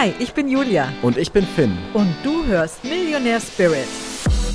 Hi, 0.00 0.14
ich 0.20 0.32
bin 0.32 0.48
Julia. 0.48 0.92
Und 1.02 1.18
ich 1.18 1.32
bin 1.32 1.44
Finn. 1.44 1.76
Und 1.92 2.14
du 2.22 2.46
hörst 2.46 2.84
Millionär 2.84 3.40
Spirit. 3.40 3.88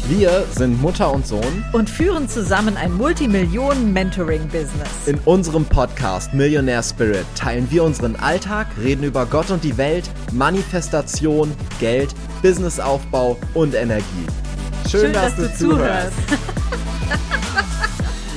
Wir 0.07 0.45
sind 0.49 0.81
Mutter 0.81 1.11
und 1.11 1.27
Sohn 1.27 1.65
und 1.73 1.89
führen 1.89 2.29
zusammen 2.29 2.77
ein 2.77 2.93
Multimillionen-Mentoring-Business. 2.93 5.05
In 5.05 5.19
unserem 5.25 5.65
Podcast 5.65 6.33
Millionär 6.33 6.81
Spirit 6.81 7.25
teilen 7.35 7.69
wir 7.69 7.83
unseren 7.83 8.15
Alltag, 8.15 8.67
reden 8.81 9.03
über 9.03 9.25
Gott 9.25 9.51
und 9.51 9.65
die 9.65 9.77
Welt, 9.77 10.09
Manifestation, 10.31 11.53
Geld, 11.77 12.15
Businessaufbau 12.41 13.37
und 13.53 13.75
Energie. 13.75 14.05
Schön, 14.89 15.01
Schön 15.01 15.11
dass, 15.11 15.35
dass, 15.35 15.57
du, 15.57 15.71
zuhörst. 15.71 16.13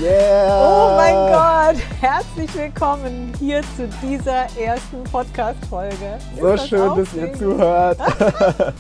yeah! 0.01 0.49
Oh 0.51 0.97
mein 0.97 1.15
Gott! 1.15 1.83
Herzlich 2.01 2.55
willkommen 2.55 3.33
hier 3.39 3.63
zu 3.77 3.89
dieser 4.03 4.47
ersten 4.59 5.05
Podcast-Folge. 5.05 6.19
So 6.39 6.57
schön, 6.57 6.97
dass 6.97 7.15
ihr 7.15 7.33
zuhört. 7.35 7.99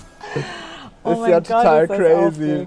Oh 1.08 1.22
ist 1.22 1.28
ja 1.28 1.41
total 1.41 1.86
Gott, 1.86 1.98
ist 1.98 2.05
crazy. 2.05 2.66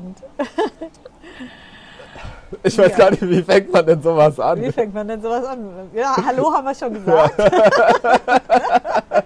Ich 2.63 2.77
weiß 2.77 2.91
ja. 2.91 2.97
gar 2.97 3.11
nicht, 3.11 3.21
wie 3.21 3.43
fängt 3.43 3.73
man 3.73 3.85
denn 3.85 4.01
sowas 4.01 4.39
an? 4.39 4.61
Wie 4.61 4.71
fängt 4.71 4.93
man 4.93 5.09
denn 5.09 5.21
sowas 5.21 5.45
an? 5.45 5.89
Ja, 5.93 6.16
hallo 6.25 6.53
haben 6.53 6.66
wir 6.66 6.73
schon 6.73 6.93
gesagt. 6.93 7.35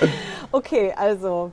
okay, 0.52 0.94
also 0.96 1.52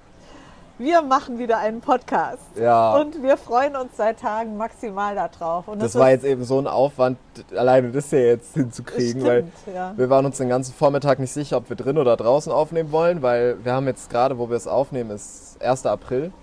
wir 0.83 1.01
machen 1.01 1.39
wieder 1.39 1.59
einen 1.59 1.79
Podcast. 1.79 2.43
Ja. 2.59 2.95
Und 2.97 3.23
wir 3.23 3.37
freuen 3.37 3.75
uns 3.75 3.95
seit 3.95 4.19
Tagen 4.19 4.57
maximal 4.57 5.15
darauf. 5.15 5.67
Und 5.67 5.81
das, 5.81 5.93
das 5.93 6.01
war 6.01 6.09
jetzt 6.09 6.25
eben 6.25 6.43
so 6.43 6.59
ein 6.59 6.67
Aufwand, 6.67 7.17
alleine 7.55 7.91
das 7.91 8.09
hier 8.09 8.27
jetzt 8.27 8.53
hinzukriegen, 8.53 9.21
stimmt, 9.21 9.25
weil 9.65 9.73
ja. 9.73 9.93
wir 9.95 10.09
waren 10.09 10.25
uns 10.25 10.38
den 10.38 10.49
ganzen 10.49 10.73
Vormittag 10.73 11.19
nicht 11.19 11.31
sicher, 11.31 11.57
ob 11.57 11.69
wir 11.69 11.77
drin 11.77 11.97
oder 11.97 12.17
draußen 12.17 12.51
aufnehmen 12.51 12.91
wollen, 12.91 13.21
weil 13.21 13.63
wir 13.63 13.73
haben 13.73 13.88
jetzt 13.88 14.09
gerade, 14.09 14.38
wo 14.38 14.49
wir 14.49 14.57
es 14.57 14.67
aufnehmen, 14.67 15.11
ist 15.11 15.57
1. 15.61 15.85
April. 15.85 16.33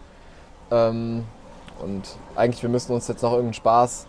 Ähm, 0.71 1.25
und 1.83 2.17
eigentlich, 2.35 2.63
wir 2.63 2.71
müssen 2.71 2.93
uns 2.93 3.09
jetzt 3.09 3.23
noch 3.23 3.33
irgendeinen 3.33 3.55
Spaß 3.55 4.07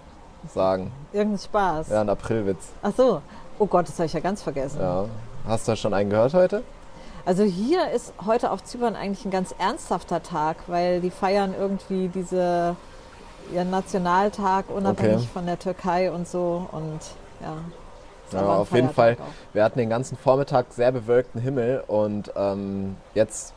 sagen. 0.53 0.91
Irgendeinen 1.11 1.39
Spaß? 1.39 1.89
Ja, 1.89 2.01
einen 2.01 2.09
Aprilwitz. 2.09 2.69
Ach 2.81 2.93
so. 2.95 3.21
Oh 3.59 3.65
Gott, 3.65 3.87
das 3.87 3.95
habe 3.95 4.05
ich 4.05 4.13
ja 4.13 4.21
ganz 4.21 4.41
vergessen. 4.41 4.79
Ja. 4.81 5.05
Hast 5.45 5.67
du 5.67 5.75
schon 5.75 5.93
einen 5.93 6.09
gehört 6.09 6.33
heute? 6.33 6.63
Also 7.25 7.43
hier 7.43 7.91
ist 7.91 8.13
heute 8.25 8.51
auf 8.51 8.63
Zypern 8.63 8.95
eigentlich 8.95 9.25
ein 9.25 9.31
ganz 9.31 9.53
ernsthafter 9.57 10.23
Tag, 10.23 10.57
weil 10.67 11.01
die 11.01 11.11
feiern 11.11 11.53
irgendwie 11.57 12.07
diese 12.07 12.75
ihren 13.53 13.69
Nationaltag 13.69 14.69
unabhängig 14.69 15.17
okay. 15.17 15.29
von 15.33 15.45
der 15.45 15.59
Türkei 15.59 16.11
und 16.11 16.27
so 16.27 16.67
und 16.71 16.99
ja. 17.41 17.57
Ja, 18.33 18.45
auf 18.45 18.71
jeden 18.71 18.89
Fall. 18.89 19.17
Auch. 19.19 19.53
Wir 19.53 19.63
hatten 19.63 19.77
den 19.77 19.89
ganzen 19.89 20.17
Vormittag 20.17 20.67
sehr 20.71 20.93
bewölkten 20.93 21.41
Himmel 21.41 21.83
und 21.85 22.31
ähm, 22.37 22.95
jetzt 23.13 23.53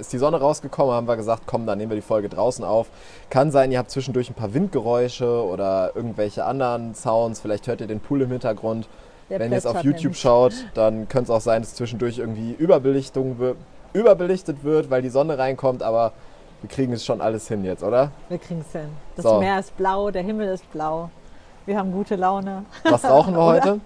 ist 0.00 0.14
die 0.14 0.18
Sonne 0.18 0.40
rausgekommen, 0.40 0.94
haben 0.94 1.06
wir 1.06 1.16
gesagt, 1.16 1.42
komm, 1.46 1.66
dann 1.66 1.76
nehmen 1.76 1.90
wir 1.90 1.96
die 1.96 2.02
Folge 2.02 2.30
draußen 2.30 2.64
auf. 2.64 2.86
Kann 3.28 3.50
sein, 3.50 3.70
ihr 3.70 3.78
habt 3.78 3.90
zwischendurch 3.90 4.30
ein 4.30 4.34
paar 4.34 4.54
Windgeräusche 4.54 5.44
oder 5.44 5.92
irgendwelche 5.94 6.46
anderen 6.46 6.94
Sounds. 6.94 7.40
Vielleicht 7.40 7.66
hört 7.66 7.82
ihr 7.82 7.86
den 7.86 8.00
Pool 8.00 8.22
im 8.22 8.30
Hintergrund. 8.30 8.88
Der 9.30 9.40
Wenn 9.40 9.52
ihr 9.52 9.58
es 9.58 9.66
auf 9.66 9.82
YouTube 9.82 10.02
nämlich. 10.02 10.20
schaut, 10.20 10.52
dann 10.74 11.08
könnte 11.08 11.32
es 11.32 11.36
auch 11.36 11.40
sein, 11.40 11.62
dass 11.62 11.74
zwischendurch 11.74 12.18
irgendwie 12.18 12.52
Überbelichtung 12.52 13.56
überbelichtet 13.92 14.64
wird, 14.64 14.90
weil 14.90 15.02
die 15.02 15.08
Sonne 15.08 15.38
reinkommt, 15.38 15.82
aber 15.82 16.12
wir 16.60 16.68
kriegen 16.68 16.92
es 16.92 17.04
schon 17.04 17.20
alles 17.20 17.48
hin 17.48 17.64
jetzt, 17.64 17.82
oder? 17.82 18.10
Wir 18.28 18.38
kriegen 18.38 18.60
es 18.60 18.72
hin. 18.72 18.88
Das 19.16 19.24
so. 19.24 19.38
Meer 19.38 19.58
ist 19.58 19.76
blau, 19.76 20.10
der 20.10 20.22
Himmel 20.22 20.48
ist 20.48 20.70
blau. 20.72 21.10
Wir 21.66 21.78
haben 21.78 21.92
gute 21.92 22.16
Laune. 22.16 22.64
Was 22.82 23.04
rauchen 23.04 23.34
wir 23.34 23.44
heute? 23.44 23.80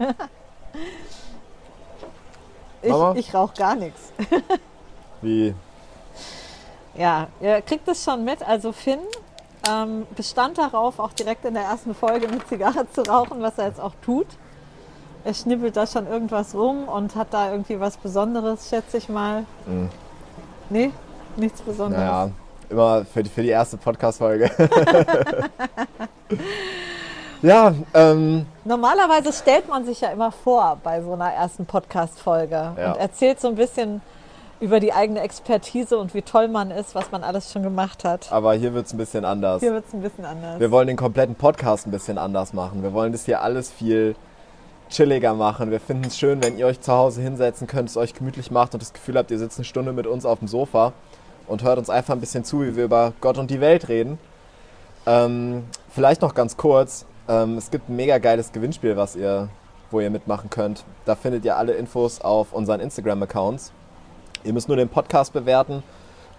ich, 2.83 3.27
ich 3.27 3.35
rauche 3.35 3.55
gar 3.55 3.77
nichts. 3.77 4.13
Wie? 5.23 5.55
Ja, 6.97 7.29
ihr 7.41 7.63
kriegt 7.63 7.87
es 7.87 8.03
schon 8.03 8.25
mit. 8.25 8.43
Also 8.43 8.73
Finn 8.73 9.01
ähm, 9.69 10.07
bestand 10.17 10.59
darauf, 10.59 10.99
auch 10.99 11.13
direkt 11.13 11.45
in 11.45 11.55
der 11.55 11.65
ersten 11.65 11.95
Folge 11.95 12.27
eine 12.29 12.45
Zigarre 12.47 12.91
zu 12.91 13.03
rauchen, 13.03 13.41
was 13.41 13.59
er 13.59 13.67
jetzt 13.67 13.81
auch 13.81 13.95
tut. 14.03 14.27
Er 15.29 15.35
schnippelt 15.35 15.77
da 15.77 15.87
schon 15.87 16.07
irgendwas 16.07 16.55
rum 16.55 16.89
und 16.89 17.15
hat 17.15 17.35
da 17.35 17.51
irgendwie 17.51 17.79
was 17.79 17.99
Besonderes, 17.99 18.71
schätze 18.71 18.97
ich 18.97 19.11
mal. 19.11 19.45
Mhm. 19.67 19.91
Nee, 20.71 20.91
nichts 21.37 21.61
Besonderes. 21.61 22.03
Ja, 22.03 22.31
immer 22.71 23.05
für 23.05 23.23
die, 23.23 23.29
für 23.29 23.43
die 23.43 23.51
erste 23.51 23.77
Podcast-Folge. 23.77 24.51
ja, 27.43 27.75
ähm. 27.93 28.47
Normalerweise 28.65 29.31
stellt 29.35 29.69
man 29.69 29.85
sich 29.85 30.01
ja 30.01 30.09
immer 30.13 30.33
vor 30.33 30.79
bei 30.83 31.03
so 31.03 31.13
einer 31.13 31.31
ersten 31.31 31.67
Podcast-Folge 31.67 32.73
ja. 32.79 32.93
und 32.93 32.99
erzählt 32.99 33.39
so 33.39 33.49
ein 33.49 33.57
bisschen 33.57 34.01
über 34.61 34.81
die 34.81 34.95
eigene 34.95 35.21
Expertise 35.21 35.99
und 35.99 36.15
wie 36.15 36.23
toll 36.23 36.49
man 36.49 36.71
ist, 36.71 36.95
was 36.95 37.11
man 37.11 37.23
alles 37.23 37.53
schon 37.53 37.63
gemacht 37.63 38.03
hat. 38.03 38.33
Aber 38.33 38.55
hier 38.55 38.73
wird 38.73 38.87
es 38.87 38.95
ein 38.95 38.97
bisschen 38.97 39.27
anders. 39.27 39.61
Hier 39.61 39.75
wird 39.75 39.85
es 39.89 39.93
ein 39.93 40.01
bisschen 40.01 40.25
anders. 40.25 40.59
Wir 40.59 40.71
wollen 40.71 40.87
den 40.87 40.97
kompletten 40.97 41.35
Podcast 41.35 41.87
ein 41.87 41.91
bisschen 41.91 42.17
anders 42.17 42.55
machen. 42.55 42.83
Wir 42.83 42.95
wollen 42.95 43.13
das 43.13 43.27
hier 43.27 43.43
alles 43.43 43.71
viel 43.71 44.17
chilliger 44.89 45.35
machen. 45.35 45.71
Wir 45.71 45.81
finden 45.81 46.07
es 46.07 46.19
schön, 46.19 46.43
wenn 46.43 46.59
ihr 46.59 46.67
euch 46.67 46.81
zu 46.81 46.93
Hause 46.93 47.23
hinsetzen 47.23 47.67
könnt, 47.67 47.89
es 47.89 47.97
euch 47.97 48.15
gemütlich 48.15 48.51
macht 48.51 48.75
und 48.75 48.83
das 48.83 48.93
Gefühl 48.93 49.17
habt, 49.17 49.31
ihr 49.31 49.39
sitzt 49.39 49.59
eine 49.59 49.65
Stunde 49.65 49.93
mit 49.93 50.07
uns 50.07 50.25
auf 50.25 50.39
dem 50.39 50.49
Sofa 50.49 50.93
und 51.47 51.63
hört 51.63 51.79
uns 51.79 51.91
einfach 51.91 52.15
ein 52.15 52.21
bisschen 52.21 52.45
zu, 52.45 52.63
wie 52.63 52.77
wir 52.77 52.85
über 52.85 53.13
Gott 53.21 53.39
und 53.39 53.51
die 53.51 53.61
Welt 53.61 53.89
reden. 53.89 54.19
Ähm, 55.07 55.65
vielleicht 55.89 56.23
noch 56.23 56.35
ganz 56.35 56.57
kurz. 56.57 57.07
Ähm, 57.29 57.57
es 57.57 57.71
gibt 57.71 57.89
ein 57.89 57.97
mega 57.97 58.19
geiles 58.19 58.53
Gewinnspiel, 58.53 58.97
was 58.97 59.17
ihr, 59.17 59.49
wo 59.91 60.01
ihr 60.01 60.11
mitmachen 60.11 60.51
könnt. 60.51 60.85
Da 61.05 61.15
findet 61.15 61.45
ihr 61.45 61.57
alle 61.57 61.73
Infos 61.73 62.21
auf 62.21 62.53
unseren 62.53 62.81
Instagram-Accounts. 62.81 63.73
Ihr 64.45 64.53
müsst 64.53 64.69
nur 64.69 64.77
den 64.77 64.89
Podcast 64.89 65.33
bewerten 65.33 65.83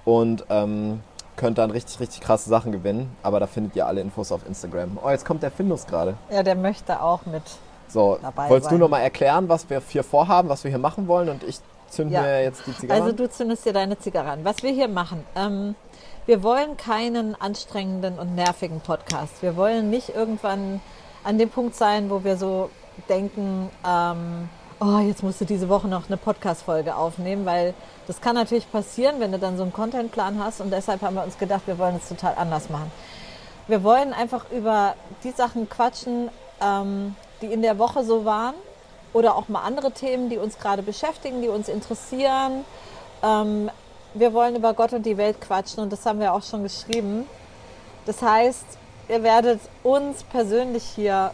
und 0.06 0.46
ähm, 0.50 1.02
könnt 1.36 1.58
dann 1.58 1.72
richtig, 1.72 2.00
richtig 2.00 2.22
krasse 2.22 2.50
Sachen 2.50 2.72
gewinnen. 2.72 3.16
Aber 3.24 3.40
da 3.40 3.48
findet 3.48 3.76
ihr 3.76 3.88
alle 3.88 4.02
Infos 4.02 4.32
auf 4.32 4.46
Instagram. 4.48 5.00
Oh, 5.04 5.10
jetzt 5.10 5.26
kommt 5.26 5.44
der 5.44 5.52
Findus 5.52 5.88
gerade. 5.88 6.16
Ja, 6.32 6.44
der 6.44 6.56
möchte 6.56 7.02
auch 7.02 7.26
mit. 7.26 7.44
So, 7.90 8.20
wolltest 8.22 8.70
sein. 8.70 8.80
du 8.80 8.86
noch 8.86 8.90
mal 8.90 9.00
erklären, 9.00 9.50
was 9.50 9.70
wir 9.70 9.82
hier 9.88 10.04
vorhaben, 10.04 10.50
was 10.50 10.64
wir 10.64 10.70
hier 10.70 10.80
machen 10.80 11.08
wollen? 11.08 11.30
Und 11.30 11.44
ich 11.44 11.60
zünde 11.90 12.14
ja. 12.14 12.22
mir 12.22 12.44
jetzt 12.44 12.66
die 12.68 12.76
Zigarre 12.76 13.02
Also 13.02 13.16
du 13.16 13.30
zündest 13.30 13.66
dir 13.66 13.74
deine 13.74 13.98
Zigarre 13.98 14.30
an. 14.30 14.46
Was 14.46 14.64
wir 14.64 14.72
hier 14.72 14.88
machen, 14.88 15.24
ähm, 15.36 15.76
wir 16.26 16.44
wollen 16.44 16.78
keinen 16.78 17.40
anstrengenden 17.40 18.20
und 18.20 18.36
nervigen 18.36 18.82
Podcast. 18.82 19.42
Wir 19.42 19.56
wollen 19.56 19.90
nicht 19.90 20.10
irgendwann 20.10 20.82
an 21.24 21.38
dem 21.38 21.50
Punkt 21.50 21.76
sein, 21.76 22.10
wo 22.10 22.24
wir 22.24 22.38
so 22.38 22.70
denken, 23.10 23.70
ähm, 23.88 24.50
oh, 24.80 25.00
jetzt 25.00 25.24
musst 25.24 25.42
du 25.42 25.46
diese 25.46 25.70
Woche 25.70 25.88
noch 25.88 26.08
eine 26.08 26.18
Podcast-Folge 26.18 26.96
aufnehmen, 26.96 27.46
weil 27.46 27.74
das 28.08 28.22
kann 28.22 28.36
natürlich 28.36 28.72
passieren, 28.72 29.20
wenn 29.20 29.32
du 29.32 29.40
dann 29.40 29.58
so 29.58 29.64
einen 29.64 29.74
Contentplan 29.74 30.44
hast 30.44 30.62
und 30.62 30.72
deshalb 30.72 31.02
haben 31.02 31.16
wir 31.16 31.24
uns 31.24 31.38
gedacht, 31.38 31.64
wir 31.66 31.78
wollen 31.78 31.96
es 31.96 32.08
total 32.08 32.36
anders 32.36 32.70
machen. 32.70 32.92
Wir 33.68 33.84
wollen 33.84 34.14
einfach 34.14 34.50
über 34.52 34.96
die 35.24 35.32
Sachen 35.32 35.70
quatschen, 35.70 36.30
ähm, 36.62 37.16
die 37.42 37.52
in 37.52 37.62
der 37.62 37.80
Woche 37.80 38.04
so 38.04 38.26
waren 38.26 38.56
oder 39.14 39.36
auch 39.36 39.48
mal 39.48 39.62
andere 39.62 39.92
Themen, 39.92 40.30
die 40.30 40.38
uns 40.38 40.58
gerade 40.58 40.84
beschäftigen, 40.84 41.42
die 41.42 41.48
uns 41.48 41.68
interessieren. 41.68 42.66
Ähm, 43.24 43.70
wir 44.14 44.34
wollen 44.34 44.56
über 44.56 44.74
Gott 44.74 44.94
und 44.94 45.06
die 45.06 45.18
Welt 45.18 45.40
quatschen 45.42 45.84
und 45.84 45.92
das 45.92 46.06
haben 46.06 46.20
wir 46.20 46.34
auch 46.34 46.44
schon 46.44 46.64
geschrieben. 46.64 47.26
Das 48.06 48.22
heißt, 48.22 48.66
ihr 49.08 49.24
werdet 49.24 49.60
uns 49.84 50.24
persönlich 50.24 50.84
hier 50.84 51.32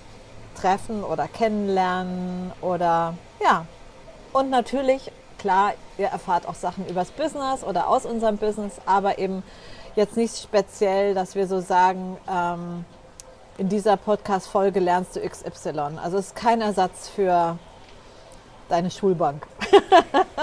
treffen 0.60 1.04
oder 1.04 1.28
kennenlernen 1.28 2.52
oder 2.62 3.14
ja. 3.42 3.66
Und 4.34 4.50
natürlich, 4.50 5.12
klar, 5.38 5.74
ihr 5.98 6.08
erfahrt 6.08 6.48
auch 6.48 6.56
Sachen 6.56 6.86
übers 6.88 7.12
Business 7.12 7.64
oder 7.64 7.88
aus 7.88 8.06
unserem 8.06 8.38
Business, 8.38 8.74
aber 8.86 9.18
eben 9.18 9.44
jetzt 9.96 10.18
nicht 10.18 10.38
speziell, 10.38 11.14
dass 11.14 11.36
wir 11.36 11.48
so 11.48 11.62
sagen, 11.62 12.18
ähm, 12.30 12.86
in 13.58 13.70
dieser 13.70 13.98
Podcast-Folge 13.98 14.80
lernst 14.80 15.16
du 15.16 15.22
XY. 15.22 15.98
Also 16.04 16.18
es 16.18 16.28
ist 16.28 16.36
kein 16.36 16.62
Ersatz 16.62 17.10
für 17.10 17.58
deine 18.70 18.92
Schulbank. 18.92 19.46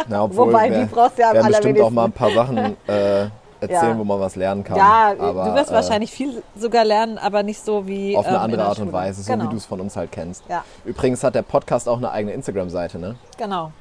Na, 0.08 0.24
obwohl, 0.24 0.48
Wobei, 0.48 0.70
die 0.70 0.84
brauchst 0.86 1.18
du 1.18 1.22
ja 1.22 1.32
am 1.32 1.46
bestimmt 1.46 1.80
auch 1.80 1.90
mal 1.90 2.06
ein 2.06 2.12
paar 2.12 2.32
Sachen 2.32 2.76
äh, 2.86 3.28
erzählen, 3.60 3.92
ja. 3.92 3.98
wo 3.98 4.04
man 4.04 4.20
was 4.20 4.36
lernen 4.36 4.64
kann. 4.64 4.76
Ja, 4.76 5.14
aber, 5.18 5.44
du 5.44 5.54
wirst 5.54 5.70
äh, 5.70 5.74
wahrscheinlich 5.74 6.10
viel 6.10 6.42
sogar 6.56 6.84
lernen, 6.84 7.18
aber 7.18 7.42
nicht 7.42 7.62
so 7.62 7.86
wie. 7.86 8.16
Auf 8.16 8.26
eine 8.26 8.36
ähm, 8.36 8.42
andere 8.42 8.64
Art 8.64 8.78
und 8.78 8.92
Weise, 8.92 9.22
so 9.22 9.30
genau. 9.30 9.44
wie 9.44 9.48
du 9.48 9.56
es 9.56 9.66
von 9.66 9.80
uns 9.80 9.96
halt 9.96 10.12
kennst. 10.12 10.44
Ja. 10.48 10.64
Übrigens 10.84 11.22
hat 11.22 11.34
der 11.34 11.42
Podcast 11.42 11.88
auch 11.88 11.98
eine 11.98 12.10
eigene 12.10 12.32
Instagram-Seite, 12.32 12.98
ne? 12.98 13.16
Genau. 13.36 13.72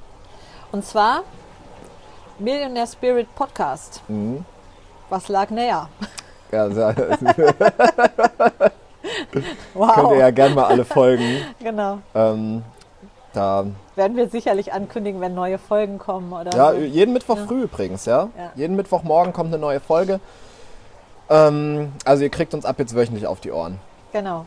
Und 0.72 0.86
zwar 0.86 1.24
Millionaire 2.40 2.88
Spirit 2.88 3.34
Podcast. 3.36 4.02
Mhm. 4.08 4.46
Was 5.10 5.28
lag 5.28 5.50
näher? 5.50 5.90
Ja, 6.52 6.70
wow. 9.74 9.96
Könnt 9.96 10.12
ihr 10.12 10.18
ja 10.18 10.32
gerne 10.32 10.56
mal 10.56 10.66
alle 10.66 10.86
folgen. 10.86 11.42
Genau. 11.60 12.00
Ähm, 12.16 12.64
da 13.34 13.66
werden 13.96 14.18
wir 14.18 14.28
sicherlich 14.30 14.74
ankündigen, 14.74 15.22
wenn 15.22 15.34
neue 15.34 15.58
Folgen 15.58 15.98
kommen. 15.98 16.34
Oder 16.34 16.52
ja, 16.56 16.72
so. 16.72 16.80
jeden 16.80 17.14
Mittwoch 17.14 17.38
ja. 17.38 17.46
früh 17.46 17.64
übrigens, 17.64 18.06
ja? 18.06 18.30
ja. 18.38 18.52
Jeden 18.56 18.76
Mittwochmorgen 18.76 19.32
kommt 19.34 19.54
eine 19.54 19.62
neue 19.62 19.80
Folge. 19.80 20.20
Ähm, 21.30 21.94
also 22.04 22.24
ihr 22.24 22.30
kriegt 22.30 22.54
uns 22.54 22.66
ab 22.66 22.78
jetzt 22.80 22.96
wöchentlich 22.96 23.28
auf 23.28 23.40
die 23.40 23.52
Ohren. 23.52 23.80
Genau, 24.12 24.46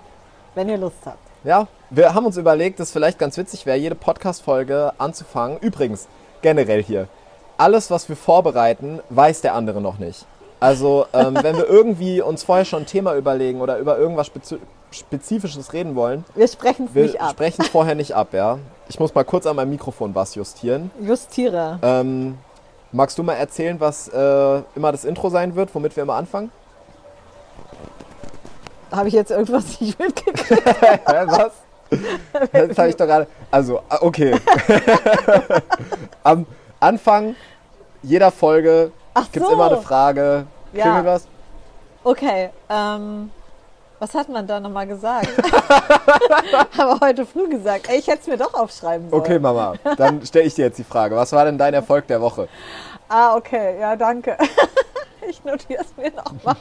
wenn 0.54 0.68
ihr 0.68 0.76
Lust 0.76 0.98
habt. 1.06 1.18
Ja, 1.44 1.66
wir 1.90 2.14
haben 2.14 2.26
uns 2.26 2.36
überlegt, 2.36 2.80
dass 2.80 2.90
vielleicht 2.90 3.18
ganz 3.18 3.36
witzig 3.36 3.66
wäre, 3.66 3.76
jede 3.76 3.94
Podcast-Folge 3.94 4.92
anzufangen. 4.98 5.58
Übrigens, 5.58 6.08
generell 6.42 6.82
hier. 6.82 7.08
alles, 7.56 7.90
was 7.90 8.08
wir 8.08 8.16
vorbereiten, 8.16 9.00
weiß 9.10 9.40
der 9.40 9.54
andere 9.54 9.80
noch 9.80 9.98
nicht. 9.98 10.26
Also, 10.64 11.04
ähm, 11.12 11.36
wenn 11.42 11.56
wir 11.58 11.68
irgendwie 11.68 12.22
uns 12.22 12.42
vorher 12.42 12.64
schon 12.64 12.84
ein 12.84 12.86
Thema 12.86 13.14
überlegen 13.16 13.60
oder 13.60 13.76
über 13.76 13.98
irgendwas 13.98 14.28
Spezi 14.28 14.58
Spezifisches 14.90 15.72
reden 15.72 15.94
wollen, 15.94 16.24
Wir 16.36 16.48
sprechen 16.48 16.86
es 16.86 16.94
wir 16.94 17.02
nicht 17.02 17.20
ab. 17.20 17.32
sprechen 17.32 17.62
es 17.62 17.68
vorher 17.68 17.94
nicht 17.94 18.14
ab, 18.14 18.28
ja. 18.32 18.58
Ich 18.88 18.98
muss 18.98 19.14
mal 19.14 19.24
kurz 19.24 19.44
an 19.44 19.56
meinem 19.56 19.70
Mikrofon 19.70 20.14
was 20.14 20.36
justieren. 20.36 20.90
Justiere. 21.02 21.80
Ähm, 21.82 22.38
magst 22.92 23.18
du 23.18 23.24
mal 23.24 23.34
erzählen, 23.34 23.78
was 23.78 24.08
äh, 24.08 24.62
immer 24.74 24.92
das 24.92 25.04
Intro 25.04 25.28
sein 25.28 25.54
wird, 25.54 25.74
womit 25.74 25.96
wir 25.96 26.04
immer 26.04 26.14
anfangen? 26.14 26.50
Habe 28.90 29.08
ich 29.08 29.14
jetzt 29.14 29.32
irgendwas 29.32 29.80
nicht 29.80 29.98
mitgekriegt? 29.98 30.64
Was? 31.06 31.52
Das 32.52 32.78
habe 32.78 32.88
ich 32.88 32.96
doch 32.96 33.06
gerade. 33.06 33.26
Also, 33.50 33.80
ah, 33.90 33.98
okay. 34.00 34.34
Am 36.22 36.46
Anfang 36.80 37.34
jeder 38.02 38.30
Folge 38.30 38.92
Ach 39.14 39.30
gibt 39.30 39.44
es 39.44 39.46
so. 39.46 39.54
immer 39.54 39.66
eine 39.66 39.80
Frage. 39.80 40.46
Ja. 40.72 40.82
Klingelt 40.82 41.06
was? 41.06 41.28
Okay, 42.02 42.50
ähm, 42.68 43.30
was 43.98 44.14
hat 44.14 44.28
man 44.28 44.46
da 44.46 44.60
nochmal 44.60 44.86
gesagt? 44.86 45.28
Aber 46.78 47.00
heute 47.00 47.24
früh 47.24 47.48
gesagt. 47.48 47.88
Ey, 47.88 47.98
ich 47.98 48.06
hätte 48.06 48.20
es 48.20 48.26
mir 48.26 48.36
doch 48.36 48.52
aufschreiben 48.52 49.08
sollen. 49.08 49.22
Okay, 49.22 49.38
Mama, 49.38 49.74
dann 49.96 50.24
stelle 50.26 50.44
ich 50.44 50.54
dir 50.54 50.66
jetzt 50.66 50.78
die 50.78 50.84
Frage. 50.84 51.16
Was 51.16 51.32
war 51.32 51.44
denn 51.44 51.56
dein 51.56 51.72
Erfolg 51.72 52.06
der 52.08 52.20
Woche? 52.20 52.48
Ah, 53.08 53.36
okay, 53.36 53.80
ja, 53.80 53.96
danke. 53.96 54.36
ich 55.28 55.42
notiere 55.44 55.82
es 55.82 55.96
mir 55.96 56.10
nochmal. 56.10 56.56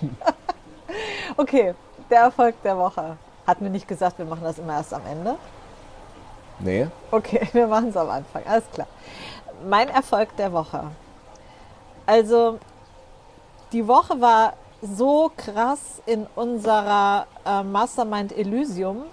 okay, 1.37 1.73
der 2.09 2.21
Erfolg 2.21 2.55
der 2.63 2.77
Woche. 2.77 3.17
Hat 3.45 3.59
mir 3.59 3.69
nicht 3.69 3.87
gesagt, 3.87 4.19
wir 4.19 4.25
machen 4.25 4.43
das 4.43 4.59
immer 4.59 4.73
erst 4.77 4.93
am 4.93 5.01
Ende. 5.09 5.35
Nee. 6.59 6.87
Okay, 7.11 7.49
wir 7.51 7.67
machen 7.67 7.89
es 7.89 7.97
am 7.97 8.09
Anfang. 8.09 8.43
Alles 8.45 8.63
klar. 8.73 8.87
Mein 9.67 9.89
Erfolg 9.89 10.35
der 10.37 10.53
Woche. 10.53 10.83
Also, 12.05 12.59
die 13.71 13.87
Woche 13.87 14.19
war 14.19 14.53
so 14.81 15.31
krass 15.35 16.01
in 16.05 16.27
unserer 16.35 17.25
äh, 17.45 17.63
Mastermind 17.63 18.37
Elysium. 18.37 19.03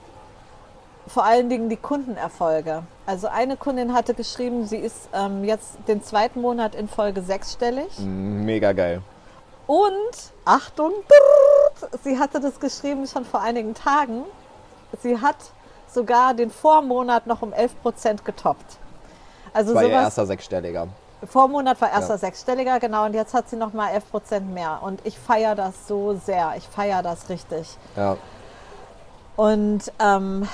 Vor 1.06 1.24
allen 1.24 1.48
Dingen 1.48 1.68
die 1.68 1.76
Kundenerfolge. 1.76 2.82
Also 3.06 3.26
eine 3.28 3.56
Kundin 3.56 3.92
hatte 3.94 4.14
geschrieben, 4.14 4.66
sie 4.66 4.76
ist 4.76 5.08
ähm, 5.12 5.44
jetzt 5.44 5.78
den 5.88 6.02
zweiten 6.04 6.40
Monat 6.40 6.74
in 6.74 6.88
Folge 6.88 7.22
sechsstellig. 7.22 7.98
Mm, 7.98 8.44
Mega 8.44 8.72
geil. 8.72 9.02
Und, 9.66 10.32
Achtung, 10.44 10.92
sie 12.04 12.18
hatte 12.18 12.40
das 12.40 12.58
geschrieben 12.60 13.06
schon 13.06 13.24
vor 13.24 13.40
einigen 13.40 13.74
Tagen. 13.74 14.24
Sie 15.02 15.20
hat 15.20 15.36
sogar 15.88 16.34
den 16.34 16.50
Vormonat 16.50 17.26
noch 17.26 17.42
um 17.42 17.52
11 17.52 17.80
Prozent 17.82 18.24
getoppt. 18.24 18.78
Also 19.52 19.72
Das 19.72 19.82
war 19.82 19.82
ihr 19.84 19.90
sowas, 19.90 20.04
erster 20.04 20.26
Sechsstelliger. 20.26 20.88
Vormonat 21.24 21.80
war 21.80 21.90
erster 21.90 22.14
Ja. 22.14 22.18
Sechsstelliger, 22.18 22.80
genau, 22.80 23.04
und 23.04 23.14
jetzt 23.14 23.34
hat 23.34 23.48
sie 23.48 23.56
noch 23.56 23.72
mal 23.72 23.90
11 23.90 24.10
Prozent 24.10 24.54
mehr. 24.54 24.78
Und 24.82 25.04
ich 25.04 25.18
feiere 25.18 25.54
das 25.54 25.86
so 25.86 26.14
sehr. 26.14 26.54
Ich 26.56 26.66
feiere 26.66 27.02
das 27.02 27.28
richtig. 27.28 27.76
Ja. 27.96 28.16
Und 29.36 29.92
ähm, 29.98 30.48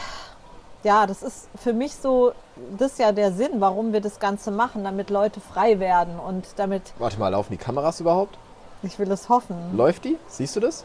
ja, 0.83 1.07
das 1.07 1.23
ist 1.23 1.49
für 1.57 1.73
mich 1.73 1.95
so, 1.97 2.33
das 2.79 2.93
ist 2.93 2.99
ja 2.99 3.13
der 3.13 3.33
Sinn, 3.33 3.61
warum 3.61 3.93
wir 3.93 4.01
das 4.01 4.19
Ganze 4.21 4.51
machen, 4.51 4.85
damit 4.85 5.11
Leute 5.11 5.41
frei 5.41 5.81
werden 5.81 6.19
und 6.19 6.47
damit, 6.57 6.93
Warte 6.99 7.19
mal, 7.19 7.29
laufen 7.29 7.53
die 7.53 7.59
Kameras 7.59 8.01
überhaupt? 8.01 8.39
ich 8.83 8.99
will 9.01 9.11
es 9.11 9.29
hoffen. 9.29 9.57
Läuft 9.77 10.05
die? 10.05 10.17
Siehst 10.29 10.55
du 10.55 10.61
das? 10.61 10.85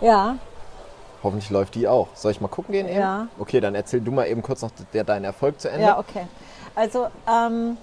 Ja, 0.00 0.36
Hoffentlich 1.22 1.50
läuft 1.50 1.76
die 1.76 1.86
auch. 1.86 2.08
Soll 2.14 2.32
ich 2.32 2.40
mal 2.40 2.48
gucken 2.48 2.72
gehen 2.72 2.88
eben? 2.88 2.98
Ja. 2.98 3.28
Okay, 3.38 3.60
dann 3.60 3.76
erzähl 3.76 4.00
du 4.00 4.10
mal 4.10 4.26
eben 4.26 4.42
kurz 4.42 4.62
noch 4.62 4.70
der, 4.92 5.04
deinen 5.04 5.24
Erfolg 5.24 5.60
zu 5.60 5.70
Ende. 5.70 5.86
Ja, 5.86 5.98
okay. 5.98 6.26
Also, 6.74 7.06
ähm, 7.30 7.76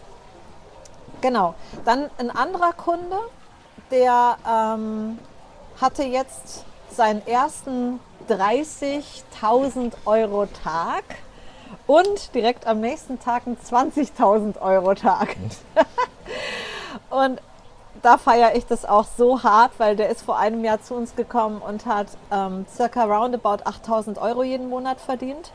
genau. 1.22 1.56
Dann 1.86 2.10
ein 2.18 2.32
anderer 2.32 2.74
Kunde, 2.74 3.18
der 3.92 4.38
ähm, 4.48 5.20
hatte 5.80 6.04
jetzt 6.04 6.66
seinen 6.92 7.26
ersten 7.28 8.00
30.000 8.30 9.94
Euro 10.06 10.46
Tag 10.64 11.04
und 11.88 12.36
direkt 12.36 12.68
am 12.68 12.80
nächsten 12.82 13.20
Tag 13.20 13.48
einen 13.48 13.58
20.000 13.58 14.62
Euro 14.62 14.94
Tag. 14.94 15.36
und 17.10 17.42
da 18.02 18.18
feiere 18.18 18.56
ich 18.56 18.66
das 18.66 18.86
auch 18.86 19.06
so 19.18 19.44
hart, 19.44 19.72
weil 19.78 19.96
der 19.96 20.10
ist 20.10 20.22
vor 20.22 20.38
einem 20.38 20.64
Jahr 20.64 20.82
zu 20.82 20.94
uns 20.94 21.16
gekommen 21.16 21.62
und 21.62 21.86
hat 21.86 22.08
ähm, 22.32 22.66
circa 22.74 23.04
roundabout 23.04 23.64
8000 23.66 24.20
Euro 24.20 24.44
jeden 24.44 24.70
Monat 24.70 25.02
verdient. 25.02 25.52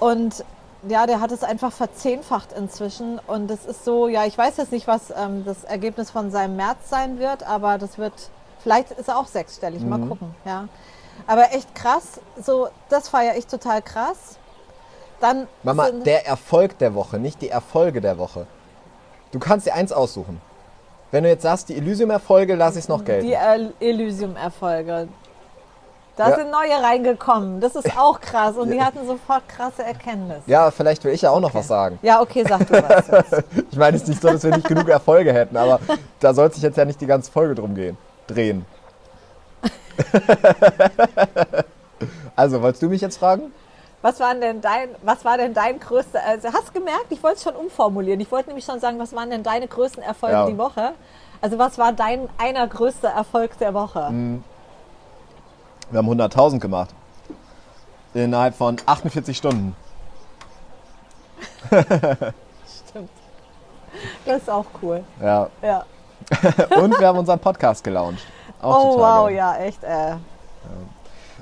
Und 0.00 0.44
ja, 0.86 1.06
der 1.06 1.20
hat 1.20 1.32
es 1.32 1.42
einfach 1.42 1.72
verzehnfacht 1.72 2.52
inzwischen. 2.52 3.18
Und 3.26 3.50
es 3.50 3.64
ist 3.64 3.84
so, 3.84 4.08
ja, 4.08 4.24
ich 4.26 4.36
weiß 4.36 4.56
jetzt 4.58 4.72
nicht, 4.72 4.86
was 4.86 5.10
ähm, 5.10 5.44
das 5.44 5.64
Ergebnis 5.64 6.10
von 6.10 6.30
seinem 6.30 6.56
März 6.56 6.88
sein 6.88 7.18
wird, 7.18 7.42
aber 7.42 7.78
das 7.78 7.98
wird, 7.98 8.12
vielleicht 8.60 8.90
ist 8.92 9.08
er 9.08 9.18
auch 9.18 9.26
sechsstellig, 9.26 9.82
mal 9.82 9.98
gucken, 10.00 10.34
ja. 10.44 10.68
Aber 11.26 11.52
echt 11.52 11.74
krass, 11.74 12.20
so, 12.40 12.68
das 12.88 13.08
feiere 13.08 13.36
ich 13.36 13.46
total 13.46 13.82
krass. 13.82 14.36
Dann 15.20 15.48
Mama, 15.64 15.90
der 15.90 16.26
Erfolg 16.28 16.78
der 16.78 16.94
Woche, 16.94 17.18
nicht 17.18 17.42
die 17.42 17.48
Erfolge 17.48 18.00
der 18.00 18.18
Woche. 18.18 18.46
Du 19.32 19.40
kannst 19.40 19.66
dir 19.66 19.74
eins 19.74 19.90
aussuchen. 19.90 20.40
Wenn 21.10 21.24
du 21.24 21.30
jetzt 21.30 21.42
sagst, 21.42 21.68
die 21.70 21.76
Elysium-Erfolge, 21.76 22.54
lasse 22.54 22.78
ich 22.78 22.84
es 22.84 22.88
noch 22.88 23.04
gelten. 23.04 23.26
Die 23.26 23.32
El- 23.32 23.72
Elysium-Erfolge. 23.80 25.08
Da 26.18 26.30
Ja. 26.30 26.36
sind 26.36 26.50
neue 26.50 26.82
reingekommen. 26.82 27.60
Das 27.60 27.76
ist 27.76 27.96
auch 27.96 28.20
krass. 28.20 28.56
Und 28.56 28.70
die 28.72 28.82
hatten 28.82 29.06
sofort 29.06 29.48
krasse 29.48 29.84
Erkenntnisse. 29.84 30.42
Ja, 30.46 30.72
vielleicht 30.72 31.04
will 31.04 31.12
ich 31.12 31.22
ja 31.22 31.30
auch 31.30 31.38
noch 31.38 31.54
was 31.54 31.68
sagen. 31.68 32.00
Ja, 32.02 32.20
okay, 32.20 32.44
sag 32.46 32.66
du 32.66 32.74
was 32.74 33.06
jetzt. 33.06 33.44
Ich 33.70 33.78
meine, 33.78 33.96
es 33.96 34.02
ist 34.02 34.08
nicht 34.08 34.20
so, 34.22 34.28
dass 34.28 34.42
wir 34.42 34.50
nicht 34.54 34.66
genug 34.66 34.88
Erfolge 34.88 35.32
hätten, 35.32 35.56
aber 35.56 35.78
da 36.18 36.34
soll 36.34 36.52
sich 36.52 36.64
jetzt 36.64 36.76
ja 36.76 36.84
nicht 36.84 37.00
die 37.00 37.06
ganze 37.06 37.30
Folge 37.30 37.54
drum 37.54 37.76
gehen. 37.76 37.96
Drehen. 38.26 38.66
also, 42.36 42.62
wolltest 42.62 42.82
du 42.82 42.88
mich 42.88 43.00
jetzt 43.00 43.18
fragen? 43.18 43.52
Was 44.02 44.20
war 44.20 44.34
denn 44.34 44.60
dein, 44.60 44.90
was 45.02 45.24
war 45.24 45.38
denn 45.38 45.54
dein 45.54 45.80
größter, 45.80 46.20
also 46.26 46.48
hast 46.52 46.68
du 46.68 46.72
gemerkt, 46.72 47.06
ich 47.10 47.22
wollte 47.22 47.36
es 47.36 47.42
schon 47.44 47.54
umformulieren. 47.56 48.20
Ich 48.20 48.30
wollte 48.30 48.48
nämlich 48.48 48.64
schon 48.64 48.78
sagen, 48.80 48.98
was 48.98 49.12
waren 49.14 49.30
denn 49.30 49.42
deine 49.42 49.66
größten 49.66 50.02
Erfolge 50.02 50.34
Ja. 50.36 50.46
die 50.46 50.58
Woche? 50.58 50.92
Also 51.40 51.58
was 51.58 51.78
war 51.78 51.92
dein 51.92 52.28
einer 52.38 52.66
größter 52.68 53.08
Erfolg 53.08 53.58
der 53.58 53.74
Woche? 53.74 54.08
Mhm. 54.10 54.44
Wir 55.90 55.98
haben 55.98 56.08
100.000 56.08 56.58
gemacht. 56.58 56.90
Innerhalb 58.14 58.54
von 58.54 58.76
48 58.84 59.36
Stunden. 59.36 59.76
Stimmt. 61.68 63.10
Das 64.24 64.36
ist 64.42 64.50
auch 64.50 64.64
cool. 64.82 65.04
Ja. 65.22 65.48
Ja. 65.62 65.84
Und 66.80 66.98
wir 66.98 67.06
haben 67.08 67.18
unseren 67.18 67.38
Podcast 67.38 67.82
gelauncht. 67.84 68.20
Auch 68.60 68.84
Oh 68.94 68.98
wow, 68.98 69.26
geil. 69.26 69.36
ja, 69.36 69.56
echt. 69.56 69.82
Äh. 69.84 70.16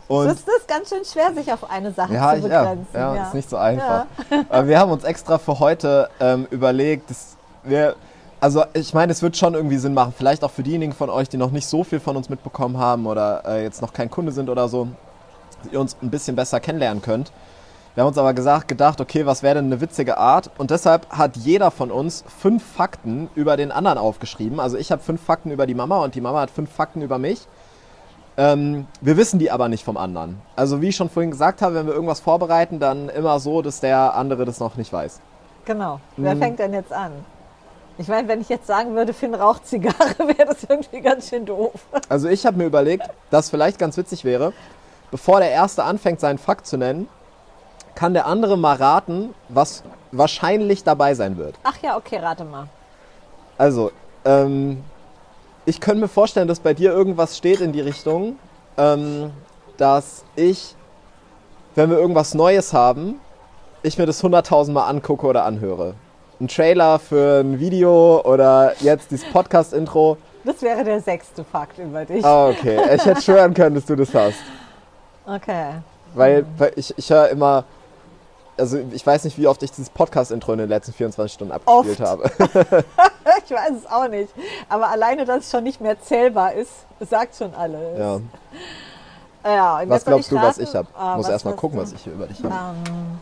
Und 0.08 0.26
das 0.26 0.38
ist 0.38 0.68
ganz 0.68 0.88
schön 0.88 1.04
schwer, 1.04 1.32
sich 1.34 1.52
auf 1.52 1.68
eine 1.68 1.92
Sache 1.92 2.14
Ja, 2.14 2.30
zu 2.32 2.38
ich, 2.38 2.44
ja, 2.46 2.60
begrenzen. 2.62 2.86
ja, 2.94 3.26
ist 3.26 3.34
nicht 3.34 3.50
so 3.50 3.56
einfach. 3.56 4.06
Aber 4.48 4.68
wir 4.68 4.78
haben 4.78 4.92
uns 4.92 5.02
extra 5.02 5.38
für 5.38 5.58
heute 5.58 6.08
ähm, 6.20 6.46
überlegt, 6.50 7.10
dass 7.10 7.36
wir, 7.64 7.96
also 8.40 8.64
ich 8.74 8.94
meine, 8.94 9.12
es 9.12 9.22
wird 9.22 9.36
schon 9.36 9.54
irgendwie 9.54 9.78
Sinn 9.78 9.94
machen, 9.94 10.12
vielleicht 10.16 10.44
auch 10.44 10.50
für 10.50 10.62
diejenigen 10.62 10.92
von 10.92 11.10
euch, 11.10 11.28
die 11.28 11.36
noch 11.36 11.50
nicht 11.50 11.66
so 11.66 11.84
viel 11.84 12.00
von 12.00 12.16
uns 12.16 12.28
mitbekommen 12.28 12.78
haben 12.78 13.06
oder 13.06 13.42
äh, 13.46 13.62
jetzt 13.62 13.82
noch 13.82 13.92
kein 13.92 14.10
Kunde 14.10 14.32
sind 14.32 14.50
oder 14.50 14.68
so, 14.68 14.88
dass 15.62 15.72
ihr 15.72 15.80
uns 15.80 15.96
ein 16.02 16.10
bisschen 16.10 16.36
besser 16.36 16.60
kennenlernen 16.60 17.02
könnt. 17.02 17.32
Wir 17.94 18.02
haben 18.02 18.08
uns 18.08 18.18
aber 18.18 18.34
gesagt, 18.34 18.68
gedacht, 18.68 19.00
okay, 19.00 19.24
was 19.24 19.42
wäre 19.42 19.54
denn 19.54 19.66
eine 19.66 19.80
witzige 19.80 20.18
Art? 20.18 20.50
Und 20.58 20.70
deshalb 20.70 21.08
hat 21.08 21.36
jeder 21.38 21.70
von 21.70 21.90
uns 21.90 22.24
fünf 22.40 22.62
Fakten 22.62 23.30
über 23.34 23.56
den 23.56 23.72
anderen 23.72 23.96
aufgeschrieben. 23.96 24.60
Also 24.60 24.76
ich 24.76 24.92
habe 24.92 25.00
fünf 25.02 25.22
Fakten 25.22 25.50
über 25.50 25.66
die 25.66 25.74
Mama 25.74 26.04
und 26.04 26.14
die 26.14 26.20
Mama 26.20 26.40
hat 26.42 26.50
fünf 26.50 26.70
Fakten 26.70 27.00
über 27.00 27.16
mich. 27.18 27.48
Ähm, 28.36 28.86
wir 29.00 29.16
wissen 29.16 29.38
die 29.38 29.50
aber 29.50 29.70
nicht 29.70 29.82
vom 29.82 29.96
anderen. 29.96 30.42
Also 30.56 30.82
wie 30.82 30.88
ich 30.88 30.96
schon 30.96 31.08
vorhin 31.08 31.30
gesagt 31.30 31.62
habe, 31.62 31.74
wenn 31.74 31.86
wir 31.86 31.94
irgendwas 31.94 32.20
vorbereiten, 32.20 32.80
dann 32.80 33.08
immer 33.08 33.40
so, 33.40 33.62
dass 33.62 33.80
der 33.80 34.14
andere 34.14 34.44
das 34.44 34.60
noch 34.60 34.76
nicht 34.76 34.92
weiß. 34.92 35.20
Genau. 35.64 35.98
Wer 36.18 36.34
Mhm. 36.34 36.38
fängt 36.40 36.58
denn 36.58 36.74
jetzt 36.74 36.92
an? 36.92 37.12
Ich 37.98 38.08
meine, 38.08 38.28
wenn 38.28 38.40
ich 38.40 38.48
jetzt 38.48 38.66
sagen 38.66 38.94
würde, 38.94 39.14
Finn 39.14 39.34
raucht 39.34 39.66
Zigarre, 39.66 40.18
wäre 40.18 40.46
das 40.46 40.64
irgendwie 40.68 41.00
ganz 41.00 41.28
schön 41.30 41.46
doof. 41.46 41.72
Also 42.08 42.28
ich 42.28 42.44
habe 42.44 42.58
mir 42.58 42.66
überlegt, 42.66 43.08
dass 43.30 43.48
vielleicht 43.50 43.78
ganz 43.78 43.96
witzig 43.96 44.24
wäre, 44.24 44.52
bevor 45.10 45.40
der 45.40 45.50
Erste 45.50 45.84
anfängt, 45.84 46.20
seinen 46.20 46.38
Fakt 46.38 46.66
zu 46.66 46.76
nennen, 46.76 47.08
kann 47.94 48.12
der 48.12 48.26
andere 48.26 48.58
mal 48.58 48.76
raten, 48.76 49.34
was 49.48 49.82
wahrscheinlich 50.12 50.84
dabei 50.84 51.14
sein 51.14 51.38
wird. 51.38 51.54
Ach 51.62 51.78
ja, 51.82 51.96
okay, 51.96 52.18
rate 52.18 52.44
mal. 52.44 52.68
Also, 53.56 53.90
ähm, 54.26 54.84
ich 55.64 55.80
könnte 55.80 56.02
mir 56.02 56.08
vorstellen, 56.08 56.46
dass 56.46 56.60
bei 56.60 56.74
dir 56.74 56.92
irgendwas 56.92 57.38
steht 57.38 57.60
in 57.60 57.72
die 57.72 57.80
Richtung, 57.80 58.38
ähm, 58.76 59.30
dass 59.78 60.24
ich, 60.36 60.76
wenn 61.74 61.88
wir 61.88 61.98
irgendwas 61.98 62.34
Neues 62.34 62.74
haben, 62.74 63.18
ich 63.82 63.96
mir 63.96 64.04
das 64.04 64.22
100.000 64.22 64.72
Mal 64.72 64.84
angucke 64.84 65.26
oder 65.26 65.44
anhöre. 65.44 65.94
Ein 66.40 66.48
Trailer 66.48 66.98
für 66.98 67.40
ein 67.40 67.58
Video 67.58 68.20
oder 68.22 68.74
jetzt 68.80 69.10
dieses 69.10 69.30
Podcast-Intro. 69.32 70.18
Das 70.44 70.60
wäre 70.62 70.84
der 70.84 71.00
sechste 71.00 71.44
Fakt 71.44 71.78
über 71.78 72.04
dich. 72.04 72.24
Ah, 72.24 72.48
okay. 72.48 72.78
Ich 72.94 73.04
hätte 73.04 73.22
schwören 73.22 73.54
können, 73.54 73.74
dass 73.74 73.86
du 73.86 73.96
das 73.96 74.14
hast. 74.14 74.38
Okay. 75.26 75.76
Weil, 76.14 76.44
weil 76.58 76.72
ich, 76.76 76.96
ich 76.96 77.10
höre 77.10 77.28
immer 77.30 77.64
also 78.58 78.78
ich 78.92 79.06
weiß 79.06 79.24
nicht, 79.24 79.38
wie 79.38 79.46
oft 79.46 79.62
ich 79.62 79.70
dieses 79.70 79.90
Podcast-Intro 79.90 80.52
in 80.52 80.58
den 80.60 80.68
letzten 80.68 80.92
24 80.92 81.32
Stunden 81.34 81.52
abgespielt 81.52 82.00
Oft. 82.00 82.38
habe. 82.40 82.84
Ich 83.44 83.52
weiß 83.52 83.72
es 83.84 83.90
auch 83.90 84.08
nicht. 84.08 84.32
Aber 84.68 84.88
alleine, 84.88 85.24
dass 85.24 85.44
es 85.44 85.50
schon 85.50 85.62
nicht 85.64 85.80
mehr 85.80 86.00
zählbar 86.00 86.54
ist, 86.54 86.70
sagt 87.00 87.36
schon 87.36 87.54
alles. 87.54 87.98
Ja. 87.98 88.20
Ja, 89.44 89.82
Was 89.86 90.04
glaubst 90.04 90.32
du, 90.32 90.36
was 90.36 90.58
raten? 90.58 90.62
ich 90.62 90.74
habe? 90.74 90.88
Ah, 90.96 91.16
Muss 91.16 91.26
was 91.26 91.32
erst 91.32 91.44
mal 91.44 91.52
hast 91.52 91.60
gucken, 91.60 91.78
was 91.78 91.92
ich 91.92 92.00
hier 92.02 92.12
über 92.12 92.26
dich 92.26 92.42
habe. 92.42 92.54
Ähm, 92.54 93.18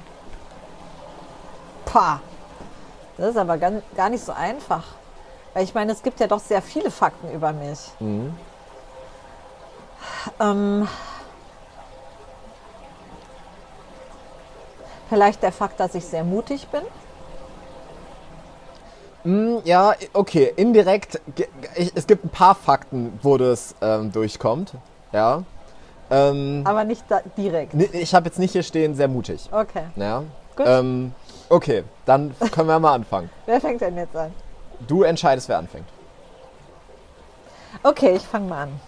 pah. 1.84 2.20
Das 3.16 3.30
ist 3.30 3.36
aber 3.36 3.58
gar, 3.58 4.10
nicht 4.10 4.24
so 4.24 4.32
einfach. 4.32 4.84
Weil 5.52 5.64
ich 5.64 5.74
meine, 5.74 5.92
es 5.92 6.02
gibt 6.02 6.18
ja 6.20 6.26
doch 6.26 6.40
sehr 6.40 6.60
viele 6.62 6.90
Fakten 6.90 7.30
über 7.32 7.52
mich. 7.52 7.78
Mhm. 8.00 8.34
Ähm, 10.40 10.88
vielleicht 15.08 15.42
der 15.42 15.52
Fakt, 15.52 15.78
dass 15.78 15.94
ich 15.94 16.04
sehr 16.04 16.24
mutig 16.24 16.66
bin. 16.68 16.82
Mm, 19.24 19.60
Ja, 19.64 19.94
okay, 20.12 20.52
indirekt. 20.56 21.20
Es 21.94 22.06
gibt 22.06 22.24
ein 22.24 22.30
paar 22.30 22.54
Fakten, 22.54 23.18
wo 23.22 23.38
das 23.38 23.74
ähm, 23.80 24.10
durchkommt. 24.12 24.74
Ja. 25.12 25.44
Ähm, 26.10 26.62
Aber 26.64 26.84
nicht 26.84 27.04
direkt. 27.36 27.74
ich 27.94 28.14
habe 28.14 28.26
jetzt 28.26 28.38
nicht 28.38 28.52
hier 28.52 28.62
stehen, 28.62 28.94
sehr 28.94 29.08
mutig. 29.08 29.48
Okay. 29.52 29.84
Ja. 29.96 30.24
Gut. 30.56 30.66
Okay, 31.48 31.84
dann 32.06 32.34
können 32.52 32.68
wir 32.68 32.78
mal 32.78 32.94
anfangen. 32.94 33.30
Wer 33.46 33.60
fängt 33.60 33.80
denn 33.80 33.96
jetzt 33.96 34.16
an? 34.16 34.32
Du 34.88 35.02
entscheidest, 35.02 35.48
wer 35.48 35.58
anfängt. 35.58 35.86
Okay, 37.82 38.16
ich 38.16 38.22
fange 38.22 38.48
mal 38.48 38.62
an. 38.64 38.80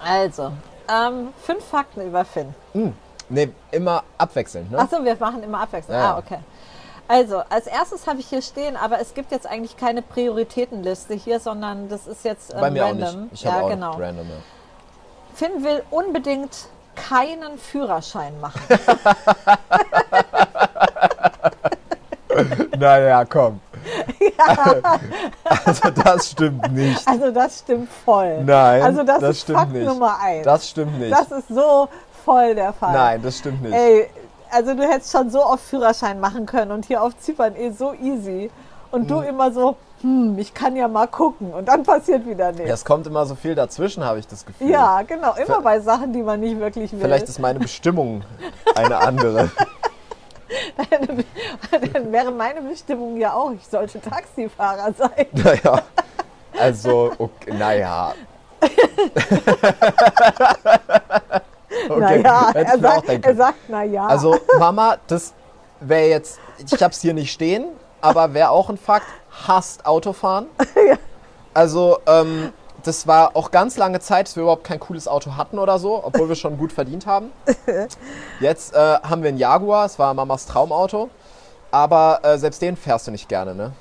Also, 0.00 0.52
ähm, 0.88 1.32
fünf 1.42 1.64
Fakten 1.64 2.06
über 2.06 2.24
Finn. 2.24 2.54
Nee, 3.28 3.50
immer 3.70 4.04
abwechselnd, 4.16 4.70
ne? 4.70 4.78
Achso, 4.78 5.02
wir 5.02 5.16
machen 5.16 5.42
immer 5.42 5.60
abwechselnd. 5.60 6.00
Ja. 6.00 6.14
Ah, 6.14 6.18
okay. 6.18 6.38
Also, 7.08 7.42
als 7.50 7.66
erstes 7.66 8.06
habe 8.06 8.20
ich 8.20 8.28
hier 8.28 8.40
stehen, 8.40 8.76
aber 8.76 9.00
es 9.00 9.14
gibt 9.14 9.30
jetzt 9.32 9.46
eigentlich 9.46 9.76
keine 9.76 10.00
Prioritätenliste 10.00 11.14
hier, 11.14 11.40
sondern 11.40 11.88
das 11.88 12.06
ist 12.06 12.24
jetzt 12.24 12.54
ähm, 12.54 12.60
Bei 12.60 12.70
mir 12.70 12.84
random. 12.84 13.08
auch 13.08 13.14
nicht. 13.14 13.32
Ich 13.32 13.46
habe 13.46 13.56
ja, 13.56 13.62
auch 13.64 13.70
genau. 13.70 13.92
random. 13.92 14.28
Ja. 14.28 14.36
Finn 15.34 15.64
will 15.64 15.82
unbedingt 15.90 16.68
keinen 16.94 17.58
Führerschein 17.58 18.40
machen. 18.40 18.60
Naja, 22.78 23.24
komm. 23.24 23.60
also 25.64 25.90
das 25.90 26.30
stimmt 26.30 26.72
nicht. 26.72 27.06
Also 27.06 27.30
das 27.30 27.60
stimmt 27.60 27.88
voll. 28.04 28.42
Nein, 28.44 28.82
also 28.82 29.02
das, 29.04 29.20
das 29.20 29.30
ist 29.36 29.40
stimmt 29.42 29.58
Fakt 29.58 29.72
nicht. 29.72 29.86
Nummer 29.86 30.18
eins. 30.20 30.44
Das 30.44 30.68
stimmt 30.68 30.98
nicht. 30.98 31.12
Das 31.12 31.30
ist 31.30 31.48
so 31.48 31.88
voll 32.24 32.54
der 32.54 32.72
Fall. 32.72 32.92
Nein, 32.92 33.22
das 33.22 33.38
stimmt 33.38 33.62
nicht. 33.62 33.72
Ey, 33.74 34.08
also 34.50 34.74
du 34.74 34.82
hättest 34.82 35.12
schon 35.12 35.30
so 35.30 35.44
oft 35.44 35.62
Führerschein 35.64 36.18
machen 36.18 36.46
können 36.46 36.72
und 36.72 36.86
hier 36.86 37.02
auf 37.02 37.16
Zypern 37.18 37.54
eh 37.56 37.70
so 37.70 37.92
easy. 37.94 38.50
Und 38.90 39.10
du 39.10 39.20
Hm. 39.20 39.28
immer 39.28 39.52
so, 39.52 39.76
hm, 40.00 40.38
ich 40.38 40.54
kann 40.54 40.76
ja 40.76 40.88
mal 40.88 41.06
gucken 41.08 41.52
und 41.52 41.66
dann 41.68 41.82
passiert 41.82 42.26
wieder 42.26 42.52
nichts. 42.52 42.70
Es 42.70 42.84
kommt 42.84 43.06
immer 43.06 43.26
so 43.26 43.34
viel 43.34 43.54
dazwischen, 43.54 44.04
habe 44.04 44.18
ich 44.20 44.26
das 44.26 44.44
Gefühl. 44.46 44.70
Ja, 44.70 45.02
genau, 45.02 45.34
immer 45.34 45.46
Ver- 45.46 45.62
bei 45.62 45.80
Sachen, 45.80 46.12
die 46.12 46.22
man 46.22 46.40
nicht 46.40 46.58
wirklich 46.58 46.92
will. 46.92 47.00
Vielleicht 47.00 47.28
ist 47.28 47.38
meine 47.38 47.58
Bestimmung 47.60 48.22
eine 48.74 48.96
andere. 48.98 49.50
dann 51.92 52.12
wäre 52.12 52.30
meine 52.30 52.60
Bestimmung 52.62 53.16
ja 53.16 53.34
auch, 53.34 53.52
ich 53.52 53.66
sollte 53.66 54.00
Taxifahrer 54.00 54.92
sein. 54.92 55.26
naja. 55.32 55.82
Also, 56.58 57.12
okay, 57.18 57.52
naja. 57.52 58.14
okay, 61.88 61.98
naja, 61.98 62.50
er 62.54 62.78
sagt, 62.78 63.08
er 63.08 63.34
sagt, 63.34 63.68
naja. 63.68 64.06
Also, 64.06 64.38
Mama, 64.58 64.96
das 65.08 65.34
wäre 65.80 66.08
jetzt, 66.08 66.38
ich 66.58 66.82
habe 66.82 66.92
es 66.92 67.00
hier 67.00 67.14
nicht 67.14 67.32
stehen, 67.32 67.66
aber 68.00 68.32
wäre 68.34 68.50
auch 68.50 68.70
ein 68.70 68.78
Fakt, 68.78 69.06
hasst 69.46 69.84
Autofahren. 69.84 70.46
Also, 71.52 71.98
ähm, 72.06 72.52
das 72.84 73.06
war 73.06 73.34
auch 73.34 73.50
ganz 73.50 73.76
lange 73.76 74.00
Zeit, 74.00 74.28
dass 74.28 74.36
wir 74.36 74.42
überhaupt 74.42 74.64
kein 74.64 74.78
cooles 74.78 75.08
Auto 75.08 75.36
hatten 75.36 75.58
oder 75.58 75.78
so, 75.78 76.04
obwohl 76.04 76.28
wir 76.28 76.36
schon 76.36 76.58
gut 76.58 76.72
verdient 76.72 77.06
haben. 77.06 77.32
Jetzt 78.40 78.74
äh, 78.74 78.78
haben 78.78 79.22
wir 79.22 79.28
einen 79.28 79.38
Jaguar, 79.38 79.86
es 79.86 79.98
war 79.98 80.14
Mamas 80.14 80.46
Traumauto. 80.46 81.10
Aber 81.70 82.20
äh, 82.22 82.38
selbst 82.38 82.62
den 82.62 82.76
fährst 82.76 83.08
du 83.08 83.10
nicht 83.10 83.28
gerne, 83.28 83.54
ne? 83.54 83.72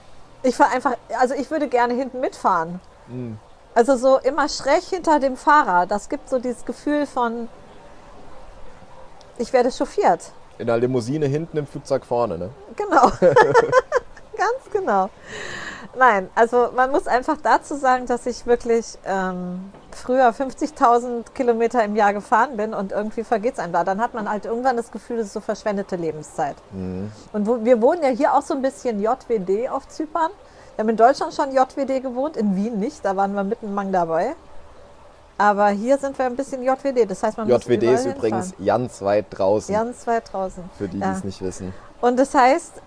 Ich 0.41 0.55
fahre 0.55 0.71
einfach, 0.71 0.93
also 1.19 1.35
ich 1.35 1.51
würde 1.51 1.67
gerne 1.67 1.93
hinten 1.93 2.19
mitfahren. 2.19 2.79
Hm. 3.07 3.37
Also 3.75 3.95
so 3.95 4.17
immer 4.19 4.49
schräg 4.49 4.83
hinter 4.83 5.19
dem 5.19 5.37
Fahrer. 5.37 5.85
Das 5.85 6.09
gibt 6.09 6.29
so 6.29 6.39
dieses 6.39 6.65
Gefühl 6.65 7.05
von, 7.05 7.47
ich 9.37 9.53
werde 9.53 9.71
chauffiert. 9.71 10.31
In 10.57 10.67
der 10.67 10.77
Limousine 10.77 11.27
hinten 11.27 11.57
im 11.57 11.67
Flugzeug 11.67 12.05
vorne, 12.05 12.37
ne? 12.37 12.49
Genau. 12.75 13.09
Ganz 14.37 14.71
genau. 14.71 15.09
Nein, 15.95 16.29
also 16.33 16.69
man 16.75 16.89
muss 16.91 17.07
einfach 17.07 17.37
dazu 17.41 17.75
sagen, 17.75 18.07
dass 18.07 18.25
ich 18.25 18.45
wirklich 18.47 18.97
ähm, 19.05 19.71
früher 19.91 20.29
50.000 20.29 21.31
Kilometer 21.35 21.83
im 21.83 21.95
Jahr 21.95 22.13
gefahren 22.13 22.57
bin 22.57 22.73
und 22.73 22.91
irgendwie 22.91 23.23
vergeht 23.23 23.53
es 23.53 23.59
einem 23.59 23.73
da. 23.73 23.83
Dann 23.83 24.01
hat 24.01 24.13
man 24.15 24.27
halt 24.29 24.45
irgendwann 24.45 24.75
das 24.75 24.91
Gefühl, 24.91 25.17
das 25.17 25.27
ist 25.27 25.33
so 25.33 25.39
verschwendete 25.39 25.95
Lebenszeit. 25.95 26.55
Und 26.71 27.47
wo, 27.47 27.63
wir 27.63 27.79
wohnen 27.81 28.01
ja 28.01 28.09
hier 28.09 28.33
auch 28.33 28.41
so 28.41 28.55
ein 28.55 28.61
bisschen 28.63 29.01
JWD 29.01 29.69
auf 29.69 29.87
Zypern. 29.87 30.31
Wir 30.75 30.81
haben 30.83 30.89
in 30.89 30.97
Deutschland 30.97 31.33
schon 31.33 31.51
JWD 31.51 32.01
gewohnt, 32.01 32.37
in 32.37 32.55
Wien 32.55 32.79
nicht, 32.79 33.05
da 33.05 33.15
waren 33.15 33.33
wir 33.35 33.43
mitten 33.43 33.73
Mang 33.75 33.91
dabei. 33.91 34.35
Aber 35.37 35.69
hier 35.69 35.97
sind 35.97 36.17
wir 36.17 36.25
ein 36.25 36.35
bisschen 36.35 36.63
JWD, 36.63 37.09
das 37.09 37.21
heißt, 37.21 37.37
man 37.37 37.47
muss 37.47 37.65
JWD 37.65 37.83
ist 37.83 38.05
übrigens 38.05 38.53
ganz 38.63 39.01
weit 39.01 39.25
draußen, 39.29 39.73
ganz 39.75 40.07
weit 40.07 40.31
draußen. 40.31 40.63
für 40.77 40.87
die, 40.87 40.97
die 40.97 41.03
Ja. 41.03 41.11
es 41.11 41.23
nicht 41.23 41.41
wissen. 41.41 41.73
Und 42.01 42.17
das 42.17 42.33
heißt, 42.33 42.81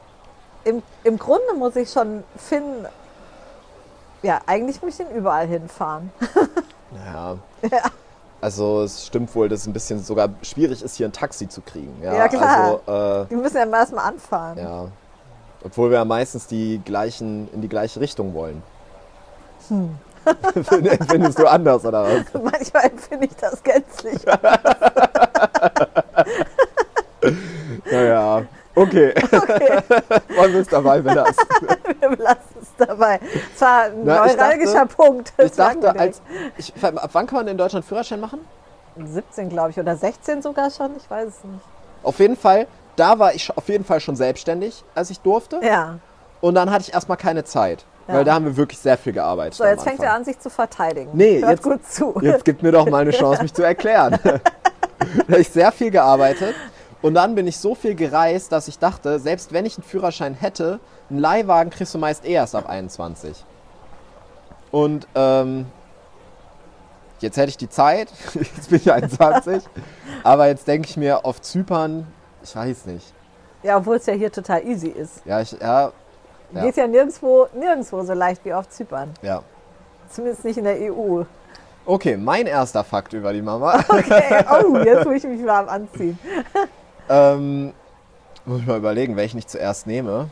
im, 0.67 0.83
im 1.05 1.19
Grunde 1.19 1.55
muss 1.57 1.77
ich 1.77 1.91
schon 1.91 2.23
finden, 2.37 2.87
ja, 4.23 4.41
eigentlich 4.47 4.83
muss 4.83 4.99
ich 4.99 5.07
ihn 5.07 5.15
überall 5.17 5.47
hinfahren. 5.47 6.11
Naja. 6.93 7.37
Ja. 7.63 7.83
Also 8.41 8.83
es 8.83 9.07
stimmt 9.07 9.35
wohl, 9.35 9.49
dass 9.49 9.61
es 9.63 9.67
ein 9.67 9.73
bisschen 9.73 10.03
sogar 10.05 10.29
schwierig 10.43 10.83
ist, 10.83 10.95
hier 10.95 11.09
ein 11.09 11.13
Taxi 11.13 11.49
zu 11.49 11.61
kriegen. 11.63 11.93
Ja, 12.01 12.15
Ja, 12.15 12.29
klar. 12.29 12.81
Also, 12.87 13.23
äh, 13.25 13.27
Die 13.29 13.35
müssen 13.37 13.57
ja 13.57 13.67
erstmal 13.67 14.05
anfahren. 14.09 14.57
ja. 14.59 14.87
Obwohl 15.65 15.91
wir 15.91 15.99
ja 15.99 16.05
meistens 16.05 16.47
die 16.47 16.81
gleichen, 16.85 17.49
in 17.53 17.61
die 17.61 17.69
gleiche 17.69 17.99
Richtung 17.99 18.35
wollen. 18.35 18.63
Hm. 19.69 19.97
Find- 20.63 20.99
Findest 21.11 21.39
du 21.41 21.47
anders, 21.49 21.85
oder 21.85 22.05
was? 22.05 22.25
Manchmal 22.43 22.85
empfinde 22.85 23.27
ich 23.27 23.35
das 23.37 23.61
gänzlich. 23.65 24.21
Naja. 27.91 28.43
Okay. 28.77 29.13
Wollen 30.37 30.53
wir 30.53 30.61
es 30.61 30.69
dabei 30.69 31.01
belassen? 31.01 31.45
Wir 32.01 32.11
belassen 32.11 32.57
es 32.61 32.69
dabei. 32.87 33.19
Es 33.55 33.61
war 33.61 33.83
ein 33.85 34.05
Na, 34.05 34.27
neuralgischer 34.27 34.73
dachte- 34.85 34.95
Punkt. 34.97 35.31
Ich 35.39 35.51
Das 35.53 35.57
dachte, 35.57 35.99
als. 35.99 36.21
Ich, 36.59 36.73
ab 36.83 37.09
wann 37.13 37.27
kann 37.27 37.39
man 37.39 37.49
in 37.49 37.57
Deutschland 37.59 37.85
Führerschein 37.87 38.21
machen? 38.21 38.41
17, 39.03 39.49
glaube 39.49 39.71
ich, 39.71 39.79
oder 39.81 39.97
16 39.97 40.43
sogar 40.43 40.71
schon, 40.71 40.95
ich 40.97 41.11
weiß 41.11 41.27
es 41.29 41.45
nicht. 41.45 41.65
Auf 42.03 42.19
jeden 42.19 42.37
Fall, 42.37 42.67
da 42.97 43.19
war 43.19 43.35
ich 43.35 43.55
auf 43.57 43.69
jeden 43.69 43.85
Fall 43.85 44.01
schon 44.01 44.15
selbstständig, 44.17 44.85
als 44.95 45.11
ich 45.11 45.21
durfte. 45.21 45.59
Ja. 45.63 45.99
Und 46.41 46.55
dann 46.55 46.71
hatte 46.71 46.85
ich 46.89 46.95
erstmal 46.95 47.17
keine 47.17 47.45
Zeit. 47.45 47.85
Ja. 48.09 48.15
Weil 48.15 48.25
da 48.25 48.35
haben 48.35 48.45
wir 48.45 48.57
wirklich 48.57 48.79
sehr 48.79 48.97
viel 48.97 49.13
gearbeitet. 49.15 49.55
So, 49.55 49.65
jetzt 49.65 49.83
fängt 49.85 50.01
er 50.03 50.13
an, 50.13 50.25
sich 50.25 50.39
zu 50.39 50.49
verteidigen. 50.51 51.11
Nee, 51.15 51.41
Hört 51.41 51.51
jetzt- 51.51 51.63
gut 51.63 51.87
zu. 51.91 52.15
Jetzt 52.23 52.45
gib 52.45 52.63
mir 52.63 52.73
doch 52.73 52.87
mal 52.89 53.01
eine 53.03 53.11
Chance, 53.11 53.43
mich 53.43 53.53
zu 53.55 53.63
erklären. 53.63 54.19
da 54.23 54.39
habe 55.29 55.41
ich 55.41 55.49
sehr 55.49 55.73
viel 55.73 55.91
gearbeitet 55.91 56.55
und 57.07 57.15
dann 57.15 57.37
bin 57.37 57.47
ich 57.47 57.57
so 57.59 57.77
viel 57.77 57.95
gereist, 57.95 58.51
dass 58.51 58.67
ich 58.67 58.81
dachte, 58.81 59.21
selbst 59.21 59.53
wenn 59.53 59.65
ich 59.65 59.79
einen 59.79 59.85
Führerschein 59.85 60.35
hätte, 60.35 60.81
einen 61.09 61.21
Leihwagen 61.21 61.71
kriegst 61.71 61.95
du 61.95 61.99
meist 61.99 62.25
eh 62.25 62.33
erst 62.33 62.57
ab 62.57 62.69
21. 62.69 63.45
Und 64.73 65.07
ähm, 65.15 65.67
jetzt 67.21 67.37
hätte 67.37 67.51
ich 67.51 67.57
die 67.59 67.69
Zeit, 67.69 68.09
jetzt 68.35 68.71
bin 68.71 68.81
ich 68.81 68.93
21, 68.93 69.63
aber 70.25 70.49
jetzt 70.49 70.67
denke 70.67 70.89
ich 70.89 70.97
mir, 70.97 71.25
auf 71.25 71.41
Zypern, 71.41 72.09
ich 72.43 72.57
weiß 72.57 72.87
nicht. 72.87 73.15
Ja, 73.63 73.77
obwohl 73.77 73.99
es 73.99 74.07
ja 74.07 74.15
hier 74.15 74.33
total 74.33 74.67
easy 74.67 74.89
ist. 74.89 75.25
Ja, 75.25 75.41
ich, 75.41 75.53
ja, 75.53 75.93
Ja. 76.53 76.63
Geht 76.65 76.77
ja 76.77 76.89
nirgendwo, 76.89 77.47
nirgendwo 77.55 78.03
so 78.03 78.15
leicht 78.15 78.45
wie 78.45 78.53
auf 78.53 78.69
Zypern. 78.69 79.15
ja. 79.23 79.45
Zumindest 80.11 80.45
nicht 80.45 80.59
in 80.59 80.65
der 80.65 80.93
EU. 80.93 81.23
Okay, 81.85 82.17
mein 82.17 82.47
erster 82.47 82.83
Fakt 82.83 83.13
über 83.13 83.33
die 83.33 83.43
Mama. 83.43 83.79
Okay, 83.89 84.45
oh, 84.51 84.77
jetzt 84.79 85.05
muss 85.07 85.15
ich 85.15 85.25
mich 85.25 85.47
warm 85.47 85.69
anziehen. 85.69 86.19
Ähm, 87.09 87.73
muss 88.45 88.61
ich 88.61 88.67
mal 88.67 88.79
überlegen, 88.79 89.17
welchen 89.17 89.39
ich 89.39 89.47
zuerst 89.47 89.87
nehme. 89.87 90.31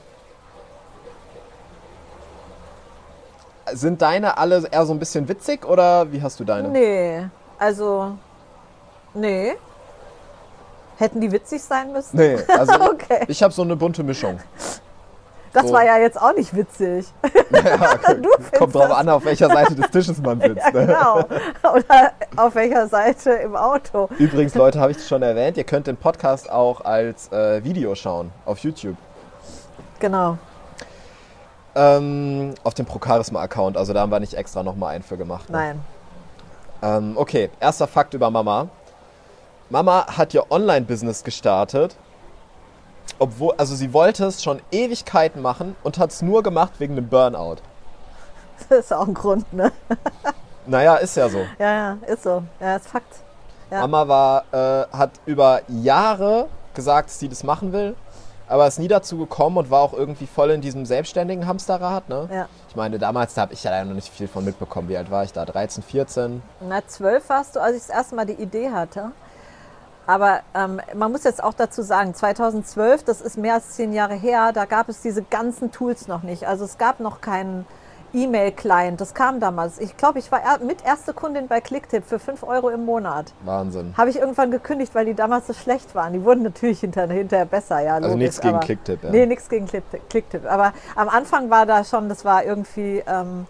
Sind 3.72 4.02
deine 4.02 4.36
alle 4.36 4.66
eher 4.70 4.84
so 4.84 4.92
ein 4.92 4.98
bisschen 4.98 5.28
witzig 5.28 5.64
oder 5.64 6.12
wie 6.12 6.20
hast 6.22 6.38
du 6.38 6.44
deine? 6.44 6.68
Nee, 6.68 7.26
also, 7.58 8.16
nee. 9.14 9.54
Hätten 10.98 11.20
die 11.20 11.32
witzig 11.32 11.62
sein 11.62 11.92
müssen? 11.92 12.16
Nee, 12.16 12.36
also 12.46 12.72
Okay. 12.92 13.24
ich 13.26 13.42
habe 13.42 13.52
so 13.52 13.62
eine 13.62 13.74
bunte 13.74 14.02
Mischung. 14.02 14.38
Das 15.54 15.68
so, 15.68 15.72
war 15.72 15.84
ja 15.84 15.98
jetzt 15.98 16.20
auch 16.20 16.34
nicht 16.34 16.54
witzig. 16.54 17.06
ja, 17.50 17.96
kommt 18.58 18.74
drauf 18.74 18.88
das- 18.88 18.98
an, 18.98 19.08
auf 19.08 19.24
welcher 19.24 19.48
Seite 19.48 19.76
des 19.76 19.88
Tisches 19.90 20.18
man 20.20 20.40
sitzt. 20.40 20.56
Ja, 20.56 20.70
ne? 20.72 20.86
genau. 20.86 21.18
Oder 21.72 22.12
auf 22.36 22.54
welcher 22.56 22.88
Seite 22.88 23.30
im 23.30 23.54
Auto. 23.54 24.08
Übrigens, 24.18 24.54
Leute, 24.56 24.80
habe 24.80 24.90
ich 24.90 24.98
es 24.98 25.08
schon 25.08 25.22
erwähnt, 25.22 25.56
ihr 25.56 25.62
könnt 25.64 25.86
den 25.86 25.96
Podcast 25.96 26.50
auch 26.50 26.80
als 26.80 27.30
äh, 27.32 27.62
Video 27.62 27.94
schauen 27.94 28.32
auf 28.44 28.58
YouTube. 28.58 28.96
Genau. 30.00 30.36
Ähm, 31.76 32.54
auf 32.64 32.74
dem 32.74 32.86
Procharisma-Account, 32.86 33.76
also 33.76 33.92
da 33.92 34.00
haben 34.00 34.10
wir 34.10 34.20
nicht 34.20 34.34
extra 34.34 34.62
nochmal 34.62 34.94
einen 34.94 35.04
für 35.04 35.16
gemacht. 35.16 35.48
Ne? 35.50 35.56
Nein. 35.56 35.80
Ähm, 36.82 37.12
okay, 37.16 37.50
erster 37.60 37.86
Fakt 37.86 38.12
über 38.14 38.30
Mama. 38.30 38.68
Mama 39.70 40.06
hat 40.16 40.34
ihr 40.34 40.50
Online-Business 40.50 41.22
gestartet, 41.24 41.96
obwohl, 43.18 43.54
also 43.56 43.74
sie 43.74 43.92
wollte 43.92 44.24
es 44.24 44.42
schon 44.42 44.60
Ewigkeiten 44.70 45.42
machen 45.42 45.76
und 45.82 45.98
hat 45.98 46.10
es 46.10 46.22
nur 46.22 46.42
gemacht 46.42 46.72
wegen 46.78 46.94
einem 46.96 47.08
Burnout. 47.08 47.56
Das 48.68 48.78
ist 48.78 48.92
auch 48.92 49.08
ein 49.08 49.14
Grund, 49.14 49.52
ne? 49.52 49.72
Naja, 50.66 50.96
ist 50.96 51.16
ja 51.16 51.28
so. 51.28 51.38
Ja, 51.58 51.72
ja, 51.74 51.96
ist 52.06 52.22
so. 52.22 52.42
Ja, 52.60 52.76
ist 52.76 52.88
Fakt. 52.88 53.16
Ja. 53.70 53.80
Mama 53.80 54.08
war, 54.08 54.44
äh, 54.52 54.86
hat 54.96 55.10
über 55.26 55.60
Jahre 55.68 56.48
gesagt, 56.74 57.10
dass 57.10 57.18
sie 57.18 57.28
das 57.28 57.44
machen 57.44 57.72
will, 57.72 57.94
aber 58.48 58.66
ist 58.66 58.78
nie 58.78 58.88
dazu 58.88 59.18
gekommen 59.18 59.58
und 59.58 59.70
war 59.70 59.80
auch 59.80 59.92
irgendwie 59.92 60.26
voll 60.26 60.50
in 60.50 60.60
diesem 60.60 60.86
selbstständigen 60.86 61.46
Hamsterrad. 61.46 62.08
Ne? 62.08 62.28
Ja. 62.32 62.48
Ich 62.68 62.76
meine, 62.76 62.98
damals, 62.98 63.34
da 63.34 63.42
habe 63.42 63.52
ich 63.52 63.64
ja 63.64 63.70
leider 63.70 63.86
noch 63.86 63.94
nicht 63.94 64.08
viel 64.08 64.28
von 64.28 64.44
mitbekommen. 64.44 64.88
Wie 64.88 64.96
alt 64.96 65.10
war 65.10 65.24
ich 65.24 65.32
da? 65.32 65.44
13, 65.44 65.82
14? 65.82 66.42
Na, 66.60 66.86
zwölf 66.86 67.28
warst 67.28 67.56
du, 67.56 67.60
als 67.60 67.76
ich 67.76 67.82
das 67.82 67.90
erste 67.90 68.14
Mal 68.14 68.26
die 68.26 68.34
Idee 68.34 68.70
hatte. 68.70 69.12
Aber 70.06 70.40
ähm, 70.54 70.80
man 70.94 71.12
muss 71.12 71.24
jetzt 71.24 71.42
auch 71.42 71.54
dazu 71.54 71.82
sagen, 71.82 72.14
2012, 72.14 73.04
das 73.04 73.20
ist 73.20 73.38
mehr 73.38 73.54
als 73.54 73.70
zehn 73.70 73.92
Jahre 73.92 74.14
her, 74.14 74.52
da 74.52 74.64
gab 74.64 74.88
es 74.88 75.00
diese 75.00 75.22
ganzen 75.22 75.72
Tools 75.72 76.08
noch 76.08 76.22
nicht. 76.22 76.46
Also 76.46 76.64
es 76.64 76.78
gab 76.78 77.00
noch 77.00 77.20
keinen 77.20 77.66
E-Mail-Client, 78.14 79.00
das 79.00 79.12
kam 79.12 79.40
damals. 79.40 79.78
Ich 79.80 79.96
glaube, 79.96 80.20
ich 80.20 80.30
war 80.30 80.40
mit 80.64 80.84
erste 80.84 81.12
Kundin 81.12 81.48
bei 81.48 81.60
Clicktip 81.60 82.04
für 82.04 82.18
5 82.18 82.44
Euro 82.44 82.70
im 82.70 82.84
Monat. 82.84 83.34
Wahnsinn. 83.44 83.92
Habe 83.96 84.10
ich 84.10 84.16
irgendwann 84.16 84.50
gekündigt, 84.50 84.94
weil 84.94 85.04
die 85.04 85.14
damals 85.14 85.48
so 85.48 85.52
schlecht 85.52 85.94
waren. 85.94 86.12
Die 86.12 86.24
wurden 86.24 86.42
natürlich 86.42 86.80
hinter, 86.80 87.08
hinterher 87.08 87.46
besser, 87.46 87.80
ja. 87.80 87.94
Also 87.94 88.08
logisch, 88.08 88.22
nichts 88.22 88.40
gegen 88.40 88.60
Clicktip, 88.60 89.02
ja. 89.02 89.10
Nee, 89.10 89.26
nichts 89.26 89.48
gegen 89.48 89.66
Clicktip. 89.66 90.46
Aber 90.46 90.72
am 90.94 91.08
Anfang 91.08 91.50
war 91.50 91.66
da 91.66 91.82
schon, 91.82 92.08
das 92.08 92.24
war 92.24 92.44
irgendwie, 92.44 93.02
ähm, 93.06 93.46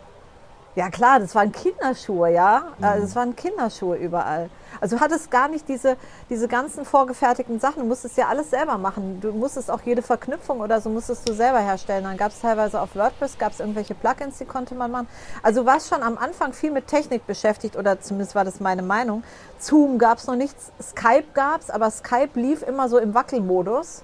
ja 0.77 0.91
klar, 0.91 1.21
das 1.21 1.35
waren 1.35 1.53
Kinderschuhe, 1.53 2.33
ja. 2.33 2.73
Mhm. 2.79 2.85
Also 2.85 3.05
es 3.05 3.17
waren 3.17 3.37
Kinderschuhe 3.37 3.97
überall. 3.97 4.51
Also 4.81 4.97
du 4.97 5.03
hattest 5.03 5.31
gar 5.31 5.49
nicht 5.49 5.69
diese, 5.69 5.97
diese 6.29 6.49
ganzen 6.49 6.85
vorgefertigten 6.85 7.61
Sachen. 7.61 7.83
Du 7.83 7.89
musstest 7.89 8.17
ja 8.17 8.27
alles 8.29 8.51
selber 8.51 8.77
machen. 8.77 9.21
Du 9.21 9.31
musstest 9.33 9.71
auch 9.71 9.81
jede 9.83 10.03
Verknüpfung 10.03 10.61
oder 10.61 10.81
so 10.81 10.91
musstest 10.91 11.29
du 11.29 11.33
selber 11.33 11.61
herstellen. 11.61 12.05
Dann 12.05 12.17
gab 12.17 12.33
es 12.33 12.41
teilweise 12.41 12.81
auf 12.81 12.97
WordPress, 12.97 13.39
gab 13.39 13.53
es 13.53 13.61
irgendwelche 13.61 13.95
Plugins, 13.95 14.39
die 14.39 14.45
konnte 14.45 14.75
man 14.75 14.91
machen. 14.91 15.09
Also 15.43 15.61
du 15.61 15.67
warst 15.67 15.89
schon 15.89 16.03
am 16.03 16.19
Anfang 16.19 16.53
viel 16.53 16.73
mit 16.73 16.89
Technik 16.89 17.27
beschäftigt 17.27 17.77
oder 17.77 18.01
zumindest 18.01 18.35
war 18.35 18.45
das 18.45 18.59
meine 18.59 18.83
Meinung. 18.83 19.23
Zoom 19.59 19.99
gab 19.99 20.19
es 20.19 20.27
noch 20.27 20.37
nichts, 20.37 20.73
Skype 20.83 21.25
gab 21.35 21.61
es, 21.61 21.71
aber 21.71 21.91
Skype 21.91 22.31
lief 22.35 22.63
immer 22.63 22.89
so 22.89 22.99
im 22.99 23.15
Wackelmodus. 23.15 24.03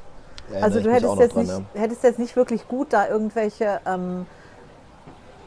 Erinnere 0.50 0.64
Also 0.64 0.80
du 0.80 0.92
hättest 0.92 1.18
jetzt, 1.18 1.34
dran, 1.34 1.46
nicht, 1.46 1.62
hättest 1.74 2.02
jetzt 2.04 2.18
nicht 2.18 2.36
wirklich 2.36 2.68
gut 2.68 2.92
da 2.92 3.08
irgendwelche, 3.08 3.80
ähm, 3.86 4.26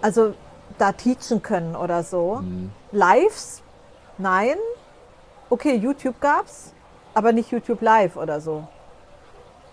also 0.02 0.34
da 0.78 0.92
teachen 0.92 1.42
können 1.42 1.76
oder 1.76 2.04
so. 2.04 2.40
Mhm. 2.42 2.72
Lives? 2.92 3.62
Nein. 4.18 4.56
Okay, 5.50 5.76
YouTube 5.76 6.20
gab's, 6.20 6.74
aber 7.14 7.32
nicht 7.32 7.52
YouTube 7.52 7.82
Live 7.82 8.16
oder 8.16 8.42
so. 8.42 8.64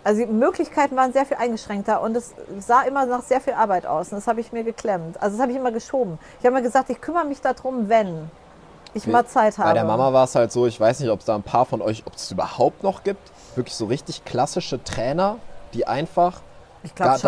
Also 0.02 0.24
die 0.24 0.32
Möglichkeiten 0.32 0.96
waren 0.96 1.12
sehr 1.12 1.26
viel 1.26 1.36
eingeschränkter 1.36 2.00
und 2.00 2.16
es 2.16 2.34
sah 2.58 2.82
immer 2.82 3.04
nach 3.04 3.22
sehr 3.22 3.40
viel 3.40 3.52
Arbeit 3.52 3.84
aus. 3.84 4.10
Und 4.10 4.18
das 4.18 4.26
habe 4.26 4.40
ich 4.40 4.50
mir 4.50 4.64
geklemmt. 4.64 5.20
Also 5.20 5.36
das 5.36 5.42
habe 5.42 5.52
ich 5.52 5.58
immer 5.58 5.72
geschoben. 5.72 6.18
Ich 6.38 6.46
habe 6.46 6.56
mir 6.56 6.62
gesagt, 6.62 6.88
ich 6.88 7.00
kümmere 7.00 7.26
mich 7.26 7.40
darum, 7.40 7.88
wenn 7.88 8.30
ich 8.94 9.06
mal 9.06 9.26
Zeit 9.26 9.58
habe. 9.58 9.68
Bei 9.68 9.74
der 9.74 9.84
Mama 9.84 10.12
war 10.12 10.24
es 10.24 10.34
halt 10.34 10.52
so, 10.52 10.66
ich 10.66 10.80
weiß 10.80 11.00
nicht, 11.00 11.10
ob 11.10 11.20
es 11.20 11.26
da 11.26 11.34
ein 11.34 11.42
paar 11.42 11.66
von 11.66 11.82
euch, 11.82 12.04
ob 12.06 12.14
es 12.14 12.30
überhaupt 12.30 12.82
noch 12.82 13.04
gibt, 13.04 13.30
wirklich 13.54 13.74
so 13.74 13.86
richtig 13.86 14.24
klassische 14.24 14.82
Trainer, 14.82 15.36
die 15.74 15.86
einfach 15.86 16.40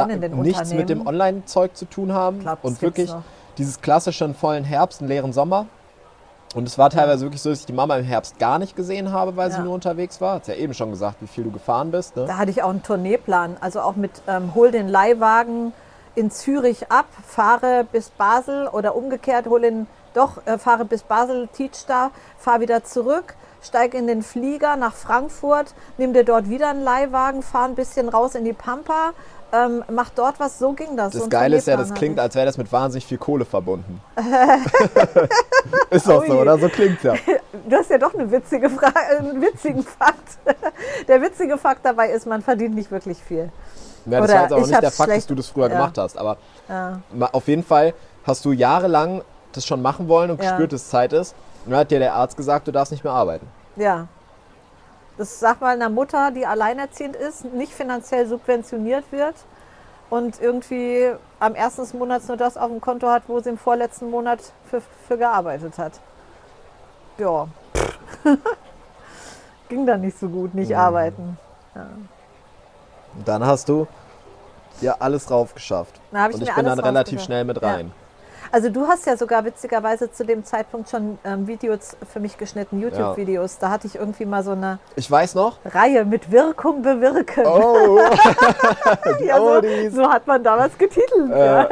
in 0.09 0.21
den 0.21 0.41
nichts 0.41 0.73
mit 0.73 0.88
dem 0.88 1.07
Online-Zeug 1.07 1.76
zu 1.76 1.85
tun 1.85 2.14
haben 2.14 2.41
glaub, 2.41 2.64
und 2.64 2.81
wirklich 2.81 3.11
noch. 3.11 3.23
Dieses 3.59 3.80
klassische 3.80 4.25
einen 4.25 4.35
vollen 4.35 4.64
Herbst, 4.64 5.00
einen 5.00 5.09
leeren 5.09 5.32
Sommer. 5.32 5.66
Und 6.54 6.68
es 6.68 6.76
war 6.76 6.90
teilweise 6.90 7.23
wirklich 7.25 7.40
so, 7.40 7.49
dass 7.49 7.61
ich 7.61 7.66
die 7.66 7.73
Mama 7.73 7.97
im 7.97 8.04
Herbst 8.04 8.38
gar 8.38 8.58
nicht 8.58 8.76
gesehen 8.76 9.10
habe, 9.10 9.36
weil 9.36 9.50
sie 9.50 9.58
Ja. 9.58 9.65
nur 9.65 9.75
unterwegs 9.75 10.21
war. 10.21 10.34
Hat 10.34 10.49
ja 10.49 10.54
eben 10.54 10.75
schon 10.75 10.91
gesagt, 10.91 11.17
wie 11.21 11.26
viel 11.26 11.45
du 11.45 11.50
gefahren 11.50 11.91
bist. 11.91 12.15
Ne? 12.15 12.26
Da 12.26 12.36
hatte 12.36 12.50
ich 12.50 12.62
auch 12.62 12.69
einen 12.71 12.82
Tourneeplan, 12.82 13.56
also 13.60 13.80
auch 13.80 13.97
mit 13.97 14.10
ähm, 14.28 14.54
hol 14.54 14.71
den 14.71 14.88
Leihwagen 14.88 15.73
in 16.15 16.30
Zürich 16.30 16.93
ab, 16.93 17.06
fahre 17.26 17.86
bis 17.91 18.10
Basel 18.10 18.69
oder 18.69 18.95
umgekehrt, 18.97 19.47
hol 19.47 19.62
den 19.62 19.86
doch, 20.12 20.47
äh, 20.47 20.58
fahre 20.58 20.84
bis 20.84 21.04
Basel, 21.04 21.49
teach 21.54 21.86
da, 21.86 22.10
fahr 22.36 22.60
wieder 22.60 22.84
zurück, 22.84 23.34
steig 23.62 23.95
in 23.95 24.06
den 24.06 24.23
Flieger 24.23 24.76
nach 24.76 24.93
Frankfurt, 24.93 25.73
nimm 25.97 26.12
dir 26.12 26.25
dort 26.25 26.50
wieder 26.50 26.69
einen 26.69 26.84
Leihwagen, 26.84 27.43
fahr 27.43 27.65
ein 27.65 27.75
bisschen 27.75 28.10
raus 28.10 28.34
in 28.34 28.45
die 28.45 28.52
Pampa, 28.52 29.12
ähm, 29.52 29.84
mach 29.91 30.10
dort 30.10 30.41
was, 30.41 30.58
so 30.58 30.73
ging 30.73 30.97
das. 30.97 31.12
Das 31.12 31.28
Geile 31.28 31.56
ist 31.56 31.67
ja, 31.67 31.76
das 31.76 31.93
klingt, 31.93 32.19
als 32.19 32.34
wäre 32.34 32.47
das 32.47 32.56
mit 32.58 32.73
wahnsinnig 32.73 33.06
viel 33.06 33.19
Kohle 33.19 33.45
verbunden. 33.45 34.00
ist 35.91 36.08
doch 36.08 36.25
so, 36.26 36.41
oder? 36.41 36.58
So 36.58 36.69
klingt's 36.69 37.02
ja. 37.02 37.15
Du 37.69 37.76
hast 37.76 37.91
ja 37.91 37.99
doch 37.99 38.15
eine 38.15 38.30
witzige 38.30 38.71
Frage, 38.71 38.99
einen 39.19 39.41
witzigen 39.41 39.82
Fakt. 39.99 40.38
Der 41.06 41.21
witzige 41.21 41.58
Fakt 41.58 41.84
dabei 41.84 42.08
ist, 42.10 42.26
man 42.26 42.41
verdient 42.43 42.75
nicht 42.75 42.91
wirklich 42.91 43.19
viel. 43.23 43.50
Ja, 44.06 44.21
das 44.21 44.30
Oder 44.30 44.34
war 44.34 44.43
jetzt 44.43 44.52
auch 44.52 44.58
ich 44.58 44.67
nicht 44.69 44.82
der 44.82 44.91
Fakt, 44.91 45.10
dass 45.12 45.26
du 45.26 45.34
das 45.34 45.49
früher 45.49 45.69
ja. 45.69 45.75
gemacht 45.75 45.99
hast. 45.99 46.17
Aber 46.19 46.38
Ja. 46.69 47.00
auf 47.32 47.47
jeden 47.47 47.62
Fall 47.62 47.95
hast 48.25 48.45
du 48.45 48.52
jahrelang 48.52 49.23
das 49.52 49.67
schon 49.67 49.82
machen 49.82 50.08
wollen 50.08 50.30
und 50.30 50.43
Ja. 50.43 50.50
gespürt, 50.50 50.73
dass 50.73 50.82
es 50.82 50.88
Zeit 50.88 51.12
ist. 51.12 51.34
Und 51.65 51.73
dann 51.73 51.80
hat 51.80 51.91
dir 51.91 51.99
der 51.99 52.15
Arzt 52.15 52.36
gesagt, 52.36 52.67
du 52.67 52.73
darfst 52.73 52.91
nicht 52.91 53.04
mehr 53.04 53.12
arbeiten. 53.12 53.47
Ja. 53.76 54.08
Das 55.23 55.39
sag 55.39 55.61
mal 55.61 55.69
einer 55.73 55.89
Mutter, 55.89 56.32
die 56.32 56.47
alleinerziehend 56.47 57.15
ist, 57.15 57.45
nicht 57.45 57.73
finanziell 57.73 58.26
subventioniert 58.26 59.04
wird 59.13 59.37
und 60.11 60.41
irgendwie 60.41 61.13
am 61.39 61.54
ersten 61.54 61.82
des 61.82 61.95
Monats 61.95 62.26
nur 62.26 62.37
das 62.37 62.56
auf 62.56 62.69
dem 62.69 62.80
Konto 62.80 63.08
hat, 63.08 63.23
wo 63.28 63.39
sie 63.39 63.50
im 63.50 63.56
vorletzten 63.56 64.11
Monat 64.11 64.41
für, 64.69 64.82
für 65.06 65.17
gearbeitet 65.17 65.78
hat. 65.78 66.00
Ja. 67.19 67.47
Ging 69.69 69.87
dann 69.87 70.00
nicht 70.00 70.19
so 70.19 70.28
gut, 70.28 70.54
nicht 70.56 70.71
Mhm. 70.71 70.76
arbeiten. 70.76 71.39
Und 73.17 73.28
dann 73.28 73.47
hast 73.47 73.69
du 73.69 73.87
dir 74.80 75.00
alles 75.00 75.26
drauf 75.26 75.54
geschafft. 75.54 76.00
Ich 76.11 76.19
und 76.35 76.43
ich 76.43 76.49
mir 76.49 76.54
bin 76.56 76.65
dann 76.65 76.80
relativ 76.80 77.23
schnell 77.23 77.45
mit 77.45 77.63
Ja. 77.63 77.78
Also 78.52 78.69
du 78.69 78.86
hast 78.86 79.06
ja 79.06 79.17
sogar 79.17 79.47
witzigerweise 79.47 80.12
zu 80.12 80.26
dem 80.26 80.45
Zeitpunkt 80.45 80.91
schon 80.91 81.19
ähm, 81.25 81.47
Videos 81.47 81.97
für 82.12 82.21
mich 82.21 82.36
geschnitten, 82.36 82.80
YouTube-Videos. 82.82 83.58
Da 83.58 83.71
hatte 83.71 83.86
ich 83.86 83.95
irgendwie 83.95 84.26
mal 84.26 84.45
so 84.45 84.50
eine 84.50 84.78
Ich 84.95 85.10
weiß 85.10 85.34
noch. 85.36 85.56
Reihe 85.65 86.04
mit 86.04 86.30
Wirkung 86.30 86.82
bewirken. 86.82 87.47
Oh, 87.47 87.99
ja, 89.25 89.38
so, 89.38 89.43
Oldies. 89.43 89.95
so 89.95 90.06
hat 90.06 90.26
man 90.26 90.45
damals 90.45 90.76
getitelt. 90.76 91.30
ja. 91.30 91.67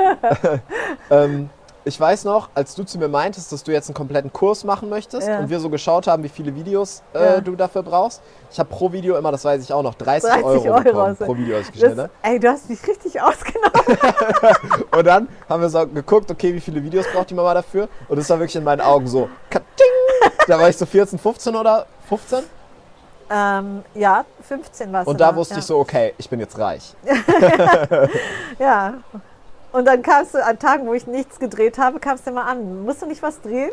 ähm, 1.10 1.50
ich 1.84 1.98
weiß 1.98 2.24
noch, 2.24 2.50
als 2.54 2.74
du 2.74 2.84
zu 2.84 2.98
mir 2.98 3.08
meintest, 3.08 3.52
dass 3.52 3.62
du 3.64 3.72
jetzt 3.72 3.88
einen 3.88 3.94
kompletten 3.94 4.32
Kurs 4.32 4.64
machen 4.64 4.88
möchtest 4.90 5.26
Ja. 5.26 5.38
und 5.38 5.48
wir 5.48 5.60
so 5.60 5.70
geschaut 5.70 6.06
haben, 6.06 6.22
wie 6.22 6.28
viele 6.28 6.54
Videos 6.54 7.02
äh, 7.14 7.24
Ja. 7.36 7.40
du 7.40 7.56
dafür 7.56 7.82
brauchst. 7.82 8.20
Ich 8.50 8.58
habe 8.58 8.68
pro 8.68 8.92
Video 8.92 9.16
immer, 9.16 9.32
das 9.32 9.44
weiß 9.44 9.62
ich 9.62 9.72
auch 9.72 9.82
noch, 9.82 9.94
30, 9.94 10.28
30 10.30 10.44
Euro, 10.44 10.68
Euro 10.68 10.82
bekommen 10.82 11.00
also. 11.06 11.24
pro 11.24 11.36
Video, 11.36 11.58
Das, 11.58 11.90
habe. 11.98 12.10
ey, 12.22 12.38
du 12.38 12.48
hast 12.50 12.68
dich 12.68 12.86
richtig 12.86 13.20
ausgenommen. 13.20 13.72
Und 14.96 15.06
dann 15.06 15.28
haben 15.48 15.62
wir 15.62 15.68
so 15.70 15.86
geguckt, 15.86 16.30
okay, 16.30 16.54
wie 16.54 16.60
viele 16.60 16.82
Videos 16.82 17.06
braucht 17.12 17.30
die 17.30 17.34
Mama 17.34 17.54
dafür? 17.54 17.88
Und 18.08 18.18
es 18.18 18.28
war 18.28 18.38
wirklich 18.38 18.56
in 18.56 18.64
meinen 18.64 18.80
Augen 18.82 19.06
so, 19.06 19.28
kating! 19.48 19.66
Da 20.46 20.58
war 20.58 20.68
ich 20.68 20.76
so 20.76 20.84
14, 20.86 21.18
15 21.18 21.56
oder 21.56 21.86
15. 22.08 22.40
ähm, 23.30 23.82
ja, 23.94 24.24
15 24.48 24.92
war 24.92 25.02
es. 25.02 25.06
Und 25.08 25.20
da 25.20 25.34
wusste 25.34 25.58
ich 25.60 25.64
so, 25.64 25.78
okay, 25.78 26.12
ich 26.18 26.28
bin 26.28 26.40
jetzt 26.40 26.58
reich. 26.58 26.94
Ja. 28.58 28.94
Und 29.72 29.84
dann 29.84 30.02
kamst 30.02 30.34
du 30.34 30.44
an 30.44 30.58
Tagen, 30.58 30.86
wo 30.86 30.94
ich 30.94 31.06
nichts 31.06 31.38
gedreht 31.38 31.78
habe, 31.78 32.00
kamst 32.00 32.26
du 32.26 32.30
immer 32.30 32.46
an. 32.46 32.82
Musst 32.84 33.02
du 33.02 33.06
nicht 33.06 33.22
was 33.22 33.40
drehen? 33.40 33.70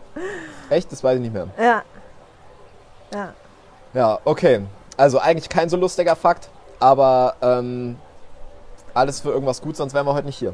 Echt? 0.70 0.90
Das 0.92 1.02
weiß 1.02 1.16
ich 1.16 1.22
nicht 1.22 1.34
mehr. 1.34 1.48
ja. 1.58 1.82
Ja. 3.12 3.32
Ja, 3.92 4.18
okay. 4.24 4.62
Also 4.96 5.18
eigentlich 5.20 5.48
kein 5.48 5.68
so 5.68 5.76
lustiger 5.76 6.16
Fakt, 6.16 6.48
aber 6.80 7.34
ähm, 7.42 7.96
alles 8.92 9.20
für 9.20 9.30
irgendwas 9.30 9.60
gut, 9.60 9.76
sonst 9.76 9.94
wären 9.94 10.06
wir 10.06 10.14
heute 10.14 10.26
nicht 10.26 10.38
hier. 10.38 10.52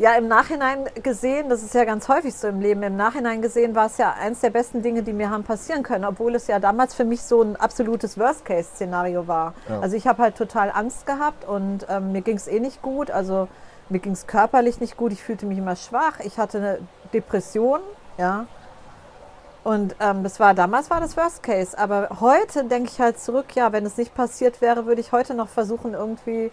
Ja, 0.00 0.14
im 0.14 0.28
Nachhinein 0.28 0.88
gesehen, 1.02 1.50
das 1.50 1.62
ist 1.62 1.74
ja 1.74 1.84
ganz 1.84 2.08
häufig 2.08 2.34
so 2.34 2.48
im 2.48 2.62
Leben, 2.62 2.82
im 2.82 2.96
Nachhinein 2.96 3.42
gesehen 3.42 3.74
war 3.74 3.84
es 3.84 3.98
ja 3.98 4.14
eins 4.18 4.40
der 4.40 4.48
besten 4.48 4.80
Dinge, 4.80 5.02
die 5.02 5.12
mir 5.12 5.28
haben 5.28 5.44
passieren 5.44 5.82
können, 5.82 6.06
obwohl 6.06 6.34
es 6.34 6.46
ja 6.46 6.58
damals 6.58 6.94
für 6.94 7.04
mich 7.04 7.20
so 7.20 7.42
ein 7.42 7.56
absolutes 7.56 8.18
Worst-Case-Szenario 8.18 9.28
war. 9.28 9.52
Ja. 9.68 9.80
Also 9.80 9.96
ich 9.96 10.06
habe 10.06 10.22
halt 10.22 10.36
total 10.36 10.70
Angst 10.70 11.04
gehabt 11.04 11.46
und 11.46 11.86
ähm, 11.90 12.12
mir 12.12 12.22
ging 12.22 12.38
es 12.38 12.48
eh 12.48 12.60
nicht 12.60 12.80
gut, 12.80 13.10
also 13.10 13.46
mir 13.90 13.98
ging 13.98 14.12
es 14.12 14.26
körperlich 14.26 14.80
nicht 14.80 14.96
gut, 14.96 15.12
ich 15.12 15.22
fühlte 15.22 15.44
mich 15.44 15.58
immer 15.58 15.76
schwach, 15.76 16.20
ich 16.20 16.38
hatte 16.38 16.56
eine 16.56 16.78
Depression, 17.12 17.80
ja. 18.16 18.46
Und 19.64 19.96
ähm, 20.00 20.22
das 20.22 20.40
war 20.40 20.54
damals 20.54 20.88
war 20.88 21.00
das 21.00 21.14
Worst 21.18 21.42
Case, 21.42 21.78
aber 21.78 22.08
heute 22.20 22.64
denke 22.64 22.88
ich 22.90 23.02
halt 23.02 23.20
zurück, 23.20 23.54
ja, 23.54 23.70
wenn 23.72 23.84
es 23.84 23.98
nicht 23.98 24.14
passiert 24.14 24.62
wäre, 24.62 24.86
würde 24.86 25.02
ich 25.02 25.12
heute 25.12 25.34
noch 25.34 25.50
versuchen 25.50 25.92
irgendwie 25.92 26.50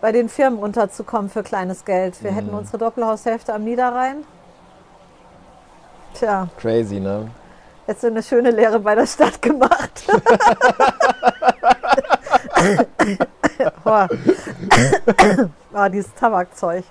bei 0.00 0.12
den 0.12 0.28
Firmen 0.28 0.58
unterzukommen 0.58 1.30
für 1.30 1.42
kleines 1.42 1.84
Geld. 1.84 2.22
Wir 2.22 2.32
hätten 2.32 2.50
unsere 2.50 2.78
Doppelhaushälfte 2.78 3.52
am 3.54 3.64
Niederrhein. 3.64 4.24
Tja, 6.14 6.48
Crazy, 6.58 7.00
ne? 7.00 7.30
jetzt 7.88 8.04
eine 8.04 8.22
schöne 8.22 8.50
Lehre 8.50 8.78
bei 8.78 8.94
der 8.94 9.06
Stadt 9.06 9.40
gemacht. 9.42 10.04
Boah. 13.84 14.08
oh, 15.72 15.88
dieses 15.88 16.14
Tabakzeug. 16.14 16.84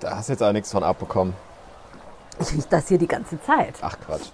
Da 0.00 0.16
hast 0.16 0.28
du 0.28 0.32
jetzt 0.32 0.42
auch 0.42 0.52
nichts 0.52 0.72
von 0.72 0.82
abbekommen. 0.82 1.34
Ich 2.40 2.52
rieche 2.52 2.68
das 2.70 2.88
hier 2.88 2.98
die 2.98 3.06
ganze 3.06 3.40
Zeit. 3.42 3.74
Ach 3.82 3.96
Quatsch. 4.00 4.30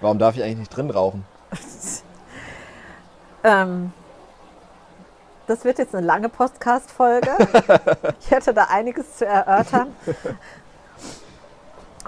Warum 0.00 0.18
darf 0.18 0.36
ich 0.36 0.42
eigentlich 0.42 0.58
nicht 0.58 0.76
drin 0.76 0.90
rauchen? 0.90 1.24
Ähm, 3.44 3.92
das 5.48 5.64
wird 5.64 5.78
jetzt 5.78 5.94
eine 5.94 6.06
lange 6.06 6.28
Podcast-Folge. 6.28 7.30
ich 8.20 8.30
hätte 8.30 8.54
da 8.54 8.64
einiges 8.70 9.16
zu 9.16 9.26
erörtern. 9.26 9.96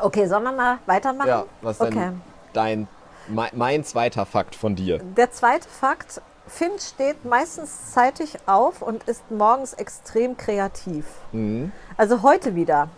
Okay, 0.00 0.26
sollen 0.26 0.44
wir 0.44 0.52
mal 0.52 0.78
weitermachen? 0.86 1.28
Ja, 1.28 1.44
was 1.60 1.76
ist 1.76 1.82
Okay. 1.86 1.94
denn 1.94 2.22
dein, 2.52 2.88
mein, 3.28 3.50
mein 3.54 3.84
zweiter 3.84 4.24
Fakt 4.26 4.54
von 4.54 4.76
dir? 4.76 4.98
Der 4.98 5.30
zweite 5.30 5.68
Fakt, 5.68 6.22
Finn 6.46 6.72
steht 6.78 7.24
meistens 7.24 7.92
zeitig 7.92 8.36
auf 8.46 8.82
und 8.82 9.04
ist 9.04 9.30
morgens 9.30 9.74
extrem 9.74 10.36
kreativ. 10.36 11.04
Mhm. 11.32 11.72
Also 11.96 12.22
heute 12.22 12.54
wieder. 12.54 12.88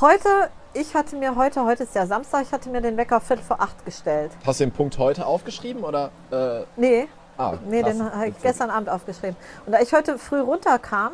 Heute, 0.00 0.28
ich 0.72 0.94
hatte 0.94 1.16
mir 1.16 1.36
heute, 1.36 1.64
heute 1.64 1.82
ist 1.84 1.94
ja 1.94 2.06
Samstag, 2.06 2.42
ich 2.42 2.52
hatte 2.52 2.68
mir 2.70 2.80
den 2.80 2.96
Wecker 2.96 3.20
viertel 3.20 3.42
vor 3.44 3.60
acht 3.60 3.84
gestellt. 3.84 4.30
Hast 4.46 4.60
du 4.60 4.64
den 4.64 4.72
Punkt 4.72 4.98
heute 4.98 5.26
aufgeschrieben 5.26 5.82
oder? 5.84 6.10
Äh, 6.30 6.64
Nee, 6.76 7.08
ah, 7.38 7.54
nee, 7.68 7.82
krass. 7.82 7.92
den 7.92 8.12
habe 8.12 8.28
ich 8.28 8.42
gestern 8.42 8.70
Abend 8.70 8.88
aufgeschrieben. 8.88 9.36
Und 9.66 9.72
da 9.72 9.80
ich 9.80 9.92
heute 9.92 10.18
früh 10.18 10.40
runterkam, 10.40 11.12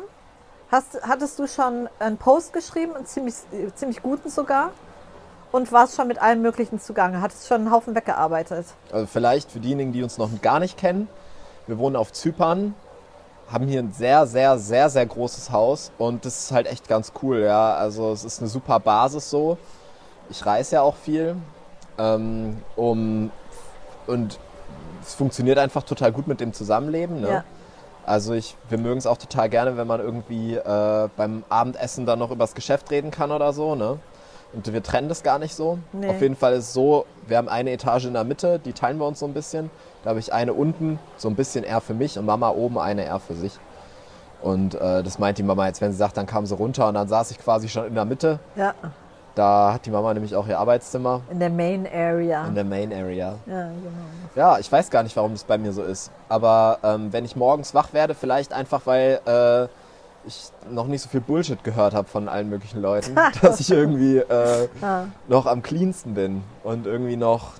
hast, 0.71 1.01
hattest 1.03 1.39
du 1.39 1.47
schon 1.47 1.89
einen 1.99 2.17
Post 2.17 2.53
geschrieben, 2.53 2.95
einen 2.95 3.05
ziemlich, 3.05 3.35
äh, 3.51 3.73
ziemlich 3.75 4.01
guten 4.01 4.29
sogar. 4.29 4.71
Und 5.51 5.71
warst 5.71 5.95
schon 5.95 6.09
mit 6.09 6.21
allem 6.21 6.41
Möglichen 6.41 6.79
zugange. 6.79 7.21
Hattest 7.21 7.47
schon 7.47 7.61
einen 7.61 7.71
Haufen 7.71 7.95
weggearbeitet. 7.95 8.65
Also 8.91 9.07
vielleicht 9.07 9.49
für 9.49 9.59
diejenigen, 9.59 9.93
die 9.93 10.03
uns 10.03 10.17
noch 10.17 10.29
gar 10.41 10.59
nicht 10.59 10.77
kennen. 10.77 11.07
Wir 11.67 11.77
wohnen 11.77 11.95
auf 11.95 12.11
Zypern, 12.11 12.75
haben 13.51 13.67
hier 13.67 13.79
ein 13.79 13.93
sehr, 13.93 14.27
sehr, 14.27 14.57
sehr, 14.57 14.89
sehr 14.89 15.05
großes 15.05 15.51
Haus 15.51 15.91
und 15.97 16.25
das 16.25 16.39
ist 16.39 16.51
halt 16.51 16.67
echt 16.67 16.87
ganz 16.87 17.13
cool, 17.21 17.39
ja. 17.39 17.75
Also 17.75 18.11
es 18.11 18.25
ist 18.25 18.39
eine 18.39 18.49
super 18.49 18.79
Basis 18.79 19.29
so. 19.29 19.57
Ich 20.29 20.45
reise 20.45 20.75
ja 20.75 20.81
auch 20.81 20.95
viel. 20.95 21.37
Ähm, 21.97 22.61
um, 22.75 23.31
und 24.05 24.39
es 25.07 25.15
funktioniert 25.15 25.57
einfach 25.57 25.83
total 25.83 26.11
gut 26.11 26.27
mit 26.27 26.39
dem 26.39 26.53
Zusammenleben. 26.53 27.21
Ne? 27.21 27.29
Ja. 27.29 27.43
Also 28.05 28.33
ich, 28.33 28.55
wir 28.69 28.77
mögen 28.77 28.97
es 28.97 29.07
auch 29.07 29.17
total 29.17 29.49
gerne, 29.49 29.77
wenn 29.77 29.87
man 29.87 29.99
irgendwie 29.99 30.55
äh, 30.55 31.09
beim 31.17 31.43
Abendessen 31.49 32.05
dann 32.05 32.19
noch 32.19 32.31
übers 32.31 32.53
Geschäft 32.55 32.91
reden 32.91 33.11
kann 33.11 33.31
oder 33.31 33.53
so. 33.53 33.75
Ne? 33.75 33.99
Und 34.53 34.71
wir 34.71 34.83
trennen 34.83 35.09
das 35.09 35.23
gar 35.23 35.39
nicht 35.39 35.55
so. 35.55 35.79
Nee. 35.91 36.09
Auf 36.09 36.21
jeden 36.21 36.35
Fall 36.35 36.53
ist 36.53 36.65
es 36.65 36.73
so, 36.73 37.05
wir 37.27 37.37
haben 37.37 37.49
eine 37.49 37.71
Etage 37.71 38.05
in 38.05 38.13
der 38.13 38.23
Mitte, 38.23 38.59
die 38.59 38.73
teilen 38.73 38.97
wir 38.97 39.05
uns 39.05 39.19
so 39.19 39.25
ein 39.25 39.33
bisschen. 39.33 39.69
Da 40.03 40.11
habe 40.11 40.19
ich 40.19 40.31
eine 40.31 40.53
unten, 40.53 40.99
so 41.17 41.27
ein 41.27 41.35
bisschen 41.35 41.63
eher 41.63 41.81
für 41.81 41.93
mich 41.93 42.17
und 42.17 42.25
Mama 42.25 42.49
oben 42.49 42.77
eine 42.77 43.03
eher 43.05 43.19
für 43.19 43.35
sich. 43.35 43.53
Und 44.41 44.75
äh, 44.75 45.03
das 45.03 45.19
meint 45.19 45.37
die 45.37 45.43
Mama 45.43 45.67
jetzt, 45.67 45.81
wenn 45.81 45.91
sie 45.91 45.97
sagt, 45.97 46.15
dann 46.15 46.27
kam 46.27 46.45
sie 46.45 46.55
runter 46.55 46.87
und 46.87 46.93
dann 46.93 47.07
saß 47.07 47.31
ich 47.31 47.39
quasi 47.39 47.67
schon 47.67 47.87
in 47.87 47.95
der 47.95 48.05
Mitte. 48.05 48.39
Ja, 48.55 48.73
Da 49.37 49.73
hat 49.73 49.85
die 49.85 49.91
Mama 49.91 50.11
nämlich 50.15 50.35
auch 50.35 50.47
ihr 50.47 50.57
Arbeitszimmer 50.57 51.21
in 51.29 51.39
der 51.39 51.51
Main 51.51 51.87
Area. 51.87 52.47
in 52.47 52.55
der 52.55 52.63
Main 52.63 52.91
Area. 52.91 53.35
ja, 53.45 53.67
genau. 53.67 53.71
Ja, 54.35 54.57
ich 54.57 54.71
weiß 54.71 54.89
gar 54.89 55.03
nicht, 55.03 55.15
warum 55.15 55.33
das 55.33 55.43
bei 55.43 55.57
mir 55.59 55.71
so 55.73 55.83
ist. 55.83 56.11
Aber 56.27 56.79
ähm, 56.83 57.13
wenn 57.13 57.23
ich 57.23 57.35
morgens 57.35 57.73
wach 57.75 57.93
werde, 57.93 58.15
vielleicht 58.15 58.51
einfach, 58.51 58.81
weil 58.85 59.19
äh, 59.27 59.67
ich 60.27 60.49
noch 60.71 60.87
nicht 60.87 61.03
so 61.03 61.09
viel 61.09 61.21
Bullshit 61.21 61.63
gehört 61.63 61.93
habe 61.93 62.07
von 62.07 62.27
allen 62.27 62.49
möglichen 62.49 62.81
Leuten, 62.81 63.15
dass 63.41 63.59
ich 63.59 63.69
irgendwie 63.69 64.17
äh, 64.17 64.67
Ja. 64.81 65.07
noch 65.27 65.45
am 65.45 65.61
cleansten 65.61 66.15
bin 66.15 66.43
und 66.63 66.87
irgendwie 66.87 67.15
noch. 67.15 67.51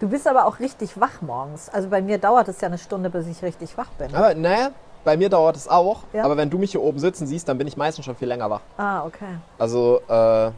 Du 0.00 0.08
bist 0.08 0.26
aber 0.26 0.46
auch 0.46 0.60
richtig 0.60 0.98
wach 0.98 1.20
morgens. 1.20 1.68
Also 1.68 1.88
bei 1.90 2.00
mir 2.00 2.16
dauert 2.16 2.48
es 2.48 2.60
ja 2.62 2.68
eine 2.68 2.78
Stunde, 2.78 3.10
bis 3.10 3.26
ich 3.26 3.42
richtig 3.42 3.76
wach 3.76 3.88
bin. 3.98 4.14
Aber 4.14 4.34
naja, 4.34 4.70
bei 5.04 5.16
mir 5.18 5.28
dauert 5.28 5.56
es 5.56 5.68
auch. 5.68 6.04
Ja. 6.14 6.24
Aber 6.24 6.36
wenn 6.38 6.48
du 6.50 6.56
mich 6.58 6.72
hier 6.72 6.82
oben 6.82 6.98
sitzen 6.98 7.26
siehst, 7.26 7.48
dann 7.48 7.58
bin 7.58 7.66
ich 7.66 7.76
meistens 7.76 8.04
schon 8.06 8.16
viel 8.16 8.28
länger 8.28 8.48
wach. 8.50 8.60
Ah, 8.78 9.04
okay. 9.04 9.38
Also 9.58 10.00
äh, 10.08 10.50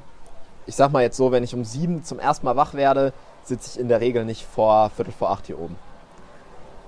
ich 0.68 0.76
sag 0.76 0.92
mal 0.92 1.02
jetzt 1.02 1.16
so, 1.16 1.32
wenn 1.32 1.42
ich 1.42 1.54
um 1.54 1.64
sieben 1.64 2.04
zum 2.04 2.18
ersten 2.18 2.44
Mal 2.46 2.54
wach 2.56 2.74
werde, 2.74 3.12
sitze 3.42 3.70
ich 3.72 3.80
in 3.80 3.88
der 3.88 4.00
Regel 4.00 4.24
nicht 4.26 4.44
vor 4.46 4.90
Viertel 4.90 5.12
vor 5.12 5.30
acht 5.30 5.46
hier 5.46 5.58
oben. 5.58 5.76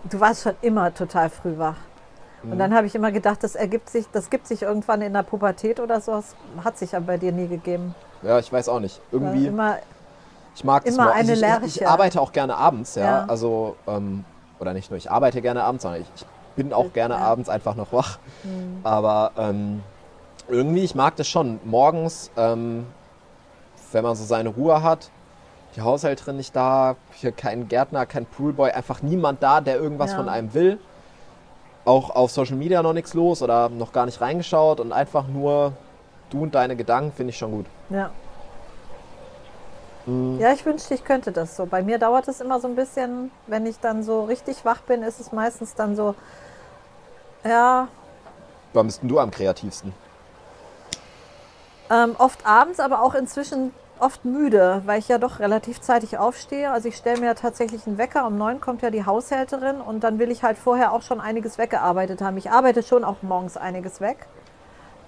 Du 0.05 0.21
warst 0.21 0.43
schon 0.43 0.55
immer 0.61 0.93
total 0.95 1.31
früh 1.31 1.57
wach. 1.59 1.77
Und 2.43 2.59
dann 2.59 2.75
habe 2.75 2.87
ich 2.87 2.95
immer 2.95 3.13
gedacht, 3.13 3.43
das 3.45 3.55
ergibt 3.55 3.91
sich, 3.91 4.07
das 4.13 4.31
gibt 4.31 4.47
sich 4.47 4.63
irgendwann 4.63 5.03
in 5.03 5.13
der 5.13 5.23
Pubertät 5.23 5.79
oder 5.79 6.01
so. 6.01 6.13
Das 6.13 6.35
hat 6.65 6.79
sich 6.79 6.95
aber 6.97 7.07
bei 7.07 7.17
dir 7.19 7.33
nie 7.33 7.49
gegeben. 7.49 7.95
Ja, 8.23 8.39
ich 8.39 8.51
weiß 8.51 8.69
auch 8.71 8.81
nicht. 8.81 8.99
Irgendwie. 9.13 9.47
Immer, 9.49 9.77
Ich 10.55 10.65
mag 10.65 10.85
das 10.85 10.95
Immer 10.95 11.07
mal. 11.07 11.13
eine 11.13 11.29
ich, 11.33 11.35
ich, 11.35 11.41
Lerche. 11.41 11.67
ich 11.67 11.87
arbeite 11.87 12.19
auch 12.21 12.33
gerne 12.33 12.57
abends, 12.57 12.95
ja. 12.95 13.05
Ja. 13.05 13.25
Also, 13.29 13.77
ähm, 13.87 14.25
oder 14.59 14.73
nicht 14.73 14.91
nur 14.91 14.97
ich 14.97 15.11
arbeite 15.11 15.43
gerne 15.43 15.65
abends, 15.65 15.83
sondern 15.83 16.01
ich, 16.03 16.09
ich 16.17 16.25
bin 16.57 16.73
auch 16.73 16.93
gerne 16.95 17.15
Ja. 17.15 17.21
Mhm. 17.21 17.27
abends 17.27 17.49
einfach 17.51 17.75
noch 17.75 17.93
wach. 17.93 18.19
Aber 18.85 19.33
ähm, 19.37 19.83
irgendwie, 20.49 20.83
ich 20.85 20.95
mag 20.95 21.17
das 21.17 21.29
schon. 21.29 21.61
Morgens, 21.65 22.31
ähm, 22.39 22.87
wenn 23.93 24.05
man 24.05 24.17
so 24.17 24.25
seine 24.25 24.49
Ruhe 24.51 24.83
hat, 24.83 25.11
die 25.77 25.83
Haushälterin 25.83 26.37
nicht 26.37 26.55
da, 26.57 26.97
hier 27.13 27.33
kein 27.33 27.69
Gärtner, 27.69 28.05
kein 28.07 28.27
Poolboy, 28.27 28.71
einfach 28.73 29.03
niemand 29.03 29.43
da, 29.43 29.61
der 29.61 29.77
irgendwas 29.77 30.11
Ja. 30.11 30.17
von 30.17 30.29
einem 30.29 30.53
will. 30.55 30.79
Auch 31.85 32.11
auf 32.11 32.31
Social 32.31 32.57
Media 32.57 32.83
noch 32.83 32.93
nichts 32.93 33.15
los 33.15 33.43
oder 33.43 33.69
noch 33.69 33.93
gar 33.93 34.07
nicht 34.07 34.21
reingeschaut 34.21 34.81
und 34.81 34.93
einfach 34.93 35.27
nur 35.29 35.73
du 36.31 36.43
und 36.43 36.55
deine 36.55 36.77
Gedanken 36.77 37.13
finde 37.13 37.31
ich 37.31 37.39
schon 37.39 37.53
gut. 37.53 37.67
ja. 37.91 38.11
Mhm. 40.07 40.41
Ja, 40.41 40.51
ich 40.53 40.65
wünschte, 40.65 40.95
ich 40.95 41.05
könnte 41.05 41.31
das 41.31 41.57
so. 41.57 41.67
Bei 41.67 41.83
mir 41.83 41.99
dauert 41.99 42.27
es 42.27 42.41
immer 42.41 42.59
so 42.59 42.67
ein 42.67 42.75
bisschen, 42.75 43.31
wenn 43.47 43.67
ich 43.67 43.79
dann 43.81 44.03
so 44.03 44.25
richtig 44.25 44.65
wach 44.65 44.81
bin, 44.81 45.03
ist 45.03 45.21
es 45.21 45.31
meistens 45.31 45.75
dann 45.75 45.95
so, 45.95 46.15
ja, 47.45 47.87
Wann 48.73 48.87
bist 48.87 49.03
denn 49.03 49.09
du 49.09 49.19
am 49.19 49.31
kreativsten? 49.31 49.93
Ähm, 51.91 52.15
oft 52.19 52.47
abends, 52.47 52.79
aber 52.81 53.03
auch 53.03 53.15
inzwischen 53.15 53.73
oft 53.99 54.25
müde, 54.25 54.83
weil 54.87 54.99
ich 54.99 55.09
ja 55.09 55.19
doch 55.19 55.41
relativ 55.41 55.81
zeitig 55.81 56.17
aufstehe. 56.17 56.71
Also 56.71 56.89
ich 56.89 56.97
stelle 56.97 57.21
mir 57.21 57.27
ja 57.27 57.35
tatsächlich 57.35 57.87
einen 57.87 57.99
Wecker. 57.99 58.27
Um 58.27 58.39
neun 58.39 58.61
kommt 58.61 58.81
ja 58.83 58.91
die 58.91 59.05
Haushälterin 59.05 59.81
und 59.81 60.05
dann 60.05 60.19
will 60.19 60.31
ich 60.31 60.43
halt 60.43 60.57
vorher 60.57 60.93
auch 60.93 61.03
schon 61.03 61.21
einiges 61.21 61.59
weggearbeitet 61.59 62.23
haben. 62.23 62.37
Ich 62.39 62.51
arbeite 62.51 62.83
schon 62.83 63.05
auch 63.05 63.17
morgens 63.23 63.57
einiges 63.57 64.01
weg. 64.01 64.27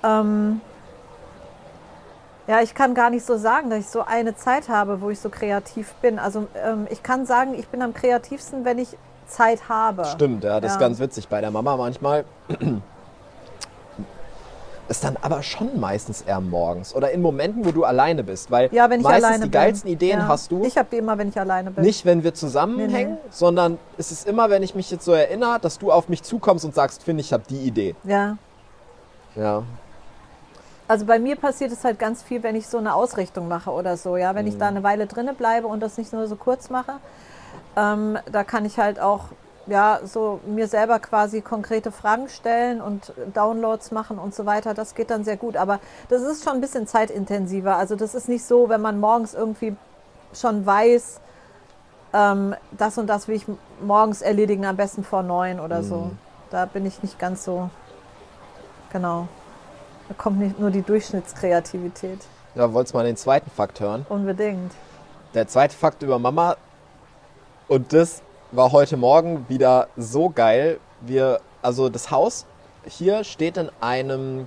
Ähm, 0.03 0.61
ja, 2.49 2.61
ich 2.61 2.75
kann 2.75 2.95
gar 2.95 3.09
nicht 3.09 3.25
so 3.25 3.37
sagen, 3.38 3.71
dass 3.71 3.79
ich 3.79 3.88
so 3.88 4.05
eine 4.05 4.35
Zeit 4.37 4.68
habe, 4.68 5.01
wo 5.01 5.11
ich 5.11 5.21
so 5.21 5.31
kreativ 5.31 5.95
bin. 6.03 6.18
Also 6.18 6.49
ähm, 6.62 6.87
ich 6.90 7.03
kann 7.03 7.25
sagen, 7.25 7.55
ich 7.55 7.68
bin 7.68 7.81
am 7.83 7.95
kreativsten, 7.95 8.64
wenn 8.64 8.79
ich 8.79 8.97
Zeit 9.27 9.68
habe. 9.68 10.05
Stimmt, 10.05 10.45
ja, 10.45 10.61
das 10.61 10.73
ist 10.73 10.81
Ja. 10.81 10.87
ganz 10.88 10.99
witzig. 10.99 11.29
Bei 11.29 11.40
der 11.40 11.51
Mama 11.53 11.77
manchmal 11.77 12.25
ist 14.92 15.05
dann 15.05 15.16
aber 15.20 15.42
schon 15.42 15.81
meistens 15.81 16.22
eher 16.22 16.40
morgens 16.40 16.94
oder 16.94 17.11
in 17.11 17.20
Momenten, 17.22 17.64
wo 17.64 17.72
du 17.72 17.85
alleine 17.85 18.22
bist, 18.22 18.50
weil 18.50 18.68
Ja, 18.72 18.88
wenn 18.90 19.00
ich 19.00 19.05
meistens 19.05 19.24
alleine 19.24 19.44
die 19.44 19.50
bin. 19.50 19.61
geilsten 19.61 19.90
Ideen 19.90 20.20
ja. 20.20 20.28
hast 20.28 20.50
du 20.52 20.64
Ich 20.64 20.78
habe 20.78 20.88
die 20.92 20.98
immer, 20.98 21.18
wenn 21.18 21.28
ich 21.28 21.38
alleine 21.40 21.70
bin. 21.70 21.85
nicht, 21.85 22.05
wenn 22.05 22.22
wir 22.22 22.35
zusammenhängen, 22.35 23.12
Nee, 23.14 23.18
nee. 23.24 23.31
sondern 23.31 23.78
es 23.98 24.12
ist 24.12 24.26
immer, 24.28 24.50
wenn 24.50 24.62
ich 24.62 24.74
mich 24.74 24.90
jetzt 24.90 25.05
so 25.05 25.12
erinnere, 25.12 25.59
dass 25.61 25.78
du 25.78 25.90
auf 25.90 26.09
mich 26.09 26.22
zukommst 26.22 26.64
und 26.64 26.74
sagst, 26.74 27.02
finde 27.02 27.22
ich 27.22 27.33
habe 27.33 27.42
die 27.48 27.59
Idee. 27.61 27.94
Ja. 28.05 28.37
Ja, 29.35 29.62
Also 30.88 31.07
bei 31.07 31.18
mir 31.18 31.37
passiert 31.37 31.72
es 31.72 31.85
halt 31.85 31.98
ganz 31.98 32.22
viel, 32.22 32.42
wenn 32.42 32.55
ich 32.55 32.66
so 32.66 32.76
eine 32.76 32.94
Ausrichtung 32.94 33.48
mache 33.48 33.70
oder 33.70 33.96
so. 33.96 34.16
Ja, 34.18 34.35
wenn 34.35 34.46
ich 34.46 34.55
Mhm. 34.55 34.59
da 34.59 34.68
eine 34.68 34.83
Weile 34.83 35.07
drinne 35.07 35.33
bleibe 35.33 35.66
und 35.68 35.81
das 35.81 35.96
nicht 35.96 36.12
nur 36.12 36.26
so 36.26 36.37
kurz 36.37 36.68
mache, 36.68 36.94
ähm, 37.76 38.18
da 38.31 38.44
kann 38.44 38.66
ich 38.66 38.78
halt 38.78 39.00
auch 39.00 39.24
ja 39.66 40.01
so 40.05 40.40
mir 40.46 40.66
selber 40.68 40.98
quasi 40.98 41.40
konkrete 41.40 41.92
Fragen 41.92 42.29
stellen 42.29 42.81
und 42.81 43.12
Downloads 43.33 43.90
machen 43.90 44.18
und 44.18 44.35
so 44.35 44.46
weiter. 44.46 44.75
Das 44.75 44.94
geht 44.94 45.11
dann 45.11 45.25
sehr 45.25 45.37
gut. 45.37 45.57
Aber 45.57 45.81
das 46.09 46.22
ist 46.22 46.44
schon 46.44 46.55
ein 46.55 46.61
bisschen 46.61 46.87
zeitintensiver. 46.87 47.77
Also 47.77 47.96
das 47.96 48.14
ist 48.14 48.29
nicht 48.29 48.44
so, 48.44 48.68
wenn 48.68 48.81
man 48.81 49.01
morgens 49.01 49.35
irgendwie 49.35 49.77
schon 50.35 50.64
weiß, 50.64 51.20
ähm, 52.12 52.55
das 52.72 52.98
und 52.98 53.07
das 53.07 53.29
will 53.29 53.37
ich 53.37 53.46
morgens 53.81 54.22
erledigen, 54.22 54.64
am 54.66 54.77
besten 54.77 55.05
vor 55.05 55.22
neun 55.22 55.61
oder 55.61 55.83
so. 55.83 55.96
Mhm. 55.96 56.18
Da 56.51 56.66
bin 56.66 56.85
ich 56.85 57.03
nicht 57.03 57.18
ganz 57.18 57.44
so 57.44 57.70
genau. 58.92 59.29
Da 60.09 60.14
kommt 60.14 60.38
nicht 60.38 60.59
nur 60.59 60.70
die 60.70 60.83
Durchschnittskreativität. 60.83 62.20
ja 62.55 62.72
wolltest 62.72 62.94
mal 62.94 63.05
den 63.05 63.16
zweiten 63.16 63.51
Fakt 63.51 63.81
hören. 63.81 64.05
Unbedingt. 64.09 64.72
Der 65.35 65.48
zweite 65.48 65.75
Fakt 65.75 66.03
über 66.03 66.18
Mama 66.18 66.57
und 67.68 67.92
das 67.94 68.22
war 68.52 68.70
heute 68.70 68.98
Morgen 68.98 69.46
wieder 69.48 69.88
so 69.96 70.28
geil. 70.28 70.78
Wir, 71.00 71.40
also 71.62 71.88
das 71.88 72.10
Haus 72.10 72.44
hier 72.86 73.24
steht 73.24 73.56
in 73.56 73.70
einem 73.80 74.46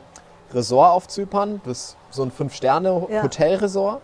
Resort 0.54 0.92
auf 0.92 1.08
Zypern, 1.08 1.60
das 1.66 1.78
ist 1.78 1.98
so 2.12 2.24
ein. 2.24 2.32
Fünf-Sterne-Hotelresort. 2.32 4.02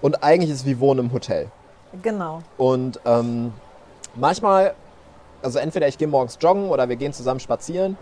Und 0.00 0.24
eigentlich 0.24 0.50
ist 0.50 0.60
es 0.60 0.66
wie 0.66 0.80
Wohnen 0.80 1.06
im 1.06 1.12
Hotel. 1.12 1.48
Genau. 2.02 2.42
Und 2.56 2.98
ähm, 3.04 3.52
manchmal, 4.14 4.74
also 5.42 5.58
entweder 5.58 5.88
ich 5.88 5.98
gehe 5.98 6.08
morgens 6.08 6.38
joggen 6.40 6.70
oder 6.70 6.88
wir 6.88 6.96
gehen 6.96 7.12
zusammen 7.12 7.40
spazieren. 7.40 7.98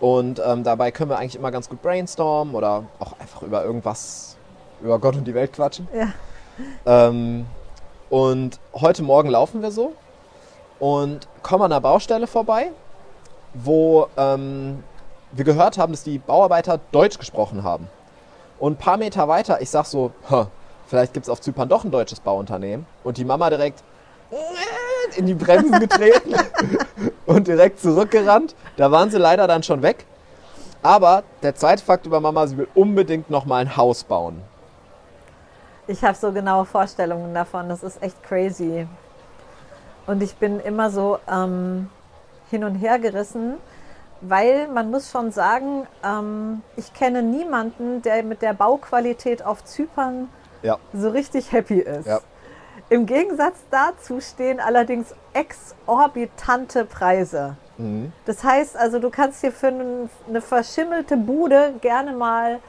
Und 0.00 0.42
ähm, 0.44 0.64
dabei 0.64 0.90
können 0.90 1.10
wir 1.10 1.18
eigentlich 1.18 1.36
immer 1.36 1.52
ganz 1.52 1.68
gut 1.68 1.80
brainstormen 1.80 2.56
oder 2.56 2.84
auch 2.98 3.12
einfach 3.20 3.42
über 3.42 3.64
irgendwas, 3.64 4.36
über 4.82 4.98
Gott 4.98 5.14
und 5.14 5.26
die 5.26 5.34
Welt 5.34 5.52
quatschen. 5.52 5.86
Ja. 5.94 6.08
Ähm, 6.86 7.46
und 8.10 8.58
heute 8.74 9.04
Morgen 9.04 9.28
laufen 9.28 9.62
wir 9.62 9.70
so 9.70 9.92
und 10.82 11.28
kommen 11.44 11.62
an 11.62 11.70
einer 11.70 11.80
Baustelle 11.80 12.26
vorbei, 12.26 12.72
wo 13.54 14.08
ähm, 14.16 14.82
wir 15.30 15.44
gehört 15.44 15.78
haben, 15.78 15.92
dass 15.92 16.02
die 16.02 16.18
Bauarbeiter 16.18 16.80
Deutsch 16.90 17.20
gesprochen 17.20 17.62
haben. 17.62 17.88
Und 18.58 18.72
ein 18.72 18.76
paar 18.78 18.96
Meter 18.96 19.28
weiter, 19.28 19.60
ich 19.60 19.70
sag 19.70 19.86
so, 19.86 20.10
"Huh, 20.28 20.46
vielleicht 20.88 21.14
gibt 21.14 21.26
es 21.26 21.30
auf 21.30 21.40
Zypern 21.40 21.68
doch 21.68 21.84
ein 21.84 21.92
deutsches 21.92 22.18
Bauunternehmen. 22.18 22.84
Und 23.04 23.16
die 23.16 23.24
Mama 23.24 23.48
direkt 23.48 23.84
in 25.14 25.26
die 25.26 25.34
Bremsen 25.34 25.78
getreten 25.78 26.34
und 27.26 27.46
direkt 27.46 27.78
zurückgerannt. 27.78 28.56
Da 28.76 28.90
waren 28.90 29.08
sie 29.08 29.18
leider 29.18 29.46
dann 29.46 29.62
schon 29.62 29.82
weg. 29.82 30.04
Aber 30.82 31.22
der 31.44 31.54
zweite 31.54 31.84
Fakt 31.84 32.06
über 32.06 32.18
Mama, 32.18 32.44
sie 32.48 32.56
will 32.56 32.66
unbedingt 32.74 33.30
noch 33.30 33.44
mal 33.44 33.58
ein 33.58 33.76
Haus 33.76 34.02
bauen. 34.02 34.42
Ich 35.86 36.02
habe 36.02 36.16
so 36.16 36.32
genaue 36.32 36.64
Vorstellungen 36.64 37.32
davon. 37.32 37.68
Das 37.68 37.84
ist 37.84 38.02
echt 38.02 38.20
crazy. 38.24 38.88
Und 40.06 40.22
ich 40.22 40.36
bin 40.36 40.60
immer 40.60 40.90
so 40.90 41.18
ähm, 41.30 41.88
hin 42.50 42.64
und 42.64 42.74
her 42.76 42.98
gerissen, 42.98 43.54
weil 44.20 44.68
man 44.68 44.90
muss 44.90 45.10
schon 45.10 45.32
sagen, 45.32 45.86
ähm, 46.04 46.62
ich 46.76 46.92
kenne 46.94 47.22
niemanden, 47.22 48.02
der 48.02 48.22
mit 48.22 48.42
der 48.42 48.54
Bauqualität 48.54 49.44
auf 49.44 49.64
Zypern 49.64 50.28
Ja, 50.62 50.78
so 50.92 51.08
richtig 51.10 51.52
happy 51.52 51.80
ist. 51.80 52.06
Ja. 52.06 52.20
Im 52.88 53.06
Gegensatz 53.06 53.56
dazu 53.70 54.20
stehen 54.20 54.60
allerdings 54.60 55.14
exorbitante 55.32 56.84
Preise. 56.84 57.56
mhm. 57.78 58.12
Das 58.26 58.44
heißt 58.44 58.76
also, 58.76 58.98
du 58.98 59.10
kannst 59.10 59.40
hier 59.40 59.52
für 59.52 59.68
eine 59.68 60.40
verschimmelte 60.40 61.16
Bude 61.16 61.74
gerne 61.80 62.12
mal 62.12 62.60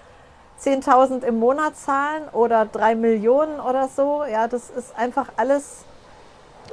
10.000 0.62 1.24
im 1.24 1.40
Monat 1.40 1.76
zahlen 1.76 2.24
oder 2.32 2.66
3 2.66 2.96
Millionen 2.96 3.60
oder 3.60 3.90
so. 3.90 4.24
Ja, 4.24 4.48
das 4.48 4.70
ist 4.70 4.98
einfach 4.98 5.28
alles, 5.36 5.84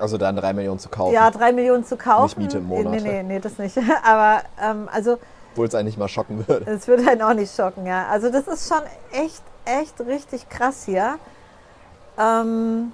also 0.01 0.19
dann 0.19 0.37
drei 0.37 0.53
Millionen 0.53 0.79
zu 0.79 0.89
kaufen. 0.89 1.13
ja, 1.15 1.31
3 1.31 1.53
Millionen 1.53 1.85
zu 1.85 1.97
kaufen. 1.97 2.25
Nicht 2.25 2.39
Miete 2.39 2.59
im 2.59 2.67
Monat. 2.67 2.93
Nee, 2.95 3.01
nee, 3.01 3.23
nee, 3.23 3.39
das 3.41 3.59
nicht. 3.59 3.79
Aber 4.05 4.43
ähm, 4.63 4.89
also, 4.93 5.19
Obwohl 5.53 5.67
es 5.67 5.75
einen 5.75 5.87
nicht 5.87 5.99
mal 5.99 6.09
schocken 6.09 6.47
würde. 6.49 6.71
es 6.71 6.89
würde 6.89 7.09
einen 7.11 7.23
auch 7.23 7.35
nicht 7.35 7.55
schocken, 7.55 7.87
ja. 7.87 8.07
Also 8.09 8.31
das 8.31 8.47
ist 8.49 8.69
schon 8.69 8.83
echt, 9.13 9.43
echt 9.65 10.01
richtig 10.01 10.49
krass 10.49 10.85
hier. 10.85 11.19
Ähm, 12.19 12.93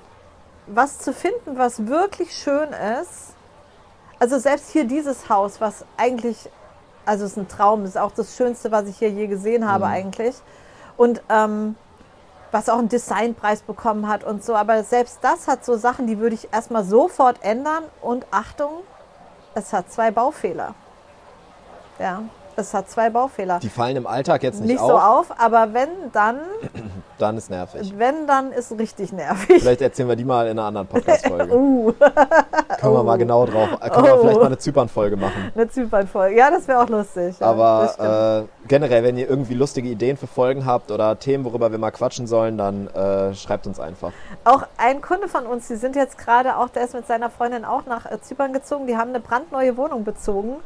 was 0.66 0.98
zu 0.98 1.12
finden, 1.12 1.56
was 1.56 1.86
wirklich 1.86 2.32
schön 2.36 2.68
ist. 3.00 3.34
Also 4.18 4.38
selbst 4.38 4.70
hier 4.70 4.84
dieses 4.84 5.28
Haus, 5.28 5.60
was 5.60 5.84
eigentlich, 5.96 6.48
also 7.04 7.24
es 7.24 7.32
ist 7.32 7.36
ein 7.36 7.48
Traum, 7.48 7.84
ist 7.84 7.98
auch 7.98 8.12
das 8.12 8.36
Schönste, 8.36 8.72
was 8.72 8.86
ich 8.86 8.96
hier 8.98 9.10
je 9.10 9.26
gesehen 9.26 9.66
habe 9.70 9.84
Mhm. 9.86 9.92
eigentlich. 9.92 10.34
Und 10.96 11.22
ähm, 11.28 11.76
was 12.56 12.70
auch 12.70 12.78
einen 12.78 12.88
Designpreis 12.88 13.60
bekommen 13.60 14.08
hat 14.08 14.24
und 14.24 14.42
so. 14.42 14.54
Aber 14.54 14.82
selbst 14.82 15.18
das 15.20 15.46
hat 15.46 15.62
so 15.64 15.76
Sachen, 15.76 16.06
die 16.06 16.18
würde 16.18 16.34
ich 16.34 16.48
erstmal 16.54 16.84
sofort 16.84 17.36
ändern. 17.42 17.84
Und 18.00 18.24
Achtung, 18.30 18.70
es 19.54 19.72
hat 19.74 19.90
zwei 19.92 20.10
Baufehler. 20.10 20.74
Ja, 21.98 22.22
es 22.56 22.72
hat 22.72 22.88
zwei 22.88 23.10
Baufehler. 23.10 23.58
Die 23.58 23.68
fallen 23.68 23.96
im 23.96 24.06
Alltag 24.06 24.42
jetzt 24.42 24.60
nicht, 24.60 24.68
Nicht 24.70 24.80
auf, 24.80 24.88
so 24.90 24.96
auf, 24.98 25.26
aber 25.38 25.74
wenn 25.74 25.88
dann, 26.12 26.40
dann 27.18 27.36
ist 27.36 27.50
nervig. 27.50 27.92
wenn 27.98 28.26
dann 28.26 28.52
ist 28.52 28.72
richtig 28.78 29.12
nervig. 29.12 29.60
Vielleicht 29.60 29.82
erzählen 29.82 30.08
wir 30.08 30.16
die 30.16 30.24
mal 30.24 30.46
in 30.46 30.58
einer 30.58 30.68
anderen 30.68 30.86
Podcast-Folge. 30.86 31.52
Uh, 31.56 31.92
Können 32.80 32.94
wir 32.94 33.02
mal 33.02 33.16
genau 33.18 33.44
drauf. 33.46 33.68
Können 33.80 34.04
wir 34.06 34.14
Oh. 34.14 34.20
vielleicht 34.20 34.38
mal 34.40 34.46
eine 34.46 34.58
Zypern-Folge 34.58 35.16
machen. 35.16 35.52
eine 35.54 35.68
Zypern-Folge. 35.68 36.36
Ja, 36.38 36.50
das 36.50 36.66
wäre 36.68 36.82
auch 36.82 36.88
lustig. 36.88 37.38
Ja. 37.38 37.46
Aber 37.48 38.46
äh, 38.48 38.55
generell, 38.68 39.04
wenn 39.04 39.16
ihr 39.16 39.28
irgendwie 39.28 39.54
lustige 39.54 39.88
Ideen 39.88 40.16
für 40.16 40.26
Folgen 40.26 40.66
habt 40.66 40.90
oder 40.90 41.18
Themen, 41.18 41.44
worüber 41.44 41.70
wir 41.70 41.78
mal 41.78 41.90
quatschen 41.90 42.26
sollen, 42.26 42.58
dann 42.58 42.88
äh, 42.88 43.34
schreibt 43.34 43.66
uns 43.66 43.80
einfach. 43.80 44.12
Auch 44.44 44.64
ein 44.76 45.00
Kunde 45.00 45.28
von 45.28 45.46
uns, 45.46 45.68
die 45.68 45.76
sind 45.76 45.96
jetzt 45.96 46.18
gerade 46.18 46.56
auch, 46.56 46.68
der 46.68 46.84
ist 46.84 46.94
mit 46.94 47.06
seiner 47.06 47.30
Freundin 47.30 47.64
auch 47.64 47.86
nach 47.86 48.10
äh, 48.10 48.20
Zypern 48.20 48.52
gezogen. 48.52 48.86
Die 48.86 48.96
haben 48.96 49.10
eine 49.10 49.20
brandneue 49.20 49.76
Wohnung 49.76 50.04
bezogen. 50.04 50.56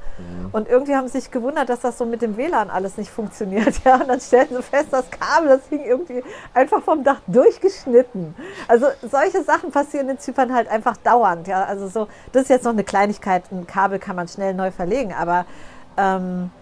Und 0.52 0.68
irgendwie 0.68 0.94
haben 0.94 1.08
sie 1.08 1.20
sich 1.20 1.30
gewundert, 1.30 1.68
dass 1.68 1.80
das 1.80 1.98
so 1.98 2.04
mit 2.04 2.22
dem 2.22 2.36
WLAN 2.36 2.70
alles 2.70 2.96
nicht 2.96 3.10
funktioniert. 3.10 3.80
Ja, 3.84 3.96
und 3.96 4.08
dann 4.08 4.20
stellten 4.20 4.56
sie 4.56 4.62
fest, 4.62 4.88
das 4.90 5.10
Kabel, 5.10 5.48
das 5.48 5.66
hing 5.68 5.82
irgendwie 5.84 6.22
einfach 6.52 6.82
vom 6.82 7.02
Dach 7.02 7.20
durchgeschnitten. 7.26 8.34
Also 8.68 8.86
solche 9.00 9.42
Sachen 9.42 9.70
passieren 9.70 10.08
in 10.10 10.18
Zypern 10.18 10.52
halt 10.54 10.68
einfach 10.68 10.96
dauernd. 10.98 11.48
Ja, 11.48 11.64
also 11.64 11.88
so, 11.88 12.08
das 12.32 12.42
ist 12.42 12.48
jetzt 12.50 12.64
noch 12.64 12.72
eine 12.72 12.84
Kleinigkeit. 12.84 13.44
Ein 13.50 13.66
Kabel 13.66 13.98
kann 13.98 14.16
man 14.16 14.28
schnell 14.28 14.54
neu 14.54 14.70
verlegen, 14.70 15.14
aber 15.14 15.46
ähm, 15.96 16.50
äh, 16.54 16.59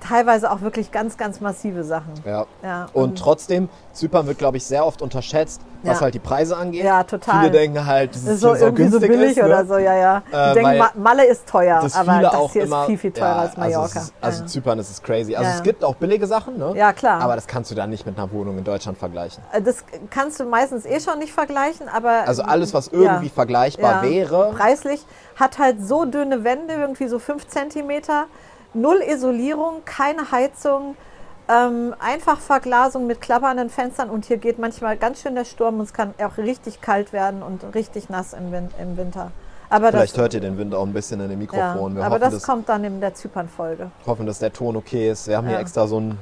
teilweise 0.00 0.50
auch 0.50 0.60
wirklich 0.62 0.90
ganz, 0.90 1.16
ganz 1.16 1.40
massive 1.40 1.84
Sachen. 1.84 2.12
Ja. 2.24 2.46
Ja, 2.62 2.86
Und 2.92 3.18
trotzdem, 3.18 3.68
Zypern 3.92 4.26
wird, 4.26 4.38
glaube 4.38 4.56
ich, 4.56 4.64
sehr 4.64 4.84
oft 4.86 5.02
unterschätzt, 5.02 5.60
was 5.82 5.98
Ja. 5.98 6.04
halt 6.04 6.14
die 6.14 6.18
Preise 6.18 6.56
angeht. 6.56 6.84
Ja, 6.84 7.02
total. 7.04 7.40
Viele 7.40 7.50
denken 7.52 7.84
halt, 7.86 8.14
Das 8.14 8.22
ist 8.24 8.40
so 8.40 8.54
so 8.54 8.64
irgendwie 8.66 8.84
so 8.84 8.90
günstig 8.98 9.10
billig 9.10 9.30
ist. 9.32 9.36
Ne? 9.38 9.44
oder 9.44 9.66
so, 9.66 9.78
ja, 9.78 9.94
ja. 9.94 10.22
Die 10.30 10.34
Äh, 10.36 10.54
denken, 10.54 10.84
Malle 11.02 11.24
ist 11.26 11.46
teuer, 11.48 11.80
Das 11.82 11.94
aber 11.96 12.20
das 12.22 12.52
hier 12.52 12.64
immer, 12.64 12.80
ist 12.82 12.86
viel, 12.86 12.98
viel 12.98 13.12
teurer 13.12 13.28
ja, 13.28 13.36
als 13.40 13.56
Mallorca. 13.56 13.82
Also, 13.82 13.98
ist, 14.00 14.14
also. 14.20 14.44
Zypern 14.46 14.78
ist 14.78 14.90
es 14.90 15.02
crazy. 15.02 15.36
Also 15.36 15.50
es 15.50 15.62
gibt 15.62 15.84
auch 15.84 15.94
billige 15.96 16.26
Sachen, 16.26 16.58
ne? 16.58 16.72
Ja, 16.76 16.92
klar. 16.92 17.20
Aber 17.20 17.34
das 17.34 17.46
kannst 17.46 17.70
du 17.70 17.74
dann 17.74 17.90
nicht 17.90 18.06
mit 18.06 18.16
einer 18.18 18.30
Wohnung 18.32 18.58
in 18.58 18.64
Deutschland 18.64 18.98
vergleichen. 18.98 19.42
Äh, 19.52 19.62
das 19.62 19.84
kannst 20.10 20.40
du 20.40 20.44
meistens 20.44 20.86
eh 20.86 21.00
schon 21.00 21.18
nicht 21.18 21.32
vergleichen, 21.32 21.88
aber 21.88 22.26
Also 22.26 22.42
alles, 22.42 22.74
was 22.74 22.88
irgendwie 22.88 23.28
vergleichbar 23.28 24.02
wäre, 24.02 24.52
preislich, 24.56 25.04
hat 25.36 25.58
halt 25.58 25.80
so 25.86 26.04
dünne 26.04 26.42
Wände, 26.42 26.74
irgendwie 26.74 27.06
so 27.08 27.18
5 27.18 27.46
Zentimeter, 27.46 28.26
null 28.74 29.00
Isolierung, 29.06 29.82
keine 29.84 30.30
Heizung, 30.30 30.96
ähm, 31.48 31.94
einfach 31.98 32.38
Verglasung 32.40 33.06
mit 33.06 33.20
klappernden 33.20 33.70
Fenstern 33.70 34.10
und 34.10 34.24
hier 34.26 34.36
geht 34.36 34.58
manchmal 34.58 34.96
ganz 34.96 35.22
schön 35.22 35.34
der 35.34 35.44
Sturm 35.44 35.76
und 35.78 35.84
es 35.86 35.92
kann 35.92 36.14
auch 36.22 36.36
richtig 36.36 36.80
kalt 36.80 37.12
werden 37.12 37.42
und 37.42 37.62
richtig 37.74 38.08
nass 38.10 38.32
im, 38.34 38.52
Win 38.52 38.68
im 38.80 38.96
Winter. 38.96 39.30
Aber 39.70 39.88
vielleicht 39.88 40.14
das, 40.14 40.20
hört 40.22 40.34
ihr 40.34 40.40
den 40.40 40.56
Wind 40.58 40.74
auch 40.74 40.86
ein 40.86 40.92
bisschen 40.92 41.20
in 41.20 41.28
dem 41.28 41.40
ja, 41.40 41.46
Mikrofon. 41.46 41.94
Wir 41.96 42.04
aber 42.04 42.14
hoffen, 42.14 42.20
das 42.22 42.34
dass, 42.34 42.42
kommt 42.42 42.68
dann 42.68 42.84
in 42.84 43.00
der 43.00 43.14
Zypern-Folge. 43.14 43.90
hoffen, 44.06 44.26
dass 44.26 44.38
der 44.38 44.52
Ton 44.52 44.76
okay 44.76 45.10
ist. 45.10 45.28
Wir 45.28 45.36
haben 45.36 45.46
hier 45.46 45.56
Ja. 45.56 45.60
extra 45.60 45.86
so 45.86 45.98
einen 45.98 46.18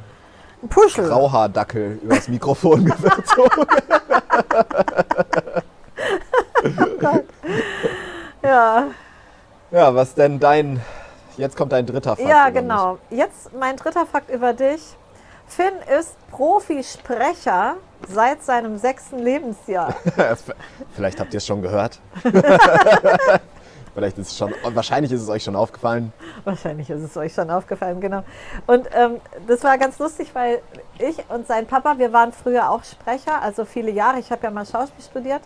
Puschel. 0.68 1.08
Grauhaardackel 1.08 2.00
übers 2.02 2.28
Mikrofon 2.28 2.84
gezogen. 3.16 3.66
Ja, 8.42 8.84
ja, 9.72 9.94
was 9.94 10.14
denn 10.14 10.38
dein... 10.38 10.80
Jetzt 11.36 11.56
kommt 11.56 11.72
dein 11.72 11.86
dritter 11.86 12.16
Fakt. 12.16 12.28
ja 12.28 12.50
genau. 12.50 12.98
Jetzt 13.10 13.52
mein 13.54 13.76
dritter 13.76 14.06
Fakt 14.06 14.30
über 14.30 14.52
dich. 14.52 14.96
Finn 15.46 15.74
ist 15.98 16.16
Profisprecher 16.30 17.76
seit 18.08 18.42
seinem 18.42 18.78
sechsten 18.78 19.18
Lebensjahr. 19.18 19.94
mich. 20.04 20.16
Vielleicht 20.94 21.20
habt 21.20 21.32
ihr 21.32 21.38
es 21.38 21.46
schon 21.46 21.62
gehört. 21.62 22.00
Vielleicht 23.94 24.18
ist 24.18 24.32
es 24.32 24.36
schon... 24.36 24.52
Wahrscheinlich 24.62 25.10
ist 25.10 25.22
es 25.22 25.28
euch 25.30 25.42
schon 25.42 25.56
aufgefallen. 25.56 26.12
Wahrscheinlich 26.44 26.90
ist 26.90 27.02
es 27.02 27.16
euch 27.16 27.32
schon 27.32 27.48
aufgefallen, 27.50 28.00
genau. 28.00 28.24
Und 28.66 28.88
ähm, 28.92 29.20
das 29.46 29.64
war 29.64 29.78
ganz 29.78 29.98
lustig, 29.98 30.34
weil 30.34 30.60
ich 30.98 31.16
und 31.30 31.46
sein 31.46 31.66
Papa, 31.66 31.96
wir 31.96 32.12
waren 32.12 32.32
früher 32.32 32.70
auch 32.70 32.84
Sprecher, 32.84 33.40
also 33.40 33.64
viele 33.64 33.90
Jahre. 33.90 34.18
Ich 34.18 34.30
habe 34.30 34.42
ja 34.42 34.50
mal 34.50 34.66
Schauspiel 34.66 35.02
studiert. 35.02 35.40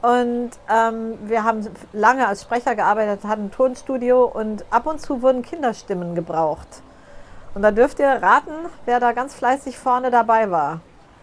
Und 0.00 0.50
ähm, 0.72 1.18
wir 1.28 1.42
haben 1.42 1.66
lange 1.92 2.28
als 2.28 2.42
Sprecher 2.42 2.76
gearbeitet, 2.76 3.24
hatten 3.24 3.46
ein 3.46 3.50
Tonstudio 3.50 4.24
und 4.26 4.64
ab 4.70 4.86
und 4.86 5.00
zu 5.00 5.22
wurden 5.22 5.42
Kinderstimmen 5.42 6.14
gebraucht. 6.14 6.68
Und 7.54 7.62
da 7.62 7.72
dürft 7.72 7.98
ihr 7.98 8.08
raten, 8.08 8.52
wer 8.84 9.00
da 9.00 9.12
ganz 9.12 9.34
fleißig 9.34 9.76
vorne 9.76 10.10
dabei 10.10 10.50
war. 10.50 10.80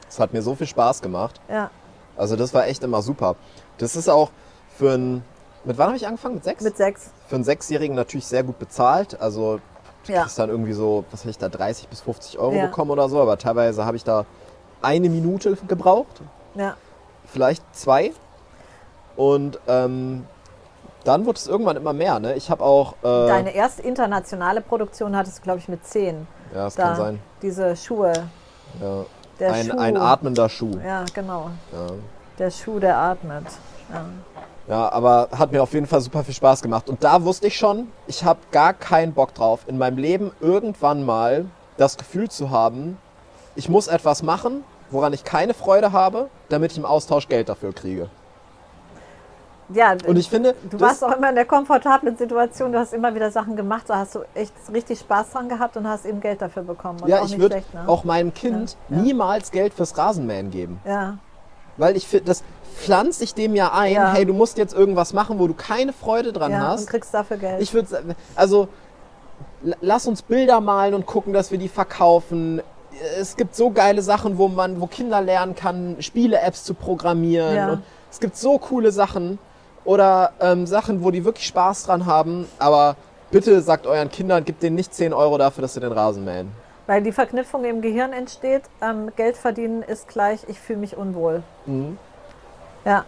Es 0.09 0.19
hat 0.19 0.33
mir 0.33 0.41
so 0.41 0.55
viel 0.55 0.67
Spaß 0.67 1.01
gemacht. 1.01 1.39
Ja, 1.49 1.69
Also 2.17 2.35
das 2.35 2.53
war 2.53 2.67
echt 2.67 2.83
immer 2.83 3.01
super. 3.01 3.35
Das 3.77 3.95
ist 3.95 4.09
auch 4.09 4.29
für 4.77 4.91
ein... 4.95 5.23
Mit 5.63 5.77
wann 5.77 5.88
habe 5.88 5.97
ich 5.97 6.05
angefangen? 6.05 6.35
Mit 6.35 6.43
sechs? 6.43 6.63
mit 6.63 6.77
sechs. 6.77 7.09
für 7.27 7.35
einen 7.35 7.43
Sechsjährigen 7.43 7.95
natürlich 7.95 8.27
sehr 8.27 8.43
gut 8.43 8.59
bezahlt. 8.59 9.19
Also 9.21 9.59
du 10.05 10.11
Ja. 10.11 10.21
kriegst 10.23 10.38
dann 10.38 10.49
irgendwie 10.49 10.73
so, 10.73 11.05
was 11.11 11.21
habe 11.21 11.31
ich 11.31 11.38
da, 11.38 11.47
30 11.49 11.88
bis 11.88 12.01
50 12.01 12.38
Euro 12.38 12.53
Ja. 12.55 12.65
bekommen 12.67 12.91
oder 12.91 13.07
so. 13.09 13.19
Aber 13.21 13.38
teilweise 13.38 13.85
habe 13.85 13.95
ich 13.97 14.03
da 14.03 14.25
eine 14.81 15.09
Minute 15.09 15.55
gebraucht, 15.67 16.21
Ja, 16.55 16.75
vielleicht 17.25 17.63
zwei. 17.75 18.11
Und 19.15 19.60
ähm, 19.67 20.25
dann 21.04 21.25
wurde 21.25 21.38
es 21.38 21.47
irgendwann 21.47 21.78
immer 21.78 21.93
mehr. 21.93 22.19
Ne? 22.19 22.34
Ich 22.36 22.49
habe 22.49 22.63
auch... 22.63 22.93
Äh, 23.04 23.28
deine 23.28 23.54
erste 23.56 23.82
internationale 23.84 24.62
Produktion 24.62 25.15
hattest 25.15 25.38
du, 25.39 25.41
glaube 25.43 25.60
ich, 25.60 25.67
mit 25.67 25.86
zehn. 25.86 26.28
ja, 26.54 26.65
das 26.65 26.75
Da, 26.75 26.84
kann 26.88 26.95
sein. 26.95 27.19
diese 27.41 27.75
Schuhe. 27.75 28.12
Ja. 28.82 29.06
Der 29.39 29.54
Ein, 29.54 29.65
Schuh. 29.67 29.78
ein 29.78 29.97
atmender 29.97 30.49
Schuh. 30.49 30.71
Ja, 30.86 31.04
genau. 31.13 31.49
Ja. 31.71 31.88
Der 32.39 32.49
Schuh, 32.51 32.80
der 32.80 32.97
atmet. 32.97 33.45
Ja. 33.91 34.06
Ja, 34.67 34.91
aber 34.91 35.30
hat 35.38 35.51
mir 35.51 35.62
auf 35.62 35.73
jeden 35.73 35.86
Fall 35.86 36.01
super 36.01 36.23
viel 36.23 36.34
Spaß 36.34 36.63
gemacht. 36.63 36.89
Und 36.89 37.04
da 37.04 37.23
wusste 37.23 37.45
ich 37.47 37.56
schon, 37.56 37.91
ich 38.08 38.23
habe 38.23 38.39
gar 38.51 38.73
keinen 38.73 39.13
Bock 39.13 39.34
drauf, 39.36 39.60
in 39.67 39.78
meinem 39.78 39.97
Leben 39.99 40.32
irgendwann 40.41 41.06
mal 41.06 41.45
das 41.78 41.97
Gefühl 41.97 42.30
zu 42.30 42.49
haben, 42.49 42.97
ich 43.56 43.69
muss 43.69 43.88
etwas 43.88 44.23
machen, 44.23 44.63
woran 44.89 45.13
ich 45.13 45.23
keine 45.23 45.54
Freude 45.54 45.91
habe, 45.91 46.30
damit 46.49 46.71
ich 46.71 46.78
im 46.80 46.86
Austausch 46.86 47.28
Geld 47.28 47.47
dafür 47.47 47.73
kriege. 47.73 48.10
Ja, 49.69 49.95
Und 50.06 50.17
ich 50.17 50.30
finde, 50.30 50.54
du 50.69 50.80
warst 50.80 51.04
auch 51.04 51.15
immer 51.17 51.30
in 51.30 51.36
der 51.36 51.45
komfortablen 51.45 52.15
Situation, 52.17 52.71
du 52.71 52.78
hast 52.80 52.93
immer 52.93 53.15
wieder 53.15 53.32
Sachen 53.32 53.56
gemacht, 53.56 53.86
da 53.88 53.97
hast 53.97 54.13
du 54.15 54.19
echt 54.36 54.54
richtig 54.71 54.99
Spaß 54.99 55.32
dran 55.32 55.49
gehabt 55.49 55.75
und 55.75 55.88
hast 55.88 56.06
eben 56.06 56.21
Geld 56.21 56.41
dafür 56.41 56.63
bekommen. 56.63 56.99
Und 57.01 57.10
ja, 57.10 57.23
ich 57.23 57.39
würde 57.39 57.63
ne? 57.73 57.88
auch 57.88 58.04
meinem 58.04 58.34
Kind 58.34 58.78
Ja, 58.89 58.97
ja. 58.97 59.01
niemals 59.01 59.51
Geld 59.51 59.73
fürs 59.73 59.97
Rasenmähen 59.97 60.51
geben. 60.51 60.80
Ja, 60.86 61.17
Weil 61.78 61.97
ich 61.97 62.08
finde, 62.08 62.25
das 62.25 62.43
pflanzt 62.75 63.21
ich 63.23 63.34
dem 63.34 63.56
ja 63.56 63.73
ein, 63.73 63.93
Ja. 63.93 64.13
hey, 64.13 64.25
du 64.25 64.34
musst 64.34 64.58
jetzt 64.58 64.73
irgendwas 64.75 65.13
machen, 65.13 65.39
wo 65.39 65.47
du 65.47 65.54
keine 65.56 65.93
Freude 65.93 66.32
dran 66.32 66.51
ja 66.51 66.60
und 66.60 66.67
hast. 66.67 66.88
kriegst 66.88 67.13
dafür 67.13 67.38
Geld. 67.38 67.62
Ich 67.62 67.73
würde 67.73 68.15
also 68.36 68.67
lass 69.82 70.06
uns 70.08 70.21
Bilder 70.21 70.62
malen 70.62 70.93
und 70.93 71.06
gucken, 71.06 71.34
dass 71.34 71.51
wir 71.51 71.58
die 71.58 71.69
verkaufen. 71.69 72.62
Es 73.19 73.36
gibt 73.36 73.56
so 73.56 73.71
geile 73.71 74.01
Sachen, 74.01 74.38
wo 74.38 74.47
man, 74.47 74.80
wo 74.80 74.88
Kinder 74.88 75.21
lernen 75.21 75.56
kann, 75.56 75.97
Spiele-Apps 75.99 76.63
zu 76.63 76.73
programmieren. 76.73 77.56
Ja. 77.56 77.71
Und 77.71 77.84
es 78.12 78.19
gibt 78.19 78.38
so 78.38 78.58
coole 78.58 78.91
Sachen 78.91 79.39
oder 79.86 80.34
ähm, 80.39 80.67
Sachen, 80.67 81.04
wo 81.04 81.12
die 81.12 81.24
wirklich 81.24 81.48
Spaß 81.48 81.86
dran 81.86 82.06
haben. 82.06 82.48
Aber 82.60 82.95
bitte 83.32 83.62
sagt 83.62 83.88
euren 83.88 84.10
Kindern, 84.10 84.43
gebt 84.43 84.62
denen 84.63 84.76
nicht 84.76 84.93
10 84.93 85.13
Euro 85.13 85.38
dafür, 85.38 85.62
dass 85.62 85.76
sie 85.76 85.80
den 85.80 85.91
Rasen 85.91 86.26
mähen. 86.26 86.52
Weil 86.88 87.02
die 87.02 87.12
Verknüpfung 87.12 87.63
im 87.65 87.82
Gehirn 87.82 88.13
entsteht, 88.13 88.63
ähm, 88.82 89.12
Geld 89.15 89.38
verdienen 89.38 89.82
ist 89.82 90.08
gleich, 90.08 90.41
ich 90.48 90.60
fühle 90.60 90.80
mich 90.80 90.98
unwohl. 90.98 91.41
Mhm. 91.65 91.98
Ja. 92.84 93.06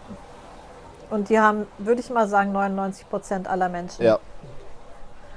Und 1.10 1.28
die 1.28 1.38
haben, 1.38 1.66
würde 1.78 2.00
ich 2.00 2.10
mal 2.10 2.28
sagen, 2.28 2.52
99 2.52 3.08
Prozent 3.08 3.48
aller 3.48 3.68
Menschen. 3.68 4.04
Ja. 4.04 4.18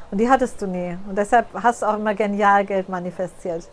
Und 0.10 0.18
die 0.18 0.30
hattest 0.30 0.62
du 0.62 0.68
nie. 0.68 0.98
Und 1.08 1.18
deshalb 1.18 1.48
hast 1.54 1.82
du 1.82 1.86
auch 1.86 1.96
immer 1.96 2.14
genial 2.14 2.66
Geld 2.66 2.90
manifestiert. 2.90 3.68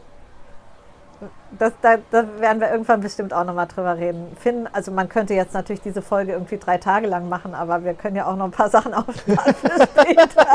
Das, 1.59 1.73
da, 1.83 1.97
da 2.11 2.25
werden 2.39 2.61
wir 2.61 2.71
irgendwann 2.71 3.01
bestimmt 3.01 3.33
auch 3.35 3.45
nochmal 3.45 3.67
drüber 3.67 3.97
reden. 3.97 4.37
Finn, 4.39 4.69
also 4.73 4.93
man 4.93 5.09
könnte 5.09 5.35
jetzt 5.35 5.55
natürlich 5.55 5.81
diese 5.81 6.03
Folge 6.03 6.33
irgendwie 6.33 6.59
drei 6.59 6.79
Tage 6.79 7.07
lang 7.09 7.29
machen, 7.29 7.55
aber 7.55 7.83
wir 7.85 7.95
können 7.95 8.15
ja 8.17 8.27
auch 8.27 8.37
noch 8.37 8.45
ein 8.45 8.51
paar 8.53 8.71
Sachen 8.71 8.95
aufsparen 8.95 9.55
für 9.55 9.83
später. 9.83 10.47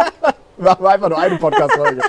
Machen 0.57 0.83
wir 0.83 0.89
einfach 0.89 1.09
nur 1.09 1.17
eine 1.17 1.35
Podcast-Folge. 1.37 2.01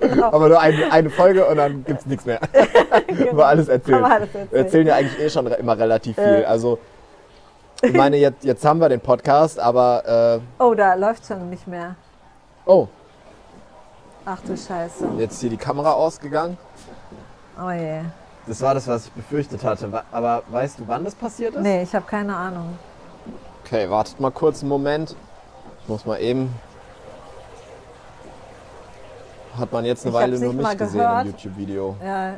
Genau. 0.00 0.26
Aber 0.26 0.48
nur 0.48 0.60
eine, 0.60 0.90
eine 0.92 1.10
Folge 1.10 1.44
und 1.44 1.56
dann 1.56 1.84
gibt 1.84 2.00
es 2.00 2.06
nichts 2.06 2.24
mehr. 2.24 2.40
Über 3.32 3.48
alles 3.48 3.68
erzählen. 3.68 4.04
Alles 4.04 4.28
erzählen. 4.28 4.48
Wir 4.50 4.58
erzählen 4.60 4.86
ja 4.86 4.94
eigentlich 4.94 5.20
eh 5.20 5.28
schon 5.28 5.46
immer 5.48 5.76
relativ 5.78 6.14
viel. 6.16 6.44
Also, 6.46 6.78
ich 7.82 7.92
meine, 7.92 8.16
jetzt, 8.16 8.44
jetzt 8.44 8.64
haben 8.64 8.80
wir 8.80 8.88
den 8.88 9.00
Podcast, 9.00 9.58
aber 9.58 10.40
äh, 10.58 10.62
Oh, 10.62 10.72
da 10.74 10.94
läuft 10.94 11.26
schon 11.26 11.50
nicht 11.50 11.66
mehr. 11.66 11.96
oh, 12.64 12.86
Ach 14.24 14.38
du 14.46 14.56
Scheiße. 14.56 15.06
jetzt 15.18 15.32
ist 15.34 15.40
hier 15.40 15.50
die 15.50 15.56
Kamera 15.56 15.92
ausgegangen. 15.92 16.56
Oh 17.62 17.70
je. 17.70 18.00
Das 18.46 18.60
war 18.62 18.74
das, 18.74 18.86
was 18.88 19.06
ich 19.06 19.12
befürchtet 19.12 19.62
hatte. 19.62 20.02
Aber 20.10 20.42
weißt 20.48 20.78
du, 20.78 20.88
wann 20.88 21.04
das 21.04 21.14
passiert 21.14 21.54
ist? 21.54 21.60
Nee, 21.62 21.82
ich 21.82 21.94
habe 21.94 22.06
keine 22.06 22.34
Ahnung. 22.34 22.78
Okay, 23.64 23.88
wartet 23.90 24.18
mal 24.18 24.30
kurz 24.30 24.60
einen 24.62 24.70
Moment. 24.70 25.14
Ich 25.82 25.88
muss 25.88 26.06
mal 26.06 26.18
eben. 26.20 26.52
Hat 29.58 29.72
man 29.72 29.84
jetzt 29.84 30.06
eine 30.06 30.10
Ich 30.14 30.20
Weile 30.20 30.38
nur 30.38 30.54
nicht 30.54 30.66
mich 30.68 30.78
gesehen 30.78 31.00
gehört. 31.00 31.26
im 31.26 31.32
YouTube-Video. 31.32 31.96
Ja, 32.04 32.34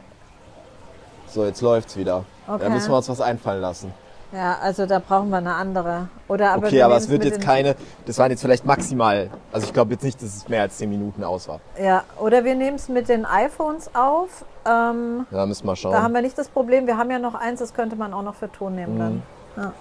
So, 1.28 1.44
jetzt 1.44 1.60
läuft's 1.60 1.96
wieder. 1.96 2.24
Okay. 2.46 2.64
Da 2.64 2.68
müssen 2.70 2.90
wir 2.90 2.96
uns 2.96 3.08
was 3.08 3.20
einfallen 3.20 3.60
lassen. 3.60 3.92
Ja 4.32 4.58
also 4.62 4.86
da 4.86 4.98
brauchen 4.98 5.30
wir 5.30 5.36
eine 5.38 5.54
andere. 5.54 6.08
Oder 6.28 6.52
aber 6.52 6.66
okay, 6.66 6.76
wir 6.76 6.86
aber 6.86 6.96
es 6.96 7.08
wird 7.08 7.24
jetzt 7.24 7.36
in- 7.38 7.42
keine. 7.42 7.76
Das 8.06 8.18
waren 8.18 8.30
jetzt 8.30 8.40
vielleicht 8.40 8.64
maximal. 8.64 9.30
Also 9.52 9.66
ich 9.66 9.72
glaube 9.72 9.92
jetzt 9.92 10.02
nicht, 10.02 10.20
dass 10.22 10.36
es 10.36 10.48
mehr 10.48 10.62
als 10.62 10.76
10 10.78 10.88
Minuten 10.90 11.22
aus 11.24 11.48
war. 11.48 11.60
Ja, 11.80 12.04
oder 12.20 12.44
wir 12.44 12.54
nehmen 12.54 12.76
es 12.76 12.88
mit 12.88 13.08
den 13.08 13.24
iPhones 13.24 13.90
auf. 13.94 14.44
Ähm, 14.64 15.26
Ja, 15.30 15.44
müssen 15.46 15.66
wir 15.66 15.76
schauen. 15.76 15.92
Da 15.92 16.02
haben 16.02 16.14
wir 16.14 16.22
nicht 16.22 16.38
das 16.38 16.48
Problem. 16.48 16.86
Wir 16.86 16.96
haben 16.96 17.10
ja 17.10 17.18
noch 17.18 17.34
eins, 17.34 17.60
das 17.60 17.74
könnte 17.74 17.96
man 17.96 18.12
auch 18.14 18.22
noch 18.22 18.34
für 18.34 18.50
Ton 18.50 18.74
nehmen 18.74 18.98
dann. 18.98 19.14
Mhm. 19.14 19.22
Ja. 19.62 19.72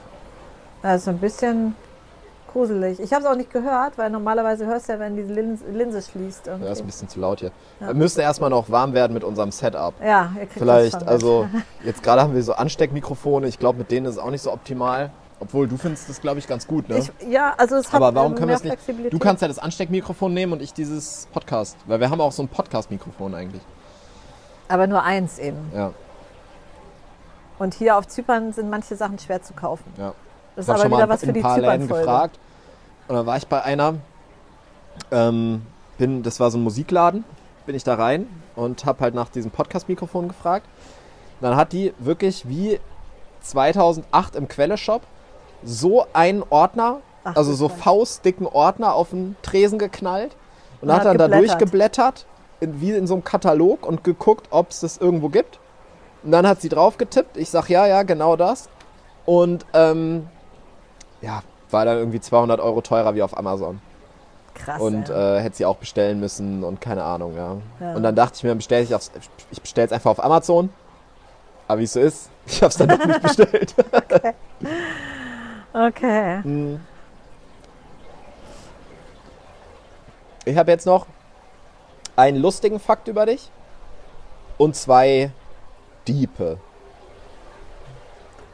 Das 0.82 1.02
ist 1.02 1.08
ein 1.08 1.20
bisschen 1.20 1.76
gruselig. 2.52 3.00
Ich 3.00 3.14
habe 3.14 3.24
es 3.24 3.30
auch 3.30 3.36
nicht 3.36 3.52
gehört, 3.52 3.98
weil 3.98 4.10
normalerweise 4.10 4.66
hörst 4.66 4.88
du 4.90 4.94
ja, 4.94 5.00
wenn 5.00 5.16
die 5.16 5.22
Linse, 5.24 5.66
Linse 5.72 6.02
schließt. 6.02 6.48
ja, 6.48 6.54
ist 6.56 6.62
ein 6.62 6.68
Irgendwie. 6.68 6.84
bisschen 6.84 7.10
zu 7.10 7.20
laut 7.20 7.40
hier. 7.40 7.52
Wir 7.80 7.94
müssen 7.94 8.20
erstmal 8.20 8.50
noch 8.50 8.70
warm 8.70 8.94
werden 8.94 9.14
mit 9.14 9.24
unserem 9.24 9.52
Setup. 9.52 9.94
Ja, 10.04 10.32
ihr 10.36 10.42
kriegt 10.42 10.54
Vielleicht, 10.60 11.08
also 11.08 11.48
jetzt 11.84 12.04
gerade 12.04 12.22
haben 12.22 12.34
wir 12.36 12.44
so 12.44 12.54
Ansteckmikrofone. 12.54 13.48
Ich 13.48 13.60
glaube, 13.60 13.80
mit 13.80 13.92
denen 13.92 14.06
ist 14.06 14.14
es 14.14 14.20
auch 14.20 14.32
nicht 14.32 14.42
so 14.42 14.52
optimal. 14.52 15.12
Obwohl 15.40 15.68
du 15.68 15.76
findest 15.76 16.08
das, 16.08 16.22
glaube 16.22 16.38
ich, 16.38 16.48
ganz 16.48 16.68
gut, 16.68 16.88
ne? 16.88 17.00
Ich, 17.00 17.12
ja, 17.28 17.56
also 17.58 17.78
es 17.78 17.88
hat 17.88 17.96
Aber 17.96 18.14
warum 18.14 18.34
ähm, 18.34 18.38
können 18.38 18.50
wir 18.50 18.56
es 18.58 18.64
nicht? 18.64 18.74
Flexibilität. 18.74 19.12
Du 19.12 19.18
kannst 19.18 19.42
ja 19.42 19.48
das 19.48 19.58
Ansteckmikrofon 19.58 20.32
nehmen 20.32 20.54
und 20.54 20.62
ich 20.62 20.72
dieses 20.72 21.28
Podcast. 21.34 21.78
Weil 21.88 22.00
wir 22.00 22.12
haben 22.12 22.22
auch 22.22 22.32
so 22.32 22.44
ein 22.44 22.48
Podcast-Mikrofon 22.48 23.34
eigentlich. 23.34 23.64
Aber 24.68 24.86
nur 24.86 25.02
eins 25.04 25.40
eben. 25.40 25.58
Ja, 25.76 25.94
Und 27.58 27.74
hier 27.74 27.98
auf 27.98 28.08
Zypern 28.08 28.54
sind 28.54 28.70
manche 28.70 28.96
Sachen 28.96 29.18
schwer 29.18 29.42
zu 29.42 29.54
kaufen. 29.54 29.86
ja. 29.98 30.14
Das 30.56 30.66
ist 30.66 30.70
aber 30.70 30.82
schon 30.84 30.92
wieder 30.92 31.10
was 31.10 31.24
in 31.24 31.28
für 31.30 31.34
die 31.34 31.42
Zypern-Folge. 31.42 31.88
gefragt. 31.88 32.40
Und 33.08 33.16
dann 33.16 33.26
war 33.26 33.38
ich 33.38 33.48
bei 33.48 33.62
einer, 33.64 33.96
ähm, 35.12 35.62
bin, 35.98 36.24
das 36.24 36.40
war 36.40 36.52
so 36.52 36.58
ein 36.58 36.64
Musikladen, 36.64 37.24
bin 37.66 37.76
ich 37.76 37.84
da 37.84 37.96
rein 37.96 38.28
und 38.56 38.86
habe 38.86 39.00
halt 39.02 39.14
nach 39.16 39.30
diesem 39.30 39.52
Podcast-Mikrofon 39.52 40.28
gefragt. 40.28 40.66
Und 41.40 41.48
dann 41.48 41.56
hat 41.56 41.74
die 41.74 41.94
wirklich 42.00 42.48
wie 42.48 42.80
2008 43.42 44.36
im 44.36 44.48
Quelle-Shop 44.48 45.02
so 45.64 46.06
einen 46.14 46.44
Ordner, 46.50 46.98
Ach, 47.24 47.36
also 47.36 47.54
so 47.54 47.70
faustdicken 47.70 48.48
Ordner 48.48 48.94
auf 48.96 49.10
den 49.12 49.36
Tresen 49.42 49.80
geknallt 49.80 50.36
und 50.82 50.90
Und 50.90 50.96
hat 50.96 51.06
dann 51.06 51.18
da 51.18 51.26
geblättert. 51.28 51.50
durchgeblättert, 51.62 52.26
in, 52.60 52.82
wie 52.82 52.92
in 52.92 53.08
so 53.08 53.16
einem 53.16 53.24
Katalog 53.24 53.86
und 53.86 54.04
geguckt, 54.04 54.48
ob 54.52 54.72
es 54.72 54.82
das 54.82 54.98
irgendwo 54.98 55.30
gibt. 55.30 55.60
Und 56.24 56.32
dann 56.32 56.48
hat 56.48 56.62
sie 56.62 56.70
drauf 56.70 56.98
getippt. 56.98 57.38
Ich 57.38 57.50
sag 57.50 57.70
ja, 57.70 57.88
ja, 57.88 58.04
genau 58.04 58.36
das. 58.36 58.70
Und 59.26 59.66
ähm, 59.74 60.28
ja, 61.22 61.44
war 61.70 61.86
dann 61.86 61.98
irgendwie 61.98 62.20
200 62.20 62.60
Euro 62.60 62.82
teurer 62.82 63.16
wie 63.16 63.24
auf 63.24 63.38
Amazon. 63.38 63.82
Krass. 64.54 64.82
Und 64.82 65.10
äh, 65.10 65.40
hätte 65.40 65.56
sie 65.56 65.66
auch 65.66 65.78
bestellen 65.78 66.20
müssen 66.20 66.64
und 66.64 66.82
keine 66.82 67.04
Ahnung, 67.04 67.36
ja. 67.36 67.58
Ja. 67.80 67.96
Und 67.96 68.04
dann 68.04 68.16
dachte 68.16 68.36
ich 68.36 68.44
mir, 68.44 68.54
bestell 68.54 68.84
ich, 68.84 68.92
ich 69.52 69.62
bestelle 69.62 69.88
es 69.88 69.94
einfach 69.94 70.12
auf 70.12 70.24
Amazon. 70.24 70.70
Aber 71.68 71.80
wie 71.80 71.86
es 71.86 71.94
so 71.94 72.00
ist, 72.00 72.30
ich 72.46 72.62
habe 72.62 72.70
es 72.70 72.78
dann 72.78 72.90
doch 72.90 73.06
nicht 73.06 73.22
bestellt. 73.22 73.76
okay. 75.74 76.44
Hm. 76.44 76.80
Ich 80.44 80.58
habe 80.58 80.72
jetzt 80.72 80.86
noch 80.86 81.06
einen 82.16 82.38
lustigen 82.38 82.80
Fakt 82.80 83.08
über 83.08 83.26
dich 83.26 83.50
und 84.58 84.76
zwei 84.76 85.32
Diepe. 86.08 86.58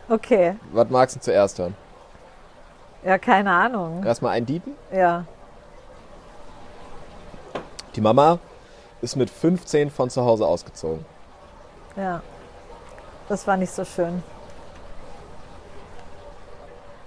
Okay. 0.09 0.55
Was 0.71 0.89
magst 0.89 1.15
du 1.15 1.19
zuerst 1.19 1.59
hören? 1.59 1.75
Ja, 3.07 3.17
keine 3.17 3.51
Ahnung. 3.51 4.03
Erstmal 4.03 4.33
einen 4.33 4.45
Diepen. 4.45 4.75
Ja. 4.91 5.23
Die 7.95 8.01
Mama 8.01 8.37
ist 9.01 9.15
mit 9.15 9.29
15 9.29 9.89
von 9.89 10.09
zu 10.09 10.25
Hause 10.25 10.45
ausgezogen. 10.45 11.05
Ja. 11.95 12.21
Das 13.29 13.47
war 13.47 13.55
nicht 13.55 13.71
so 13.71 13.85
schön. 13.85 14.21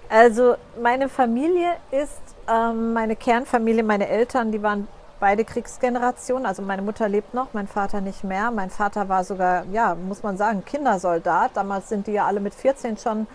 Also 0.08 0.56
meine 0.80 1.10
Familie 1.10 1.76
ist 1.90 2.22
ähm, 2.48 2.94
meine 2.94 3.14
Kernfamilie, 3.14 3.82
meine 3.82 4.08
Eltern, 4.08 4.52
die 4.52 4.62
waren 4.62 4.88
beide 5.20 5.44
Kriegsgenerationen. 5.44 6.46
Also 6.46 6.62
meine 6.62 6.80
Mutter 6.80 7.10
lebt 7.10 7.34
noch, 7.34 7.48
mein 7.52 7.68
Vater 7.68 8.00
nicht 8.00 8.24
mehr. 8.24 8.50
Mein 8.50 8.70
Vater 8.70 9.10
war 9.10 9.22
sogar, 9.22 9.66
ja, 9.66 9.94
muss 9.94 10.22
man 10.22 10.38
sagen, 10.38 10.64
Kindersoldat. 10.64 11.50
Damals 11.58 11.90
sind 11.90 12.06
die 12.06 12.12
ja 12.12 12.26
alle 12.26 12.40
mit 12.40 12.54
14 12.54 12.96
schon 12.96 13.26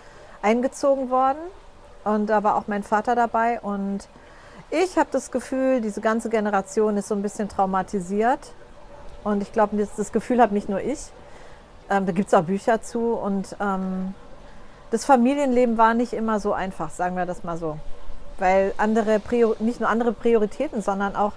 eingezogen 0.42 1.10
worden. 1.10 1.38
Und 2.06 2.28
da 2.28 2.44
war 2.44 2.54
auch 2.54 2.68
mein 2.68 2.84
Vater 2.84 3.16
dabei. 3.16 3.60
Und 3.60 4.06
ich 4.70 4.96
habe 4.96 5.08
das 5.10 5.32
Gefühl, 5.32 5.80
diese 5.80 6.00
ganze 6.00 6.30
Generation 6.30 6.96
ist 6.96 7.08
so 7.08 7.16
ein 7.16 7.22
bisschen 7.22 7.48
traumatisiert. 7.48 8.38
Und 9.24 9.42
ich 9.42 9.52
glaube, 9.52 9.76
das, 9.76 9.88
das 9.96 10.12
Gefühl 10.12 10.40
habe 10.40 10.54
nicht 10.54 10.68
nur 10.68 10.80
ich. 10.80 11.00
Ähm, 11.90 12.06
da 12.06 12.12
gibt 12.12 12.28
es 12.28 12.34
auch 12.34 12.44
Bücher 12.44 12.80
zu. 12.80 13.14
Und 13.14 13.56
ähm, 13.60 14.14
das 14.92 15.04
Familienleben 15.04 15.78
war 15.78 15.94
nicht 15.94 16.12
immer 16.12 16.38
so 16.38 16.52
einfach, 16.52 16.90
sagen 16.90 17.16
wir 17.16 17.26
das 17.26 17.42
mal 17.42 17.58
so. 17.58 17.76
Weil 18.38 18.72
andere, 18.76 19.18
Prior 19.18 19.56
nicht 19.58 19.80
nur 19.80 19.88
andere 19.88 20.12
Prioritäten, 20.12 20.82
sondern 20.82 21.16
auch, 21.16 21.32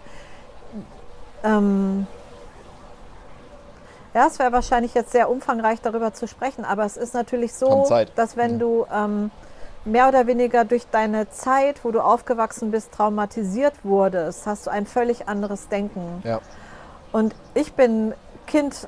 ähm, 1.44 2.06
ja, 4.14 4.28
es 4.28 4.38
wäre 4.38 4.52
wahrscheinlich 4.52 4.94
jetzt 4.94 5.14
sehr 5.14 5.32
umfangreich 5.32 5.82
darüber 5.82 6.14
zu 6.14 6.28
sprechen, 6.28 6.64
aber 6.64 6.86
es 6.86 6.96
ist 6.98 7.16
natürlich 7.16 7.54
so, 7.54 7.88
dass 8.16 8.38
wenn 8.38 8.60
du 8.60 8.86
ähm, 8.94 9.32
mehr 9.86 10.08
oder 10.08 10.28
weniger 10.28 10.66
durch 10.66 10.88
deine 10.92 11.30
Zeit, 11.30 11.84
wo 11.84 11.92
du 11.92 12.02
aufgewachsen 12.02 12.72
bist, 12.72 12.92
traumatisiert 12.92 13.74
wurdest, 13.84 14.46
hast 14.46 14.68
du 14.68 14.72
ein 14.72 14.86
völlig 14.86 15.28
anderes 15.28 15.68
Denken. 15.70 16.22
Ja. 16.24 16.40
Und 17.12 17.36
ich 17.54 17.74
bin 17.74 18.14
Kind 18.46 18.88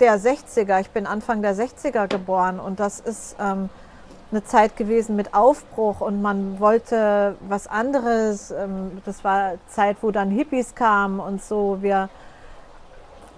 der 0.00 0.18
60er, 0.18 0.80
ich 0.80 0.90
bin 0.90 1.06
Anfang 1.06 1.42
der 1.42 1.54
60er 1.54 2.06
geboren 2.08 2.60
und 2.60 2.80
das 2.80 3.00
ist 3.00 3.36
ähm, 3.40 3.70
eine 4.30 4.44
Zeit 4.44 4.76
gewesen 4.76 5.16
mit 5.16 5.34
Aufbruch 5.34 6.00
und 6.00 6.22
man 6.22 6.60
wollte 6.60 7.36
was 7.48 7.66
anderes. 7.66 8.50
Ähm, 8.50 9.02
das 9.04 9.24
war 9.24 9.54
Zeit, 9.68 9.98
wo 10.02 10.10
dann 10.10 10.30
Hippies 10.30 10.74
kamen 10.74 11.20
und 11.20 11.42
so. 11.42 11.78
Wir 11.80 12.08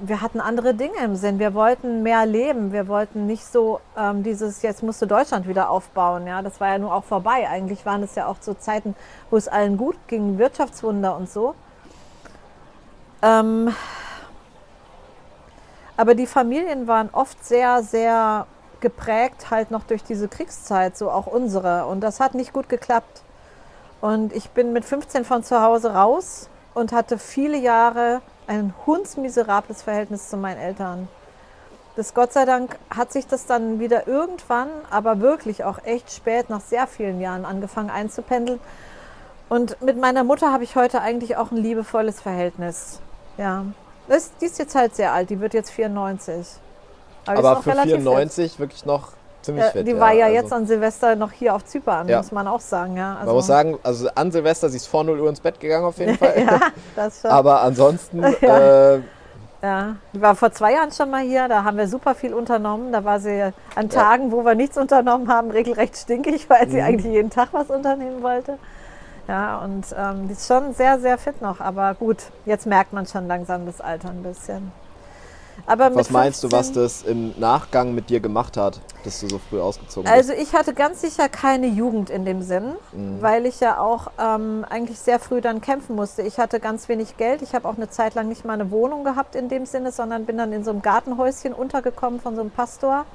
wir 0.01 0.21
hatten 0.21 0.41
andere 0.41 0.75
Dinge 0.75 0.99
im 1.03 1.17
Sinn. 1.17 1.39
Wir 1.39 1.55
wollten 1.55 2.03
mehr 2.03 2.27
leben. 2.27 2.73
Wir 2.73 2.89
wollten 2.89 3.27
nicht 3.27 3.47
so 3.47 3.81
ähm, 3.97 4.23
dieses, 4.23 4.63
jetzt 4.63 4.83
musst 4.83 5.01
du 5.01 5.07
Deutschland 5.07 5.49
wieder 5.49 5.71
aufbauen. 5.71 6.27
Ja, 6.27 6.43
das 6.43 6.61
war 6.61 6.69
ja 6.69 6.79
nun 6.79 6.91
auch 6.91 7.05
vorbei. 7.05 7.49
Eigentlich 7.49 7.87
waren 7.87 8.03
es 8.03 8.15
ja 8.15 8.27
auch 8.27 8.37
so 8.41 8.55
Zeiten, 8.55 8.95
wo 9.31 9.37
es 9.37 9.49
allen 9.49 9.77
gut 9.77 9.97
ging, 10.07 10.39
Wirtschaftswunder 10.39 11.17
und 11.17 11.31
so. 11.31 11.55
Ähm, 13.23 13.75
aber 15.97 16.15
die 16.15 16.27
Familien 16.27 16.87
waren 16.87 17.09
oft 17.13 17.43
sehr, 17.45 17.83
sehr 17.83 18.47
geprägt 18.81 19.51
halt 19.51 19.71
noch 19.71 19.85
durch 19.85 20.05
diese 20.05 20.29
Kriegszeit, 20.29 20.99
so 20.99 21.11
auch 21.11 21.27
unsere. 21.27 21.87
Und 21.87 22.01
das 22.01 22.21
hat 22.21 22.35
nicht 22.35 22.53
gut 22.53 22.69
geklappt. 22.69 23.23
Und 24.03 24.35
ich 24.35 24.51
bin 24.51 24.75
mit 24.75 24.85
15 24.85 25.25
von 25.25 25.43
zu 25.43 25.63
Hause 25.63 25.95
raus 25.95 26.51
und 26.75 26.93
hatte 26.93 27.19
viele 27.19 27.57
Jahre 27.57 28.21
ein 28.47 28.75
hundsmiserables 28.87 29.83
Verhältnis 29.83 30.29
zu 30.29 30.37
meinen 30.37 30.59
Eltern. 30.59 31.09
Das 31.97 32.13
Gott 32.13 32.33
sei 32.33 32.45
Dank 32.45 32.79
hat 32.91 33.13
sich 33.13 33.27
das 33.27 33.47
dann 33.47 33.81
wieder 33.81 34.07
irgendwann, 34.07 34.69
aber 34.91 35.21
wirklich 35.21 35.65
auch 35.65 35.79
echt 35.85 36.13
spät, 36.13 36.51
nach 36.51 36.61
sehr 36.61 36.87
vielen 36.87 37.21
Jahren 37.21 37.45
angefangen 37.45 37.91
einzupendeln. 37.91 38.61
Und 39.49 39.81
mit 39.81 39.99
meiner 39.99 40.25
Mutter 40.25 40.53
habe 40.53 40.65
ich 40.65 40.77
heute 40.77 41.01
eigentlich 41.01 41.37
auch 41.37 41.53
ein 41.53 41.57
liebevolles 41.57 42.21
Verhältnis. 42.21 43.01
Ja. 43.39 43.65
Das, 44.09 44.31
die 44.41 44.45
ist 44.45 44.59
jetzt 44.59 44.75
halt 44.75 44.95
sehr 44.95 45.13
alt, 45.13 45.31
die 45.31 45.41
wird 45.41 45.55
jetzt 45.55 45.71
94. 45.71 46.47
Aber, 47.27 47.63
für 47.63 47.73
94 47.73 48.53
fit. 48.53 48.61
wirklich 48.61 48.85
noch 48.85 49.13
ziemlich 49.47 49.65
ja, 49.65 49.71
fit. 49.71 49.87
Die 49.87 49.99
war 49.99 50.13
ja, 50.13 50.27
also 50.27 50.37
jetzt 50.37 50.53
an 50.53 50.67
Silvester 50.67 51.17
noch 51.17 51.33
hier 51.33 51.55
auf 51.55 51.65
Zypern, 51.65 52.09
ja. 52.09 52.19
muss 52.19 52.33
man 52.33 52.47
auch 52.47 52.61
sagen. 52.61 52.97
Ja, 52.97 53.15
also 53.15 53.27
man 53.27 53.35
muss 53.37 53.47
sagen, 53.47 53.79
also 53.83 54.09
an 54.15 54.31
Silvester, 54.31 54.69
sie 54.69 54.77
ist 54.77 54.87
vor 54.87 55.05
0 55.05 55.21
Uhr 55.21 55.29
ins 55.31 55.41
Bett 55.41 55.59
gegangen 55.59 55.87
auf 55.87 55.99
jeden 55.99 56.19
Fall. 56.19 56.35
ja, 56.39 56.61
das 56.95 57.23
schon. 57.23 57.31
Aber 57.31 57.63
ansonsten... 57.63 58.23
Äh, 58.47 59.01
ja, 59.63 59.97
die 60.13 60.21
war 60.21 60.37
vor 60.37 60.53
zwei 60.53 60.75
Jahren 60.75 60.93
schon 60.93 61.11
mal 61.11 61.23
hier, 61.23 61.49
da 61.49 61.65
haben 61.65 61.77
wir 61.79 61.89
super 61.89 62.15
viel 62.15 62.35
unternommen. 62.35 62.93
Da 62.93 63.05
war 63.05 63.19
sie 63.19 63.53
an 63.75 63.89
Tagen, 63.89 64.31
wo 64.31 64.45
wir 64.45 64.55
nichts 64.55 64.77
unternommen 64.77 65.29
haben, 65.29 65.51
regelrecht 65.51 65.97
stinkig, 65.97 66.49
weil 66.51 66.69
sie 66.69 66.77
mhm. 66.77 66.85
eigentlich 66.85 67.13
jeden 67.13 67.31
Tag 67.31 67.49
was 67.53 67.71
unternehmen 67.71 68.23
wollte. 68.23 68.59
Ja, 69.27 69.59
und 69.59 69.87
ähm, 69.99 70.29
die 70.29 70.35
ist 70.35 70.47
schon 70.47 70.73
sehr, 70.75 71.01
sehr 71.01 71.19
fit 71.19 71.43
noch. 71.43 71.61
Aber 71.61 71.95
gut, 71.95 72.19
jetzt 72.45 72.67
merkt 72.67 72.93
man 72.93 73.07
schon 73.07 73.27
langsam 73.27 73.67
das 73.67 73.81
Alter 73.81 74.11
ein 74.11 74.23
bisschen. 74.23 74.71
Aber 75.67 75.95
was 75.95 76.11
meinst 76.11 76.43
15, 76.43 76.51
du, 76.51 76.57
was 76.57 76.73
das 76.73 77.03
im 77.03 77.39
Nachgang 77.39 77.95
mit 77.95 78.11
dir 78.11 78.21
gemacht 78.21 78.57
hat, 78.57 78.81
dass 79.05 79.21
du 79.21 79.29
so 79.29 79.39
früh 79.39 79.61
ausgezogen 79.61 80.05
bist? 80.05 80.15
Also 80.15 80.33
ich 80.33 80.55
hatte 80.55 80.75
ganz 80.75 81.01
sicher 81.01 81.29
keine 81.29 81.67
Jugend 81.67 82.11
in 82.11 82.25
dem 82.25 82.43
Sinn, 82.43 82.77
mhm. 82.93 83.21
weil 83.21 83.47
ich 83.47 83.61
ja 83.61 83.79
auch 83.79 84.11
ähm, 84.19 84.65
eigentlich 84.69 84.99
sehr 84.99 85.19
früh 85.19 85.41
dann 85.41 85.61
kämpfen 85.61 85.97
musste. 85.97 86.23
Ich 86.23 86.39
hatte 86.39 86.61
ganz 86.61 86.89
wenig 86.89 87.17
Geld. 87.17 87.43
Ich 87.43 87.55
habe 87.55 87.69
auch 87.69 87.77
eine 87.77 87.89
Zeit 87.89 88.15
lang 88.15 88.29
nicht 88.29 88.45
mal 88.45 88.53
eine 88.53 88.71
Wohnung 88.71 89.05
gehabt 89.05 89.35
in 89.35 89.49
dem 89.49 89.67
Sinne, 89.67 89.93
sondern 89.93 90.27
bin 90.27 90.39
dann 90.39 90.53
in 90.53 90.65
so 90.65 90.71
einem 90.71 90.83
Gartenhäuschen 90.83 91.53
untergekommen 91.53 92.21
von 92.21 92.35
so 92.35 92.43
einem 92.43 92.51
Pastor. 92.51 93.07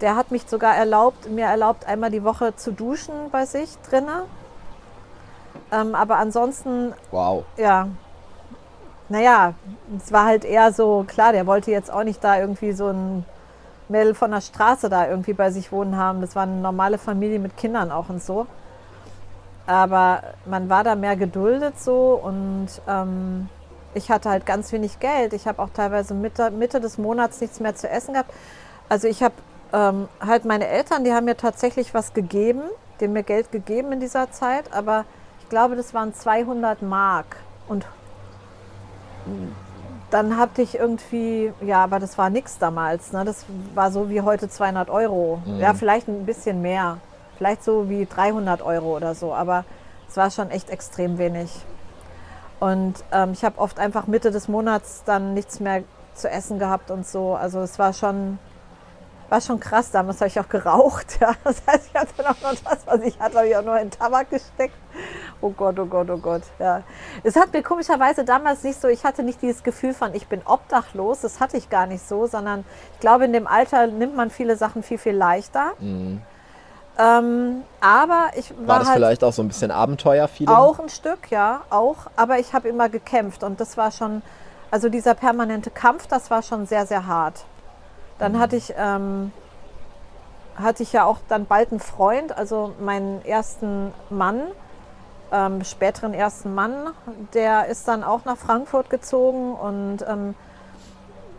Der 0.00 0.16
hat 0.16 0.30
mich 0.30 0.42
sogar 0.46 0.76
erlaubt, 0.76 1.30
mir 1.30 1.46
erlaubt, 1.46 1.86
einmal 1.86 2.10
die 2.10 2.22
Woche 2.22 2.54
zu 2.56 2.72
duschen 2.72 3.14
bei 3.32 3.46
sich 3.46 3.70
drinnen. 3.88 4.22
Ähm, 5.72 5.94
aber 5.94 6.16
ansonsten. 6.16 6.94
Wow. 7.10 7.44
Ja. 7.56 7.88
Naja, 9.08 9.54
es 9.96 10.12
war 10.12 10.26
halt 10.26 10.44
eher 10.44 10.72
so, 10.72 11.04
klar, 11.06 11.32
der 11.32 11.46
wollte 11.46 11.70
jetzt 11.70 11.90
auch 11.90 12.04
nicht 12.04 12.22
da 12.22 12.38
irgendwie 12.38 12.72
so 12.72 12.88
ein 12.88 13.24
Mädel 13.88 14.14
von 14.14 14.30
der 14.30 14.42
Straße 14.42 14.88
da 14.88 15.08
irgendwie 15.08 15.32
bei 15.32 15.50
sich 15.50 15.72
wohnen 15.72 15.96
haben. 15.96 16.20
Das 16.20 16.36
war 16.36 16.42
eine 16.42 16.60
normale 16.60 16.98
Familie 16.98 17.38
mit 17.38 17.56
Kindern 17.56 17.90
auch 17.90 18.08
und 18.10 18.22
so. 18.22 18.46
Aber 19.66 20.22
man 20.46 20.68
war 20.68 20.84
da 20.84 20.94
mehr 20.94 21.16
geduldet 21.16 21.78
so 21.80 22.20
und 22.22 22.68
ähm, 22.86 23.48
ich 23.94 24.10
hatte 24.10 24.30
halt 24.30 24.46
ganz 24.46 24.72
wenig 24.72 25.00
Geld. 25.00 25.32
Ich 25.32 25.46
habe 25.46 25.62
auch 25.62 25.70
teilweise 25.70 26.14
Mitte, 26.14 26.50
Mitte 26.50 26.80
des 26.80 26.98
Monats 26.98 27.40
nichts 27.40 27.60
mehr 27.60 27.74
zu 27.74 27.88
essen 27.88 28.14
gehabt. 28.14 28.32
Also 28.88 29.08
ich 29.08 29.22
habe 29.22 29.34
ähm, 29.72 30.08
halt 30.20 30.44
meine 30.44 30.66
Eltern, 30.66 31.04
die 31.04 31.12
haben 31.12 31.24
mir 31.24 31.36
tatsächlich 31.36 31.94
was 31.94 32.14
gegeben, 32.14 32.62
die 33.00 33.04
haben 33.04 33.12
mir 33.12 33.22
Geld 33.22 33.52
gegeben 33.52 33.92
in 33.92 34.00
dieser 34.00 34.30
Zeit, 34.32 34.72
aber 34.72 35.04
ich 35.40 35.48
glaube, 35.48 35.76
das 35.76 35.92
waren 35.94 36.14
200 36.14 36.82
Mark. 36.82 37.36
Und 37.68 37.86
dann 40.10 40.36
hatte 40.38 40.62
ich 40.62 40.78
irgendwie, 40.78 41.52
ja, 41.60 41.84
aber 41.84 41.98
das 41.98 42.16
war 42.16 42.30
nichts 42.30 42.58
damals. 42.58 43.12
Ne? 43.12 43.24
Das 43.24 43.44
war 43.74 43.90
so 43.90 44.08
wie 44.08 44.22
heute 44.22 44.48
200 44.48 44.88
Euro. 44.90 45.42
Mhm. 45.44 45.60
Ja, 45.60 45.74
vielleicht 45.74 46.08
ein 46.08 46.24
bisschen 46.24 46.62
mehr. 46.62 46.98
Vielleicht 47.36 47.62
so 47.62 47.88
wie 47.88 48.06
300 48.06 48.62
Euro 48.62 48.96
oder 48.96 49.14
so. 49.14 49.34
Aber 49.34 49.64
es 50.08 50.16
war 50.16 50.30
schon 50.30 50.50
echt 50.50 50.70
extrem 50.70 51.18
wenig. 51.18 51.50
Und 52.58 53.04
ähm, 53.12 53.32
ich 53.32 53.44
habe 53.44 53.58
oft 53.58 53.78
einfach 53.78 54.06
Mitte 54.06 54.30
des 54.30 54.48
Monats 54.48 55.02
dann 55.04 55.34
nichts 55.34 55.60
mehr 55.60 55.82
zu 56.14 56.28
essen 56.28 56.58
gehabt 56.58 56.90
und 56.90 57.06
so. 57.06 57.34
Also 57.34 57.60
es 57.60 57.78
war 57.78 57.92
schon 57.92 58.38
war 59.28 59.40
schon 59.40 59.60
krass. 59.60 59.90
Damals 59.90 60.20
habe 60.20 60.28
ich 60.28 60.38
auch 60.40 60.48
geraucht. 60.48 61.06
Ja. 61.20 61.32
Das 61.42 61.62
heißt, 61.66 61.90
ich 61.92 62.00
hatte 62.00 62.22
noch, 62.22 62.40
noch 62.40 62.54
das, 62.64 62.86
was 62.86 63.00
ich 63.02 63.18
hatte, 63.18 63.38
habe 63.38 63.48
ich 63.48 63.56
auch 63.56 63.64
nur 63.64 63.78
in 63.80 63.90
Tabak 63.90 64.30
gesteckt. 64.30 64.74
Oh 65.40 65.50
Gott, 65.50 65.78
oh 65.78 65.86
Gott, 65.86 66.08
oh 66.10 66.18
Gott. 66.18 66.42
Ja. 66.58 66.82
Es 67.24 67.34
hat 67.34 67.52
mir 67.52 67.62
komischerweise 67.62 68.24
damals 68.24 68.62
nicht 68.62 68.80
so, 68.80 68.86
ich 68.86 69.04
hatte 69.04 69.24
nicht 69.24 69.42
dieses 69.42 69.64
Gefühl 69.64 69.94
von, 69.94 70.14
ich 70.14 70.28
bin 70.28 70.42
obdachlos. 70.44 71.22
Das 71.22 71.40
hatte 71.40 71.56
ich 71.56 71.70
gar 71.70 71.86
nicht 71.86 72.06
so, 72.06 72.26
sondern 72.26 72.64
ich 72.94 73.00
glaube, 73.00 73.24
in 73.24 73.32
dem 73.32 73.46
Alter 73.48 73.88
nimmt 73.88 74.14
man 74.14 74.30
viele 74.30 74.56
Sachen 74.56 74.82
viel, 74.82 74.98
viel 74.98 75.16
leichter. 75.16 75.72
Mhm. 75.80 76.22
Ähm, 76.98 77.62
aber 77.80 78.30
ich 78.36 78.50
war, 78.58 78.66
war 78.66 78.78
das 78.80 78.88
halt 78.88 78.96
vielleicht 78.96 79.24
auch 79.24 79.32
so 79.32 79.42
ein 79.42 79.48
bisschen 79.48 79.70
Abenteuer-Feeling? 79.70 80.54
Auch 80.54 80.80
ein 80.80 80.88
Stück, 80.88 81.30
ja, 81.30 81.60
auch. 81.70 81.96
Aber 82.16 82.38
ich 82.38 82.52
habe 82.52 82.68
immer 82.68 82.88
gekämpft 82.88 83.44
und 83.44 83.60
das 83.60 83.76
war 83.76 83.92
schon, 83.92 84.22
also 84.72 84.88
dieser 84.88 85.14
permanente 85.14 85.70
Kampf, 85.70 86.08
das 86.08 86.30
war 86.30 86.42
schon 86.42 86.66
sehr, 86.66 86.86
sehr 86.86 87.06
hart. 87.06 87.44
Dann 88.18 88.38
hatte 88.38 88.56
ich, 88.56 88.74
ähm, 88.76 89.32
hatte 90.56 90.82
ich 90.82 90.92
ja 90.92 91.04
auch 91.04 91.18
dann 91.28 91.46
bald 91.46 91.70
einen 91.70 91.80
Freund, 91.80 92.36
also 92.36 92.74
meinen 92.80 93.24
ersten 93.24 93.92
Mann, 94.10 94.42
ähm, 95.32 95.62
späteren 95.64 96.14
ersten 96.14 96.54
Mann, 96.54 96.74
der 97.34 97.66
ist 97.66 97.86
dann 97.86 98.02
auch 98.02 98.24
nach 98.24 98.36
Frankfurt 98.36 98.90
gezogen 98.90 99.52
und 99.52 99.98
ähm, 100.08 100.34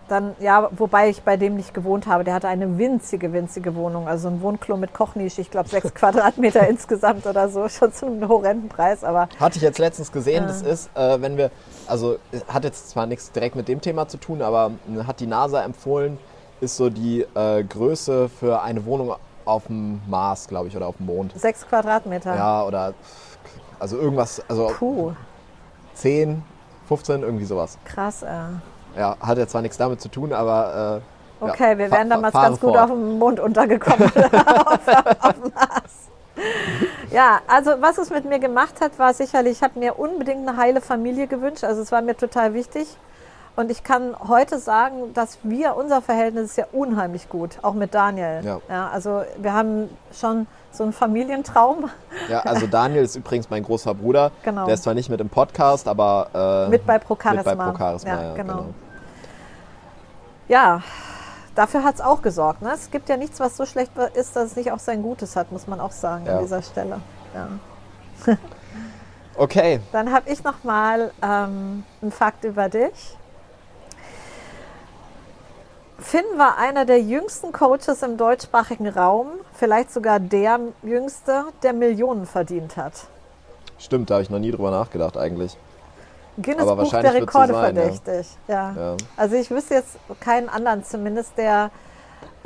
dann, 0.09 0.36
ja, 0.39 0.69
wobei 0.71 1.09
ich 1.09 1.21
bei 1.21 1.38
dem 1.38 1.55
nicht 1.55 1.73
gewohnt 1.73 2.07
habe. 2.07 2.23
Der 2.23 2.34
hatte 2.34 2.47
eine 2.47 2.77
winzige, 2.77 3.32
winzige 3.32 3.75
Wohnung, 3.75 4.07
also 4.07 4.27
ein 4.27 4.41
Wohnklo 4.41 4.75
mit 4.75 4.93
Kochnische, 4.93 5.41
ich 5.41 5.51
glaube 5.51 5.69
sechs 5.69 5.93
Quadratmeter 5.93 6.67
insgesamt 6.67 7.25
oder 7.25 7.49
so, 7.49 7.69
schon 7.69 7.93
zu 7.93 8.07
einem 8.07 8.27
horrenden 8.27 8.69
Preis. 8.69 9.03
Aber 9.03 9.30
hatte 9.39 9.57
ich 9.57 9.61
jetzt 9.61 9.80
letztens 9.80 10.11
gesehen, 10.11 10.45
äh, 10.45 10.47
das 10.47 10.61
ist, 10.61 10.89
äh, 10.95 11.21
wenn 11.21 11.38
wir, 11.38 11.51
also 11.88 12.17
hat 12.47 12.63
jetzt 12.63 12.89
zwar 12.89 13.05
nichts 13.05 13.32
direkt 13.32 13.55
mit 13.55 13.67
dem 13.67 13.82
Thema 13.82 14.07
zu 14.07 14.17
tun, 14.17 14.41
aber 14.41 14.71
äh, 14.89 15.03
hat 15.03 15.19
die 15.19 15.27
NASA 15.27 15.63
empfohlen, 15.63 16.17
ist 16.62 16.78
so 16.78 16.89
die 16.89 17.26
äh, 17.36 17.64
Größe 17.64 18.30
für 18.30 18.62
eine 18.62 18.86
Wohnung 18.86 19.16
auf 19.45 19.68
dem 19.68 20.01
Mars, 20.07 20.47
glaube 20.47 20.68
ich, 20.68 20.76
oder 20.76 20.88
auf 20.88 20.97
dem 20.97 21.07
Mond. 21.07 21.34
Sechs 21.39 21.68
Quadratmeter. 21.68 22.36
Ja, 22.36 22.64
oder 22.64 22.93
also 23.80 23.97
irgendwas, 23.97 24.41
also 24.47 24.68
Puh. 24.78 25.14
10, 25.93 26.43
15, 26.88 27.24
irgendwie 27.24 27.45
sowas. 27.45 27.78
Krass, 27.86 28.24
äh. 28.24 28.28
Ja, 28.97 29.16
hat 29.20 29.38
ja 29.38 29.47
zwar 29.47 29.62
nichts 29.62 29.78
damit 29.78 30.01
zu 30.01 30.10
tun, 30.10 30.34
aber. 30.34 31.01
Äh, 31.41 31.45
okay, 31.45 31.72
ja, 31.72 31.78
wir 31.78 31.91
wären 31.91 32.10
damals 32.10 32.34
ganz 32.34 32.60
gut 32.60 32.76
auf 32.76 32.89
dem 32.89 33.18
Mond 33.20 33.39
untergekommen. 33.39 34.12
auf, 34.12 34.88
auf 35.20 35.34
dem 35.34 35.53
Mars. 35.53 36.10
Ja, 37.12 37.39
also 37.47 37.72
was 37.80 37.97
es 37.97 38.10
mit 38.10 38.26
mir 38.26 38.39
gemacht 38.39 38.82
hat, 38.82 38.97
war 38.99 39.14
sicherlich, 39.14 39.53
ich 39.57 39.64
habe 39.64 39.80
mir 39.80 39.97
unbedingt 39.97 40.47
eine 40.47 40.57
heile 40.57 40.82
Familie 40.82 41.28
gewünscht. 41.28 41.64
Also 41.64 41.82
es 41.82 41.91
war 41.91 42.01
mir 42.01 42.16
total 42.16 42.53
wichtig. 42.53 42.88
Und 43.60 43.70
ich 43.70 43.84
kann 43.84 44.16
heute 44.26 44.57
sagen, 44.57 45.14
dass 45.14 45.39
wir, 45.43 45.76
unser 45.76 46.01
Verhältnis 46.01 46.51
ist 46.51 46.55
ja 46.55 46.68
unheimlich 46.72 47.28
gut, 47.28 47.60
auch 47.62 47.74
mit 47.74 47.93
Daniel. 47.93 48.39
Ja. 48.41 48.62
ja. 48.70 48.88
also 48.88 49.24
wir 49.38 49.51
haben 49.51 49.89
schon 50.14 50.47
so 50.72 50.84
einen 50.84 50.93
Familientraum. 50.93 51.89
Ja, 52.30 52.39
also 52.43 52.68
Daniel 52.72 53.03
ist 53.03 53.18
übrigens 53.18 53.49
mein 53.49 53.64
großer 53.64 53.93
Bruder. 53.93 54.32
Genau. 54.43 54.64
Der 54.64 54.76
ist 54.76 54.84
zwar 54.84 54.93
nicht 54.93 55.10
mit 55.10 55.20
im 55.20 55.28
Podcast, 55.28 55.89
aber 55.89 56.68
äh, 56.68 56.70
mit 56.70 56.86
bei 56.86 56.99
Procharisma. 56.99 57.51
Mit 57.51 57.57
bei 57.60 57.72
Procharisma, 57.72 58.10
ja, 58.10 58.22
ja 58.22 58.34
genau. 58.34 58.53
genau. 58.53 58.66
Ja, 60.47 60.82
dafür 61.53 61.84
hat 61.84 61.95
es 61.95 62.01
auch 62.01 62.22
gesorgt. 62.22 62.62
Ne? 62.62 62.72
Es 62.74 62.89
gibt 62.89 63.10
ja 63.10 63.18
nichts, 63.18 63.41
was 63.41 63.57
so 63.57 63.66
schlecht 63.66 63.91
ist, 64.14 64.38
dass 64.38 64.51
es 64.51 64.55
nicht 64.55 64.72
auch 64.72 64.80
sein 64.80 65.03
Gutes 65.03 65.36
hat, 65.36 65.51
muss 65.51 65.68
man 65.68 65.82
auch 65.82 65.91
sagen 65.91 66.26
ja. 66.26 66.38
an 66.38 66.43
dieser 66.43 66.62
Stelle. 66.62 67.01
Ja. 67.36 68.38
okay. 69.36 69.82
Dann 69.91 70.14
habe 70.14 70.30
ich 70.30 70.45
noch 70.45 70.64
mal 70.64 71.12
ähm, 71.22 71.84
einen 72.01 72.12
Fakt 72.14 72.45
über 72.45 72.70
dich. 72.70 73.18
Finn 76.00 76.26
war 76.38 76.58
einer 76.58 76.86
der 76.86 77.02
jüngsten 77.02 77.52
Coaches 77.52 78.04
im 78.04 78.18
deutschsprachigen 78.18 78.88
Raum, 78.88 79.28
vielleicht 79.54 79.91
sogar 79.91 80.20
der 80.20 80.60
jüngste, 80.82 81.45
der 81.64 81.74
Millionen 81.74 82.26
verdient 82.26 82.78
hat. 82.78 82.93
Stimmt, 83.78 84.10
da 84.10 84.16
habe 84.16 84.24
ich 84.24 84.30
noch 84.30 84.39
nie 84.39 84.52
drüber 84.52 84.72
nachgedacht 84.72 85.18
eigentlich. 85.18 85.58
Guinness 86.41 86.68
Aber 86.68 86.84
Buch 86.84 86.91
der 86.91 87.14
Rekorde 87.14 87.54
sein, 87.54 87.76
verdächtig. 87.76 88.28
Ja. 88.47 88.74
Ja. 88.76 88.82
ja. 88.91 88.97
Also 89.18 89.36
ich 89.36 89.52
wüsste 89.52 89.76
jetzt 89.76 89.97
keinen 90.20 90.50
anderen 90.50 90.84
zumindest, 90.84 91.38
der 91.38 91.70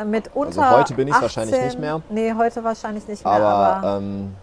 mit 0.04 0.32
unter 0.34 0.64
also 0.64 0.78
heute 0.80 0.94
bin 0.96 1.08
ich 1.08 1.14
18, 1.14 1.24
wahrscheinlich 1.24 1.62
nicht 1.62 1.80
mehr. 1.80 2.02
Nee, 2.10 2.34
heute 2.36 2.64
wahrscheinlich 2.64 3.08
nicht 3.08 3.24
mehr. 3.24 3.34
Aber, 3.34 3.48
aber 3.48 3.98
ähm, 3.98 4.36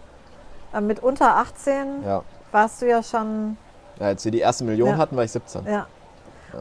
mit 0.87 1.03
unter 1.03 1.35
18 1.35 2.03
ja. 2.05 2.23
warst 2.51 2.81
du 2.81 2.87
ja 2.87 3.03
schon. 3.03 3.57
Ja, 3.99 4.07
als 4.07 4.23
wir 4.23 4.31
die 4.31 4.39
erste 4.39 4.63
Million 4.63 4.97
hatten, 4.97 5.15
war 5.17 5.23
ich 5.23 5.31
17. 5.31 5.65
Ja. 5.65 5.87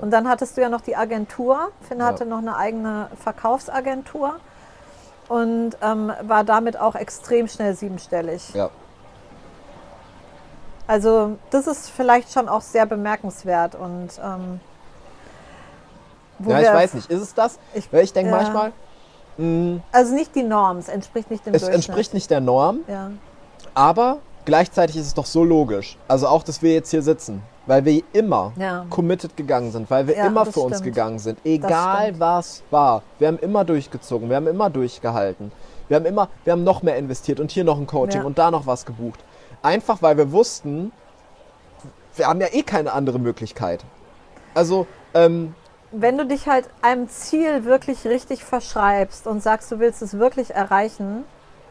Und 0.00 0.10
dann 0.10 0.28
hattest 0.28 0.56
du 0.56 0.60
ja 0.60 0.68
noch 0.68 0.80
die 0.80 0.96
Agentur. 0.96 1.70
Finn 1.88 2.02
hatte 2.02 2.24
noch 2.26 2.38
eine 2.38 2.56
eigene 2.56 3.08
Verkaufsagentur 3.22 4.36
und 5.28 5.76
ähm, 5.82 6.12
war 6.22 6.44
damit 6.44 6.78
auch 6.78 6.94
extrem 6.94 7.48
schnell 7.48 7.74
siebenstellig. 7.74 8.52
Ja. 8.54 8.70
Also 10.86 11.36
das 11.50 11.66
ist 11.66 11.90
vielleicht 11.90 12.32
schon 12.32 12.48
auch 12.48 12.62
sehr 12.62 12.86
bemerkenswert 12.86 13.74
und 13.76 14.08
ähm, 14.22 14.60
wo 16.38 16.50
ja, 16.50 16.60
ich 16.60 16.68
weiß 16.68 16.94
nicht. 16.94 17.10
Ist 17.10 17.20
es 17.20 17.34
das? 17.34 17.58
Ich- 17.74 17.92
Weil 17.92 18.02
ich 18.04 18.12
denke 18.12 18.30
ja. 18.32 18.36
manchmal, 18.36 18.72
mh, 19.36 19.80
Also 19.92 20.14
nicht 20.14 20.34
die 20.34 20.42
Norm, 20.42 20.78
es 20.78 20.88
entspricht 20.88 21.30
nicht 21.30 21.46
dem 21.46 21.54
es 21.54 21.62
Durchschnitt. 21.62 21.86
entspricht 21.86 22.14
nicht 22.14 22.30
der 22.30 22.40
Norm, 22.40 22.80
Ja, 22.88 23.10
aber 23.74 24.18
gleichzeitig 24.46 24.96
ist 24.96 25.06
es 25.06 25.14
doch 25.14 25.26
so 25.26 25.44
logisch. 25.44 25.96
Also 26.08 26.26
auch, 26.26 26.42
dass 26.42 26.60
wir 26.62 26.72
jetzt 26.72 26.90
hier 26.90 27.02
sitzen, 27.02 27.42
weil 27.70 27.84
wir 27.84 28.02
immer 28.12 28.52
Ja. 28.56 28.84
committed 28.90 29.36
gegangen 29.36 29.70
sind, 29.70 29.88
weil 29.92 30.08
wir 30.08 30.16
Ja, 30.16 30.26
immer 30.26 30.44
für 30.44 30.58
uns 30.58 30.78
stimmt. 30.78 30.86
gegangen 30.92 31.18
sind, 31.20 31.38
egal 31.44 32.18
was 32.18 32.64
war. 32.72 33.02
Wir 33.20 33.28
haben 33.28 33.38
immer 33.38 33.64
durchgezogen, 33.64 34.28
wir 34.28 34.34
haben 34.34 34.48
immer 34.48 34.68
durchgehalten. 34.70 35.52
Wir 35.86 35.96
haben 35.96 36.04
immer, 36.04 36.28
wir 36.42 36.52
haben 36.52 36.64
noch 36.64 36.82
mehr 36.82 36.96
investiert 36.96 37.38
und 37.38 37.52
hier 37.52 37.62
noch 37.62 37.78
ein 37.78 37.86
Coaching 37.86 38.22
Ja. 38.22 38.26
und 38.26 38.38
da 38.38 38.50
noch 38.50 38.66
was 38.66 38.84
gebucht. 38.84 39.20
Einfach 39.62 40.02
weil 40.02 40.16
wir 40.16 40.32
wussten, 40.32 40.90
wir 42.16 42.26
haben 42.26 42.40
ja 42.40 42.48
eh 42.50 42.64
keine 42.64 42.92
andere 42.92 43.20
Möglichkeit. 43.20 43.84
Also, 44.52 44.88
ähm, 45.14 45.54
wenn 45.92 46.18
du 46.18 46.26
dich 46.26 46.48
halt 46.48 46.68
einem 46.82 47.08
Ziel 47.08 47.64
wirklich 47.66 48.04
richtig 48.04 48.42
verschreibst 48.44 49.28
und 49.28 49.44
sagst, 49.44 49.70
du 49.70 49.78
willst 49.78 50.02
es 50.02 50.18
wirklich 50.18 50.52
erreichen, 50.56 51.24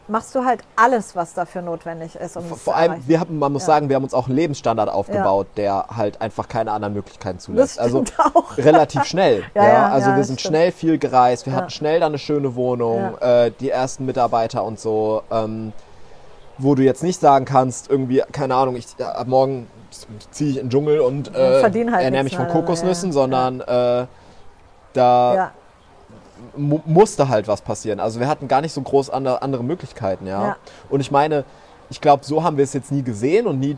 machst 0.10 0.34
du 0.36 0.44
halt 0.44 0.62
alles, 0.76 1.16
was 1.16 1.34
dafür 1.34 1.62
notwendig 1.62 2.16
ist, 2.16 2.36
um 2.38 2.44
vor, 2.44 2.58
vor 2.58 2.76
allem, 2.76 2.96
wir 3.08 3.20
haben, 3.20 3.38
man 3.40 3.52
muss 3.52 3.64
Ja. 3.64 3.68
sagen, 3.68 3.90
wir 3.90 3.96
haben 3.96 4.04
uns 4.04 4.14
auch 4.14 4.28
einen 4.28 4.36
Lebensstandard 4.36 4.90
aufgebaut, 4.90 5.48
der 5.58 5.86
halt 5.96 6.22
einfach 6.22 6.48
keine 6.48 6.72
anderen 6.72 6.94
Möglichkeiten 6.94 7.38
das 7.38 7.44
zulässt. 7.46 7.80
Also 7.80 8.04
stimmt 8.06 8.20
auch. 8.36 8.58
relativ 8.58 9.04
schnell. 9.06 9.44
Ja, 9.54 9.64
ja, 9.64 9.70
ja, 9.74 9.90
also 9.90 10.10
ja, 10.10 10.16
wir 10.16 10.20
das 10.20 10.28
sind 10.28 10.40
stimmt. 10.40 10.56
schnell 10.56 10.72
viel 10.72 10.98
gereist, 10.98 11.46
wir 11.46 11.54
Ja. 11.54 11.60
hatten 11.60 11.70
schnell 11.70 12.00
da 12.00 12.08
eine 12.08 12.18
schöne 12.18 12.56
Wohnung, 12.56 13.18
äh, 13.20 13.52
die 13.60 13.70
ersten 13.70 14.06
Mitarbeiter 14.06 14.64
und 14.64 14.80
so, 14.80 15.22
ähm, 15.32 15.74
wo 16.58 16.76
du 16.76 16.84
jetzt 16.84 17.04
nicht 17.04 17.22
sagen 17.22 17.46
kannst, 17.46 17.90
irgendwie, 17.90 18.22
keine 18.32 18.56
Ahnung, 18.56 18.76
ich 18.76 18.88
ja, 18.98 19.12
ab 19.14 19.28
morgen 19.28 19.68
ziehe 20.32 20.52
ich 20.52 20.58
in 20.58 20.66
den 20.66 20.70
Dschungel 20.70 21.00
und 21.00 21.34
äh, 21.34 21.64
halt 21.64 21.76
ernähre 21.76 22.24
mich 22.24 22.36
von 22.36 22.48
Kokosnüssen, 22.48 23.10
ja. 23.10 23.14
sondern 23.14 23.62
äh, 23.62 24.06
da 24.94 25.34
Ja, 25.36 25.52
mu 26.56 26.80
musste 26.86 27.30
halt 27.30 27.48
was 27.48 27.62
passieren. 27.62 28.00
Also 28.00 28.20
wir 28.20 28.28
hatten 28.28 28.48
gar 28.48 28.62
nicht 28.62 28.74
so 28.74 28.82
groß 28.82 29.10
andere, 29.10 29.42
andere 29.42 29.64
Möglichkeiten, 29.64 30.26
ja. 30.28 30.48
Ja. 30.48 30.56
Und 30.90 31.00
ich 31.00 31.12
meine, 31.12 31.44
ich 31.90 32.02
glaube, 32.02 32.24
so 32.26 32.44
haben 32.44 32.58
wir 32.58 32.64
es 32.64 32.74
jetzt 32.74 32.92
nie 32.92 33.04
gesehen 33.04 33.48
und 33.48 33.60
nie 33.60 33.78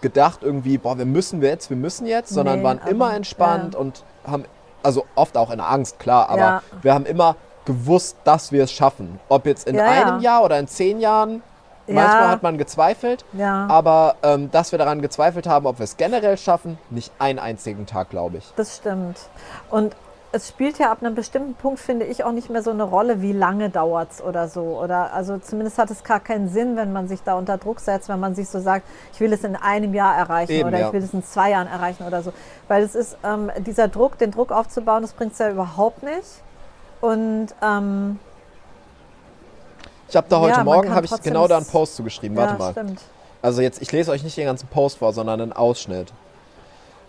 gedacht 0.00 0.40
irgendwie, 0.42 0.78
boah, 0.78 0.96
wir 0.96 1.04
müssen 1.04 1.42
jetzt, 1.42 1.68
wir 1.70 1.76
müssen 1.76 2.06
jetzt, 2.06 2.30
sondern 2.30 2.58
Nee, 2.60 2.64
waren 2.64 2.78
aber- 2.80 2.90
immer 2.90 3.14
entspannt 3.14 3.74
ja. 3.74 3.80
und 3.80 4.02
haben, 4.26 4.44
also 4.82 5.04
oft 5.14 5.36
auch 5.36 5.50
in 5.50 5.60
Angst, 5.60 5.98
klar, 5.98 6.28
aber 6.30 6.38
Ja. 6.40 6.62
wir 6.82 6.94
haben 6.94 7.04
immer 7.04 7.36
gewusst, 7.66 8.16
dass 8.24 8.50
wir 8.50 8.64
es 8.64 8.72
schaffen. 8.72 9.20
Ob 9.28 9.44
jetzt 9.46 9.68
in 9.68 9.76
Ja, 9.76 9.84
einem 9.84 10.20
Jahr 10.20 10.42
oder 10.42 10.58
in 10.58 10.66
zehn 10.68 11.00
Jahren, 11.00 11.42
Ja. 11.86 11.94
manchmal 11.96 12.28
hat 12.28 12.42
man 12.42 12.56
gezweifelt, 12.56 13.24
aber 13.38 14.14
ähm, 14.22 14.50
dass 14.50 14.72
wir 14.72 14.78
daran 14.78 15.02
gezweifelt 15.02 15.46
haben, 15.46 15.66
ob 15.66 15.78
wir 15.78 15.84
es 15.84 15.98
generell 15.98 16.38
schaffen, 16.38 16.78
nicht 16.88 17.12
einen 17.18 17.38
einzigen 17.38 17.84
Tag, 17.84 18.08
glaube 18.08 18.38
ich. 18.38 18.50
Das 18.56 18.76
stimmt. 18.78 19.18
Und 19.70 19.94
es 20.32 20.48
spielt 20.48 20.78
ja 20.78 20.92
ab 20.92 20.98
einem 21.00 21.16
bestimmten 21.16 21.54
Punkt, 21.54 21.80
finde 21.80 22.06
ich, 22.06 22.22
auch 22.22 22.30
nicht 22.30 22.50
mehr 22.50 22.62
so 22.62 22.70
eine 22.70 22.84
Rolle, 22.84 23.20
wie 23.20 23.32
lange 23.32 23.68
dauert 23.68 24.12
es 24.12 24.22
oder 24.22 24.48
so. 24.48 24.80
Oder 24.80 25.12
also 25.12 25.38
zumindest 25.38 25.78
hat 25.78 25.90
es 25.90 26.04
gar 26.04 26.20
keinen 26.20 26.48
Sinn, 26.48 26.76
wenn 26.76 26.92
man 26.92 27.08
sich 27.08 27.22
da 27.22 27.34
unter 27.34 27.58
Druck 27.58 27.80
setzt, 27.80 28.08
wenn 28.08 28.20
man 28.20 28.36
sich 28.36 28.48
so 28.48 28.60
sagt, 28.60 28.86
ich 29.12 29.20
will 29.20 29.32
es 29.32 29.42
in 29.42 29.56
einem 29.56 29.92
Jahr 29.92 30.16
erreichen 30.16 30.52
Eben, 30.52 30.68
oder 30.68 30.78
ja. 30.78 30.86
ich 30.86 30.92
will 30.92 31.02
es 31.02 31.12
in 31.12 31.24
zwei 31.24 31.50
Jahren 31.50 31.66
erreichen 31.66 32.06
oder 32.06 32.22
so. 32.22 32.32
Weil 32.68 32.84
es 32.84 32.94
ist, 32.94 33.16
ähm, 33.24 33.50
dieser 33.58 33.88
Druck, 33.88 34.18
den 34.18 34.30
Druck 34.30 34.52
aufzubauen, 34.52 35.02
das 35.02 35.14
bringt 35.14 35.32
es 35.32 35.38
ja 35.40 35.50
überhaupt 35.50 36.04
nicht. 36.04 36.42
Und 37.00 37.48
ähm, 37.60 38.20
Ich 40.08 40.16
habe 40.16 40.28
da 40.28 40.36
Ja, 40.36 40.42
heute 40.42 40.56
man 40.58 40.64
Morgen 40.64 40.94
habe 40.94 41.06
ich 41.06 41.22
genau 41.22 41.48
da 41.48 41.56
einen 41.56 41.66
Post 41.66 41.96
zugeschrieben. 41.96 42.36
Warte 42.36 42.52
ja, 42.52 42.58
mal. 42.58 42.70
stimmt. 42.72 43.00
Also 43.42 43.62
jetzt, 43.62 43.82
ich 43.82 43.90
lese 43.90 44.12
euch 44.12 44.22
nicht 44.22 44.36
den 44.36 44.44
ganzen 44.46 44.68
Post 44.68 44.98
vor, 44.98 45.12
sondern 45.12 45.40
einen 45.40 45.52
Ausschnitt. 45.52 46.12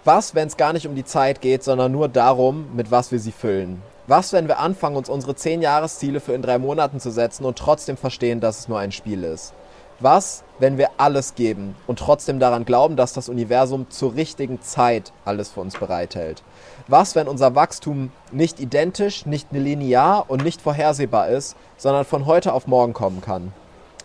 Was, 0.04 0.34
wenn 0.34 0.48
es 0.48 0.58
gar 0.58 0.74
nicht 0.74 0.88
um 0.88 0.96
die 0.96 1.06
Zeit 1.06 1.42
geht, 1.42 1.64
sondern 1.64 1.92
nur 1.92 2.10
darum, 2.10 2.76
mit 2.76 2.90
was 2.90 3.12
wir 3.12 3.20
sie 3.20 3.32
füllen? 3.32 3.84
Was, 4.08 4.34
wenn 4.34 4.48
wir 4.48 4.58
anfangen, 4.58 4.96
uns 4.96 5.10
unsere 5.10 5.36
10 5.36 5.62
Jahresziele 5.62 6.20
für 6.20 6.34
in 6.34 6.42
drei 6.42 6.58
Monaten 6.58 7.00
zu 7.00 7.12
setzen 7.12 7.46
und 7.46 7.56
trotzdem 7.56 7.98
verstehen, 7.98 8.40
dass 8.40 8.62
es 8.62 8.68
nur 8.68 8.80
ein 8.80 8.92
Spiel 8.92 9.24
ist? 9.24 9.54
Was, 10.00 10.44
wenn 10.58 10.80
wir 10.80 10.90
alles 10.98 11.36
geben 11.36 11.76
und 11.86 12.00
trotzdem 12.00 12.40
daran 12.40 12.66
glauben, 12.66 12.96
dass 12.96 13.14
das 13.14 13.30
Universum 13.30 13.92
zur 13.92 14.16
richtigen 14.16 14.60
Zeit 14.64 15.14
alles 15.24 15.50
für 15.50 15.62
uns 15.62 15.78
bereithält? 15.78 16.42
Was, 16.88 17.14
wenn 17.14 17.28
unser 17.28 17.54
Wachstum 17.54 18.12
nicht 18.32 18.60
identisch, 18.60 19.28
nicht 19.28 19.52
linear 19.52 20.26
und 20.30 20.44
nicht 20.44 20.64
vorhersehbar 20.64 21.28
ist, 21.28 21.56
sondern 21.78 22.06
von 22.06 22.26
heute 22.26 22.54
auf 22.54 22.66
morgen 22.66 22.94
kommen 22.94 23.22
kann? 23.22 23.54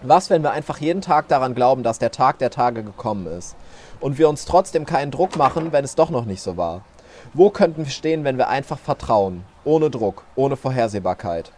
Was, 0.02 0.28
wenn 0.28 0.42
wir 0.42 0.50
einfach 0.50 0.76
jeden 0.76 1.00
Tag 1.00 1.28
daran 1.28 1.54
glauben, 1.54 1.82
dass 1.82 1.98
der 1.98 2.10
Tag 2.10 2.38
der 2.38 2.50
Tage 2.50 2.82
gekommen 2.82 3.26
ist 3.26 3.56
und 4.00 4.18
wir 4.18 4.28
uns 4.28 4.44
trotzdem 4.44 4.86
keinen 4.86 5.10
Druck 5.10 5.36
machen, 5.36 5.72
wenn 5.72 5.84
es 5.84 5.94
doch 5.94 6.10
noch 6.10 6.24
nicht 6.24 6.42
so 6.42 6.56
war? 6.56 6.82
Wo 7.34 7.50
könnten 7.50 7.84
wir 7.84 7.90
stehen, 7.90 8.24
wenn 8.24 8.38
wir 8.38 8.48
einfach 8.48 8.78
vertrauen, 8.78 9.44
ohne 9.64 9.90
Druck, 9.90 10.24
ohne 10.36 10.56
Vorhersehbarkeit? 10.56 11.52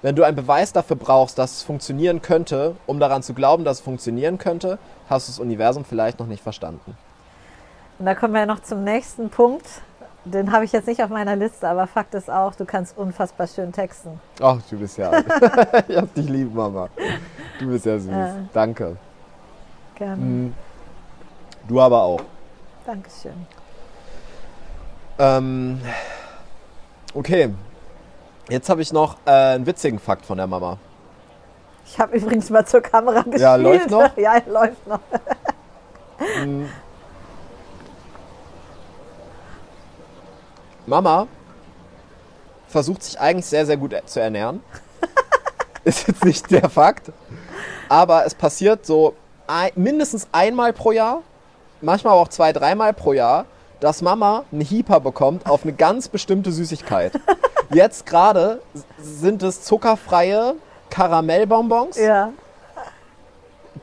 Wenn 0.00 0.14
du 0.14 0.22
einen 0.22 0.36
Beweis 0.36 0.72
dafür 0.72 0.96
brauchst, 0.96 1.38
dass 1.38 1.56
es 1.56 1.62
funktionieren 1.64 2.22
könnte, 2.22 2.76
um 2.86 3.00
daran 3.00 3.22
zu 3.22 3.34
glauben, 3.34 3.64
dass 3.64 3.78
es 3.78 3.82
funktionieren 3.82 4.38
könnte, 4.38 4.78
hast 5.10 5.26
du 5.26 5.32
das 5.32 5.40
Universum 5.40 5.84
vielleicht 5.84 6.20
noch 6.20 6.28
nicht 6.28 6.42
verstanden. 6.42 6.96
Und 7.98 8.06
da 8.06 8.14
kommen 8.14 8.32
wir 8.34 8.46
noch 8.46 8.60
zum 8.60 8.84
nächsten 8.84 9.28
Punkt. 9.28 9.66
Den 10.24 10.52
habe 10.52 10.64
ich 10.64 10.72
jetzt 10.72 10.86
nicht 10.86 11.02
auf 11.02 11.10
meiner 11.10 11.36
Liste, 11.36 11.66
aber 11.68 11.86
Fakt 11.86 12.14
ist 12.14 12.30
auch, 12.30 12.54
du 12.54 12.64
kannst 12.64 12.96
unfassbar 12.96 13.46
schön 13.48 13.72
texten. 13.72 14.20
Ach, 14.40 14.58
du 14.70 14.78
bist 14.78 14.98
ja. 14.98 15.10
ich 15.88 15.96
hab 15.96 16.14
dich 16.14 16.28
lieb, 16.28 16.54
Mama. 16.54 16.88
Du 17.58 17.68
bist 17.68 17.86
ja 17.86 17.98
süß. 17.98 18.10
Ja. 18.10 18.34
Danke. 18.52 18.96
Gerne. 19.96 20.16
Mhm. 20.16 20.54
Du 21.68 21.80
aber 21.80 22.02
auch. 22.02 22.20
Dankeschön. 22.86 23.46
Ähm, 25.18 25.80
okay. 27.12 27.50
Jetzt 28.48 28.70
habe 28.70 28.80
ich 28.80 28.92
noch 28.92 29.18
äh, 29.26 29.30
einen 29.30 29.66
witzigen 29.66 29.98
Fakt 29.98 30.24
von 30.24 30.38
der 30.38 30.46
Mama. 30.46 30.78
Ich 31.84 31.98
habe 31.98 32.16
übrigens 32.16 32.48
mal 32.48 32.66
zur 32.66 32.80
Kamera 32.80 33.20
gespielt. 33.20 33.40
Ja, 33.40 33.56
läuft 33.56 33.90
noch? 33.90 34.16
Ja, 34.16 34.40
läuft 34.46 34.86
noch. 34.86 35.00
Mhm. 36.40 36.70
Mama 40.86 41.26
versucht 42.66 43.02
sich 43.02 43.20
eigentlich 43.20 43.46
sehr, 43.46 43.66
sehr 43.66 43.76
gut 43.76 43.94
zu 44.06 44.20
ernähren. 44.20 44.62
Ist 45.84 46.08
jetzt 46.08 46.24
nicht 46.24 46.50
der 46.50 46.68
Fakt. 46.70 47.12
Aber 47.88 48.24
es 48.24 48.34
passiert 48.34 48.86
so 48.86 49.14
ein, 49.46 49.70
mindestens 49.74 50.28
einmal 50.32 50.72
pro 50.72 50.92
Jahr, 50.92 51.22
manchmal 51.80 52.14
auch 52.14 52.28
zwei, 52.28 52.52
dreimal 52.52 52.92
pro 52.92 53.12
Jahr, 53.12 53.44
dass 53.80 54.02
Mama 54.02 54.44
einen 54.50 54.60
Hieper 54.60 55.00
bekommt 55.00 55.48
auf 55.48 55.62
eine 55.62 55.72
ganz 55.72 56.08
bestimmte 56.08 56.50
Süßigkeit. 56.52 57.12
Jetzt 57.72 58.06
gerade 58.06 58.60
sind 59.00 59.42
es 59.42 59.62
zuckerfreie 59.62 60.54
Karamellbonbons 60.90 61.96
Ja. 61.98 62.30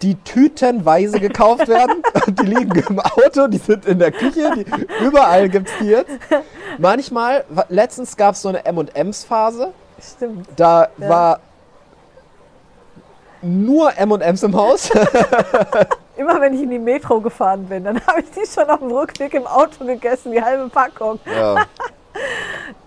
die 0.01 0.15
tütenweise 0.23 1.19
gekauft 1.19 1.67
werden. 1.67 2.01
die 2.27 2.45
liegen 2.45 2.83
im 2.89 2.99
Auto, 2.99 3.47
die 3.47 3.59
sind 3.59 3.85
in 3.85 3.99
der 3.99 4.11
Küche, 4.11 4.51
die, 4.55 4.65
überall 5.05 5.47
gibt 5.49 5.69
es 5.69 5.73
die 5.79 5.85
jetzt. 5.85 6.11
Manchmal, 6.79 7.45
letztens 7.69 8.17
gab 8.17 8.33
es 8.35 8.41
so 8.41 8.49
eine 8.49 8.65
M&M's-Phase, 8.65 9.71
Stimmt. 10.01 10.47
da 10.55 10.87
Ja. 10.97 11.09
war 11.09 11.39
nur 13.41 13.95
M&M's 13.97 14.43
im 14.43 14.55
Haus. 14.55 14.89
Immer 16.17 16.39
wenn 16.39 16.53
ich 16.53 16.61
in 16.61 16.69
die 16.69 16.79
Metro 16.79 17.19
gefahren 17.19 17.65
bin, 17.65 17.83
dann 17.83 17.99
habe 18.07 18.21
ich 18.21 18.31
die 18.31 18.45
schon 18.45 18.69
auf 18.69 18.79
dem 18.79 18.91
Rückweg 18.91 19.33
im 19.33 19.47
Auto 19.47 19.85
gegessen, 19.85 20.31
die 20.31 20.41
halbe 20.41 20.69
Packung. 20.69 21.19
ja. 21.25 21.65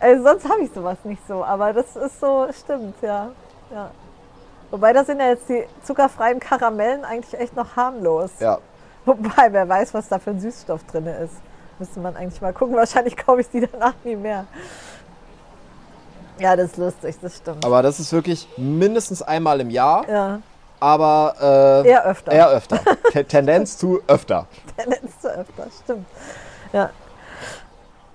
Also 0.01 0.23
sonst 0.23 0.49
habe 0.49 0.63
ich 0.63 0.71
sowas 0.73 0.97
nicht 1.05 1.21
so, 1.29 1.45
aber 1.45 1.73
das 1.75 1.95
ist 1.97 2.19
so, 2.19 2.47
stimmt, 2.51 2.95
ja. 3.03 3.31
ja. 3.71 3.91
Wobei 4.71 4.93
da 4.95 5.05
sind 5.05 5.21
ja 5.21 5.29
jetzt 5.29 5.49
die 5.49 5.65
zuckerfreien 5.83 6.41
Karamellen 6.41 7.05
eigentlich 7.05 7.39
echt 7.39 7.55
noch 7.55 7.77
harmlos. 7.77 8.31
ja. 8.41 8.59
Wobei, 9.05 9.53
wer 9.53 9.67
weiß, 9.67 9.95
was 9.95 10.09
da 10.09 10.19
für 10.19 10.31
ein 10.31 10.41
Süßstoff 10.41 10.85
drin 10.85 11.07
ist. 11.07 11.35
Müsste 11.79 11.99
man 12.01 12.15
eigentlich 12.15 12.43
mal 12.43 12.53
gucken. 12.53 12.77
Wahrscheinlich 12.77 13.17
kaufe 13.17 13.41
ich 13.41 13.49
die 13.49 13.67
danach 13.67 13.95
nie 14.05 14.17
mehr. 14.17 14.47
Ja, 16.39 16.55
das 16.55 16.73
ist 16.73 16.77
lustig, 16.77 17.17
das 17.23 17.39
stimmt. 17.39 17.65
Aber 17.65 17.83
das 17.83 17.99
ist 18.01 18.13
wirklich 18.13 18.47
mindestens 18.59 19.23
einmal 19.23 19.61
im 19.61 19.71
Jahr, 19.71 20.09
ja, 20.09 20.41
aber 20.81 21.83
äh, 21.85 21.89
eher 21.89 22.05
öfter. 22.05 22.33
eher 22.33 22.49
öfter. 22.51 22.81
Te- 23.13 23.25
Tendenz 23.25 23.77
zu 23.79 24.01
öfter. 24.07 24.47
Tendenz 24.77 25.21
zu 25.21 25.29
öfter, 25.29 25.67
stimmt. 25.83 26.07
Ja. 26.73 26.91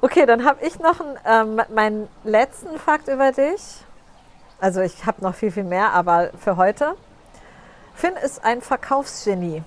Okay, 0.01 0.25
dann 0.25 0.45
habe 0.45 0.65
ich 0.65 0.79
noch 0.79 0.99
einen, 0.99 1.57
ähm, 1.59 1.61
meinen 1.73 2.09
letzten 2.23 2.77
Fakt 2.77 3.07
über 3.07 3.31
dich. 3.31 3.61
Also 4.59 4.81
ich 4.81 5.05
habe 5.05 5.21
noch 5.23 5.35
viel, 5.35 5.51
viel 5.51 5.63
mehr, 5.63 5.91
aber 5.93 6.29
für 6.39 6.57
heute. 6.57 6.95
Finn 7.95 8.13
ist 8.23 8.43
ein 8.43 8.61
Verkaufsgenie. 8.61 9.63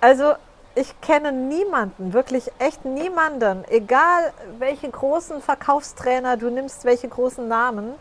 Also 0.00 0.34
ich 0.74 1.00
kenne 1.00 1.32
niemanden, 1.32 2.12
wirklich 2.12 2.50
echt 2.58 2.84
niemanden, 2.84 3.64
egal 3.68 4.32
welche 4.58 4.90
großen 4.90 5.40
Verkaufstrainer 5.40 6.36
du 6.36 6.50
nimmst, 6.50 6.84
welche 6.84 7.08
großen 7.08 7.46
Namen, 7.46 7.94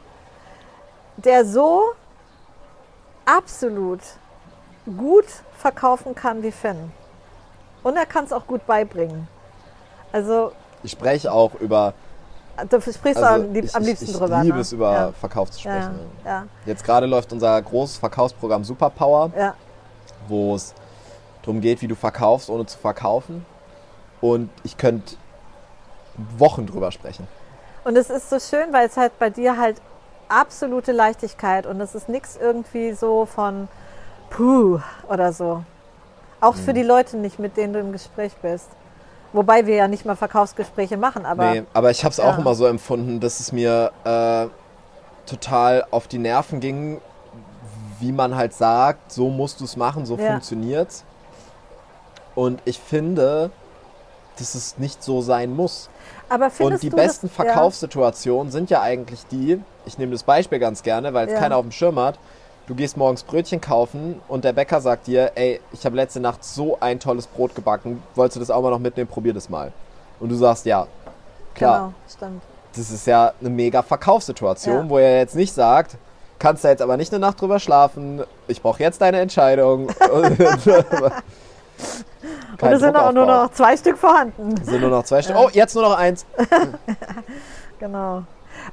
der 1.17 1.45
so 1.45 1.83
absolut 3.25 3.99
gut 4.85 5.25
verkaufen 5.57 6.13
kann 6.15 6.43
wie 6.43 6.51
Finn. 6.51 6.91
Und 7.83 7.95
er 7.97 8.05
kann 8.05 8.25
es 8.25 8.33
auch 8.33 8.47
gut 8.47 8.65
beibringen. 8.65 9.27
Also, 10.11 10.51
Ich 10.83 10.91
spreche 10.91 11.31
auch 11.31 11.53
über. 11.55 11.93
du 12.69 12.79
sprichst 12.81 13.21
Also 13.21 13.43
am, 13.43 13.53
lieb, 13.53 13.65
ich, 13.65 13.75
am 13.75 13.81
ich, 13.81 13.87
liebsten 13.89 14.05
ich 14.11 14.17
drüber. 14.17 14.41
liebe 14.41 14.55
ne? 14.55 14.61
es, 14.61 14.71
über 14.71 14.93
ja. 14.93 15.11
Verkauf 15.13 15.51
zu 15.51 15.61
Ja, 15.67 15.81
sprechen. 15.81 15.99
ja, 16.25 16.45
Jetzt 16.65 16.83
gerade 16.83 17.05
läuft 17.05 17.31
unser 17.33 17.61
großes 17.61 17.97
Verkaufsprogramm 17.97 18.63
Superpower, 18.63 19.31
ja, 19.37 19.53
wo 20.27 20.55
es 20.55 20.73
darum 21.41 21.61
geht, 21.61 21.81
wie 21.81 21.87
du 21.87 21.95
verkaufst, 21.95 22.49
ohne 22.49 22.65
zu 22.65 22.77
verkaufen. 22.77 23.45
Und 24.21 24.49
ich 24.63 24.77
könnte 24.77 25.15
Wochen 26.37 26.65
drüber 26.65 26.91
sprechen. 26.91 27.27
Und 27.83 27.97
es 27.97 28.09
ist 28.09 28.29
so 28.29 28.39
schön, 28.39 28.71
weil 28.71 28.87
es 28.87 28.95
halt 28.95 29.17
bei 29.19 29.29
dir 29.29 29.57
halt 29.57 29.81
absolute 30.39 30.91
Leichtigkeit 30.91 31.65
und 31.65 31.79
es 31.81 31.95
ist 31.95 32.09
nichts 32.09 32.37
irgendwie 32.39 32.93
so 32.93 33.25
von 33.25 33.67
puh 34.29 34.79
oder 35.07 35.33
so. 35.33 35.63
Auch 36.41 36.55
Mhm. 36.55 36.59
für 36.59 36.73
die 36.73 36.83
Leute 36.83 37.17
nicht, 37.17 37.39
mit 37.39 37.55
denen 37.57 37.73
du 37.73 37.79
im 37.79 37.91
Gespräch 37.91 38.33
bist. 38.41 38.67
Wobei 39.31 39.65
wir 39.65 39.75
ja 39.75 39.87
nicht 39.87 40.05
mal 40.05 40.15
Verkaufsgespräche 40.15 40.97
machen, 40.97 41.25
aber 41.25 41.51
nee, 41.51 41.63
aber 41.73 41.89
ich 41.89 42.03
habe 42.03 42.11
es 42.11 42.19
auch 42.19 42.33
Ja. 42.35 42.39
immer 42.39 42.53
so 42.53 42.65
empfunden, 42.67 43.19
dass 43.19 43.39
es 43.39 43.51
mir 43.51 43.91
äh, 44.03 44.47
total 45.27 45.85
auf 45.89 46.07
die 46.07 46.19
Nerven 46.19 46.59
ging, 46.59 47.01
wie 47.99 48.11
man 48.11 48.35
halt 48.35 48.53
sagt, 48.53 49.11
so 49.11 49.29
musst 49.29 49.59
du 49.59 49.65
es 49.65 49.75
machen, 49.75 50.05
so 50.05 50.17
Ja. 50.17 50.27
funktioniert's. 50.27 51.03
Und 52.35 52.61
ich 52.65 52.79
finde, 52.79 53.51
dass 54.37 54.55
es 54.55 54.77
nicht 54.77 55.03
so 55.03 55.21
sein 55.21 55.55
muss. 55.55 55.89
Aber 56.29 56.49
Und 56.59 56.81
die 56.81 56.89
du 56.89 56.95
besten 56.95 57.27
das, 57.27 57.35
Verkaufssituationen 57.35 58.51
sind 58.51 58.69
ja 58.69 58.81
eigentlich 58.81 59.25
die, 59.31 59.59
ich 59.85 59.97
nehme 59.97 60.11
das 60.13 60.23
Beispiel 60.23 60.59
ganz 60.59 60.83
gerne, 60.83 61.13
weil 61.13 61.27
es 61.27 61.33
Ja. 61.33 61.39
keiner 61.39 61.57
auf 61.57 61.63
dem 61.63 61.71
Schirm 61.71 61.99
hat. 61.99 62.17
Du 62.67 62.75
gehst 62.75 62.95
morgens 62.95 63.23
Brötchen 63.23 63.59
kaufen 63.59 64.21
und 64.29 64.45
der 64.45 64.53
Bäcker 64.53 64.79
sagt 64.79 65.07
dir, 65.07 65.31
ey, 65.35 65.59
ich 65.73 65.85
habe 65.85 65.95
letzte 65.97 66.19
Nacht 66.21 66.43
so 66.45 66.77
ein 66.79 66.99
tolles 66.99 67.27
Brot 67.27 67.53
gebacken, 67.55 68.01
wolltest 68.15 68.37
du 68.37 68.39
das 68.39 68.49
auch 68.49 68.61
mal 68.61 68.69
noch 68.71 68.79
mitnehmen, 68.79 69.09
probier 69.09 69.33
das 69.33 69.49
mal. 69.49 69.73
Und 70.19 70.29
du 70.29 70.35
sagst, 70.35 70.65
ja, 70.65 70.79
Ja, 70.81 70.87
klar. 71.55 71.77
genau, 71.79 71.93
stimmt. 72.09 72.41
Das 72.75 72.89
ist 72.89 73.05
ja 73.05 73.33
eine 73.39 73.49
mega 73.49 73.81
Verkaufssituation, 73.83 74.85
Ja. 74.85 74.89
wo 74.89 74.97
er 74.97 75.17
jetzt 75.19 75.35
nicht 75.35 75.53
sagt, 75.53 75.97
kannst 76.39 76.63
da 76.63 76.69
jetzt 76.69 76.81
aber 76.81 76.95
nicht 76.97 77.11
eine 77.13 77.19
Nacht 77.19 77.39
drüber 77.41 77.59
schlafen, 77.59 78.23
ich 78.47 78.61
brauche 78.61 78.81
jetzt 78.81 79.01
deine 79.01 79.19
Entscheidung. 79.19 79.87
Und 82.61 82.71
es 82.71 82.79
sind 82.79 82.95
auch 82.95 83.11
nur 83.11 83.25
noch 83.25 83.51
zwei 83.51 83.75
Stück 83.75 83.97
vorhanden. 83.97 84.55
Es 84.61 84.67
sind 84.67 84.81
nur 84.81 84.89
noch 84.89 85.03
zwei 85.03 85.21
Stück. 85.21 85.35
Oh, 85.37 85.49
jetzt 85.51 85.73
nur 85.75 85.83
noch 85.83 85.97
eins. 85.97 86.25
Genau. 87.79 88.23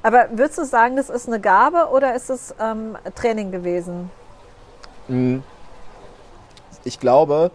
Aber 0.05 0.27
würdest 0.31 0.59
du 0.59 0.65
sagen, 0.65 0.95
das 0.97 1.11
ist 1.11 1.27
eine 1.27 1.41
Gabe 1.41 1.89
oder 1.93 2.15
ist 2.15 2.31
es 2.31 2.55
ähm, 2.61 2.97
Training 3.17 3.51
gewesen? 3.51 4.09
Mm. 5.09 5.39
Ich 6.85 7.01
glaube, 7.01 7.51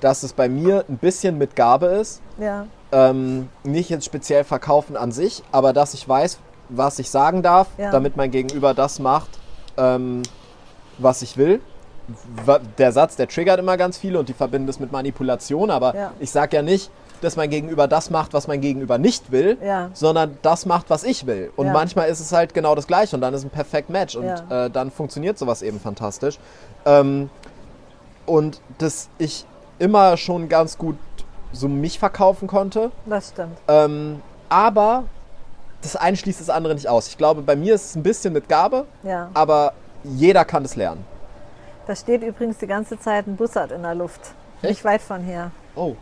dass 0.00 0.22
es 0.22 0.32
bei 0.32 0.48
mir 0.48 0.84
ein 0.88 0.96
bisschen 0.96 1.36
mit 1.36 1.56
Gabe 1.56 1.86
ist. 1.86 2.22
Ja, 2.38 2.66
Ähm, 2.90 3.48
nicht 3.64 3.90
jetzt 3.90 4.06
speziell 4.06 4.44
verkaufen 4.44 4.96
an 4.96 5.12
sich, 5.12 5.42
aber 5.52 5.72
dass 5.74 5.92
ich 5.94 6.08
weiß, 6.08 6.38
was 6.70 6.98
ich 6.98 7.10
sagen 7.10 7.42
darf, 7.42 7.66
Ja. 7.76 7.90
damit 7.90 8.16
mein 8.16 8.30
Gegenüber 8.30 8.72
das 8.72 8.98
macht, 8.98 9.28
ähm, 9.76 10.22
was 10.96 11.20
ich 11.22 11.36
will. 11.36 11.60
Der 12.78 12.92
Satz, 12.92 13.16
der 13.16 13.28
triggert 13.28 13.58
immer 13.58 13.76
ganz 13.76 13.96
viele 13.96 14.18
und 14.18 14.28
die 14.28 14.34
verbinden 14.34 14.68
es 14.68 14.78
mit 14.78 14.92
Manipulation, 14.92 15.70
aber 15.70 15.94
Ja. 15.94 16.10
ich 16.20 16.30
sage 16.30 16.56
ja 16.56 16.62
nicht, 16.62 16.90
dass 17.22 17.36
mein 17.36 17.48
Gegenüber 17.48 17.88
das 17.88 18.10
macht, 18.10 18.34
was 18.34 18.46
mein 18.48 18.60
Gegenüber 18.60 18.98
nicht 18.98 19.32
will, 19.32 19.56
Ja. 19.64 19.88
sondern 19.94 20.36
das 20.42 20.66
macht, 20.66 20.90
was 20.90 21.04
ich 21.04 21.26
will. 21.26 21.50
Und 21.56 21.66
Ja. 21.68 21.72
manchmal 21.72 22.08
ist 22.10 22.20
es 22.20 22.32
halt 22.32 22.52
genau 22.52 22.74
das 22.74 22.86
Gleiche 22.86 23.16
und 23.16 23.22
dann 23.22 23.32
ist 23.32 23.44
ein 23.44 23.50
perfekt 23.50 23.88
Match 23.88 24.14
und 24.16 24.26
äh, 24.50 24.68
dann 24.68 24.90
funktioniert 24.90 25.38
sowas 25.38 25.62
eben 25.62 25.80
fantastisch. 25.80 26.38
Ähm, 26.84 27.30
und 28.26 28.60
dass 28.78 29.08
ich 29.18 29.46
immer 29.78 30.16
schon 30.18 30.48
ganz 30.50 30.76
gut 30.76 30.96
so 31.52 31.68
mich 31.68 31.98
verkaufen 31.98 32.48
konnte, 32.48 32.90
das 33.06 33.28
stimmt. 33.30 33.56
ähm, 33.68 34.20
aber 34.50 35.04
das 35.82 35.96
eine 35.96 36.16
schließt 36.16 36.40
das 36.40 36.50
andere 36.50 36.74
nicht 36.74 36.88
aus. 36.88 37.08
Ich 37.08 37.16
glaube, 37.16 37.42
bei 37.42 37.56
mir 37.56 37.74
ist 37.74 37.84
es 37.90 37.96
ein 37.96 38.02
bisschen 38.02 38.32
mit 38.32 38.48
Gabe, 38.48 38.84
Ja. 39.02 39.30
aber 39.34 39.72
jeder 40.02 40.44
kann 40.44 40.62
das 40.62 40.76
lernen. 40.76 41.04
Da 41.86 41.94
steht 41.94 42.22
übrigens 42.22 42.58
die 42.58 42.66
ganze 42.66 42.98
Zeit 42.98 43.26
ein 43.26 43.36
Bussard 43.36 43.70
in 43.72 43.82
der 43.82 43.94
Luft. 43.94 44.20
Echt? 44.62 44.70
Nicht 44.70 44.84
weit 44.84 45.02
von 45.02 45.22
hier. 45.22 45.50
Oh, 45.76 45.96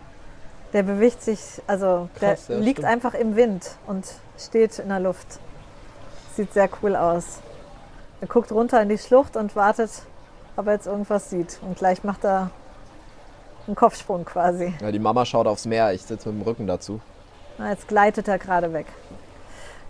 Der 0.72 0.83
bewegt 0.85 1.22
sich, 1.22 1.41
also 1.66 2.09
Krass, 2.18 2.47
der 2.47 2.59
ja, 2.59 2.62
liegt 2.62 2.78
stimmt. 2.78 2.93
einfach 2.93 3.14
im 3.14 3.35
Wind 3.37 3.72
und 3.87 4.07
steht 4.39 4.78
in 4.78 4.89
der 4.91 5.01
Luft. 5.01 5.26
Sieht 6.37 6.53
sehr 6.53 6.68
cool 6.83 6.95
aus. 6.97 7.41
Er 8.20 8.28
guckt 8.28 8.53
runter 8.53 8.80
in 8.80 8.89
die 8.89 8.99
Schlucht 8.99 9.37
und 9.37 9.57
wartet, 9.57 9.91
ob 10.57 10.66
er 10.68 10.74
jetzt 10.74 10.87
irgendwas 10.87 11.28
sieht. 11.30 11.59
Und 11.62 11.76
gleich 11.76 12.05
macht 12.05 12.24
er 12.24 12.51
einen 13.66 13.74
Kopfsprung 13.76 14.24
quasi. 14.24 14.72
ja, 14.80 14.93
die 14.93 14.99
Mama 15.01 15.24
schaut 15.24 15.47
aufs 15.47 15.66
Meer, 15.66 15.93
ich 15.93 16.03
sitze 16.03 16.28
mit 16.30 16.41
dem 16.41 16.49
Rücken 16.49 16.66
dazu. 16.66 17.01
Na, 17.59 17.70
jetzt 17.70 17.89
gleitet 17.89 18.28
er 18.28 18.39
gerade 18.39 18.72
weg. 18.72 18.87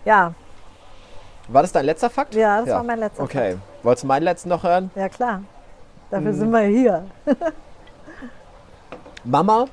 Ja, 0.05 0.33
War 1.47 1.61
das 1.61 1.71
dein 1.71 1.85
letzter 1.85 2.09
Fakt? 2.09 2.33
ja, 2.35 2.59
das 2.61 2.69
war 2.69 2.83
mein 2.83 2.99
letzter 2.99 3.23
Okay. 3.23 3.51
Fakt. 3.53 3.83
Wolltest 3.85 4.03
du 4.03 4.07
meinen 4.07 4.23
letzten 4.23 4.49
noch 4.49 4.63
hören? 4.63 4.91
Ja, 4.95 5.07
klar. 5.09 5.43
Dafür 6.13 6.31
Mhm. 6.31 6.37
sind 6.37 6.51
wir 6.51 6.59
hier. 6.61 7.05
Mama 9.23 9.65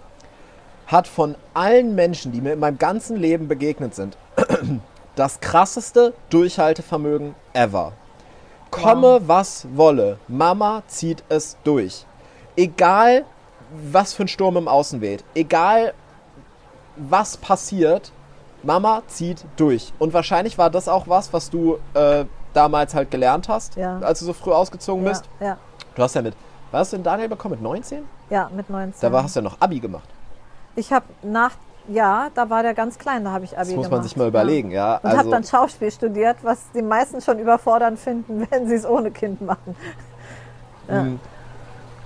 hat 0.87 1.07
von 1.07 1.35
allen 1.53 1.95
Menschen, 1.95 2.33
die 2.33 2.41
mir 2.41 2.55
in 2.55 2.59
meinem 2.61 2.79
ganzen 2.79 3.17
Leben 3.19 3.47
begegnet 3.47 3.95
sind, 3.95 4.17
das 5.17 5.41
krasseste 5.41 6.15
Durchhaltevermögen 6.31 7.35
ever. 7.53 7.93
Komme, 8.71 9.21
was 9.27 9.67
wolle, 9.75 10.19
Mama 10.29 10.83
zieht 10.87 11.23
es 11.29 11.59
durch. 11.63 12.07
Egal, 12.57 13.27
was 13.93 14.15
für 14.15 14.25
ein 14.25 14.29
Sturm 14.29 14.57
im 14.57 14.67
Außen 14.67 15.03
weht, 15.03 15.23
egal, 15.35 15.93
was 16.97 17.37
passiert, 17.37 18.13
Mama 18.63 19.03
zieht 19.09 19.45
durch. 19.57 19.93
Und 19.99 20.15
wahrscheinlich 20.15 20.57
war 20.57 20.71
das 20.71 20.89
auch 20.89 21.07
was, 21.07 21.35
was 21.35 21.51
du 21.51 21.77
äh, 21.93 22.25
damals 22.55 22.95
halt 22.95 23.11
gelernt 23.11 23.49
hast, 23.51 23.77
Ja. 23.77 23.99
als 23.99 24.21
du 24.21 24.25
so 24.25 24.33
früh 24.33 24.53
ausgezogen 24.53 25.05
Ja, 25.05 25.11
bist. 25.11 25.25
ja, 25.39 25.59
Du 26.01 26.05
hast 26.05 26.15
ja 26.15 26.23
mit, 26.23 26.35
was 26.71 26.81
hast 26.81 26.93
du 26.95 26.97
denn 26.97 27.05
Daniel 27.05 27.29
bekommen? 27.29 27.57
Mit 27.57 27.63
19? 27.63 28.09
ja, 28.31 28.49
mit 28.57 28.71
19. 28.71 29.03
Da 29.03 29.13
war, 29.13 29.23
hast 29.23 29.37
du 29.37 29.41
ja 29.41 29.45
noch 29.45 29.61
Abi 29.61 29.81
gemacht. 29.81 30.09
Ich 30.75 30.95
habe 30.95 31.05
nach, 31.23 31.53
ja, 31.89 32.31
da 32.35 32.49
war 32.49 32.63
der 32.63 32.73
ganz 32.73 32.99
klein, 32.99 33.23
da 33.23 33.33
habe 33.33 33.45
ich 33.45 33.53
Abi 33.59 33.67
Das 33.67 33.77
muss 33.77 33.85
gemacht. 33.85 33.99
man 33.99 34.03
sich 34.05 34.17
mal 34.17 34.27
überlegen, 34.27 34.71
ja. 34.71 34.97
Und 34.97 35.11
habe 35.11 35.19
Also, 35.19 35.31
dann 35.31 35.45
Schauspiel 35.45 35.91
studiert, 35.91 36.39
was 36.41 36.71
die 36.75 36.81
meisten 36.81 37.21
schon 37.21 37.39
überfordernd 37.39 37.99
finden, 37.99 38.47
wenn 38.51 38.67
sie 38.67 38.77
es 38.77 38.87
ohne 38.87 39.11
Kind 39.11 39.43
machen. 39.43 39.77
Ja. 40.89 41.03
mh. 41.03 41.19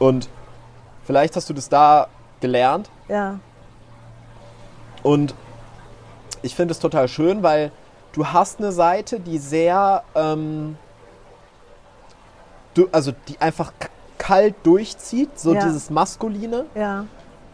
und 0.00 0.28
vielleicht 1.04 1.36
hast 1.36 1.48
du 1.48 1.54
das 1.54 1.68
da 1.68 2.08
gelernt 2.40 2.90
Ja, 3.06 3.38
und 5.04 5.36
ich 6.42 6.56
finde 6.56 6.72
es 6.72 6.80
total 6.80 7.06
schön, 7.06 7.44
weil 7.44 7.70
du 8.12 8.26
hast 8.26 8.58
eine 8.58 8.72
Seite, 8.72 9.20
die 9.20 9.38
sehr, 9.38 10.02
ähm, 10.16 10.76
also 12.92 13.12
die 13.28 13.40
einfach 13.40 13.72
kalt 14.18 14.54
durchzieht, 14.62 15.38
so 15.38 15.54
Ja. 15.54 15.64
dieses 15.64 15.90
Maskuline. 15.90 16.64
ja, 16.74 17.04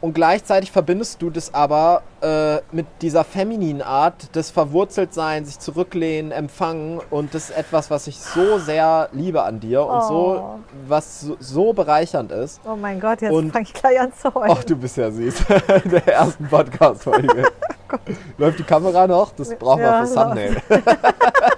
Und 0.03 0.15
gleichzeitig 0.15 0.73
verbindest 0.73 1.21
du 1.21 1.29
das 1.29 1.53
aber 1.53 2.01
äh, 2.23 2.61
mit 2.73 2.87
dieser 3.03 3.23
femininen 3.23 3.83
Art 3.83 4.35
des 4.35 4.51
Verwurzeltsein, 4.51 5.45
sich 5.45 5.59
zurücklehnen, 5.59 6.33
empfangen. 6.33 7.01
Und 7.11 7.35
das 7.35 7.51
ist 7.51 7.57
etwas, 7.59 7.91
was 7.91 8.07
ich 8.07 8.19
so 8.19 8.59
sehr 8.59 9.11
liebe 9.13 9.43
an 9.43 9.61
dir 9.61 9.85
und 9.85 10.03
so, 10.05 10.41
Oh. 10.43 10.59
was 10.89 11.21
so, 11.21 11.37
so 11.39 11.73
bereichernd 11.75 12.33
ist. 12.33 12.61
oh 12.67 12.77
mein 12.77 12.99
Gott, 12.99 13.21
jetzt 13.21 13.31
fange 13.53 13.63
ich 13.65 13.75
gleich 13.75 14.01
an 14.01 14.11
zu 14.15 14.33
heulen. 14.35 14.55
Ach, 14.57 14.65
du 14.65 14.75
bist 14.77 14.97
ja 14.97 15.11
süß. 15.11 15.35
Der 15.85 16.07
ersten 16.09 16.49
Podcast-Folge. 16.49 17.49
Läuft 18.39 18.59
die 18.59 18.65
Kamera 18.65 19.07
noch? 19.07 19.33
Das 19.33 19.55
brauchen 19.55 19.83
Ja, 19.83 20.01
wir 20.01 20.07
für 20.07 20.15
Thumbnail. 20.15 20.57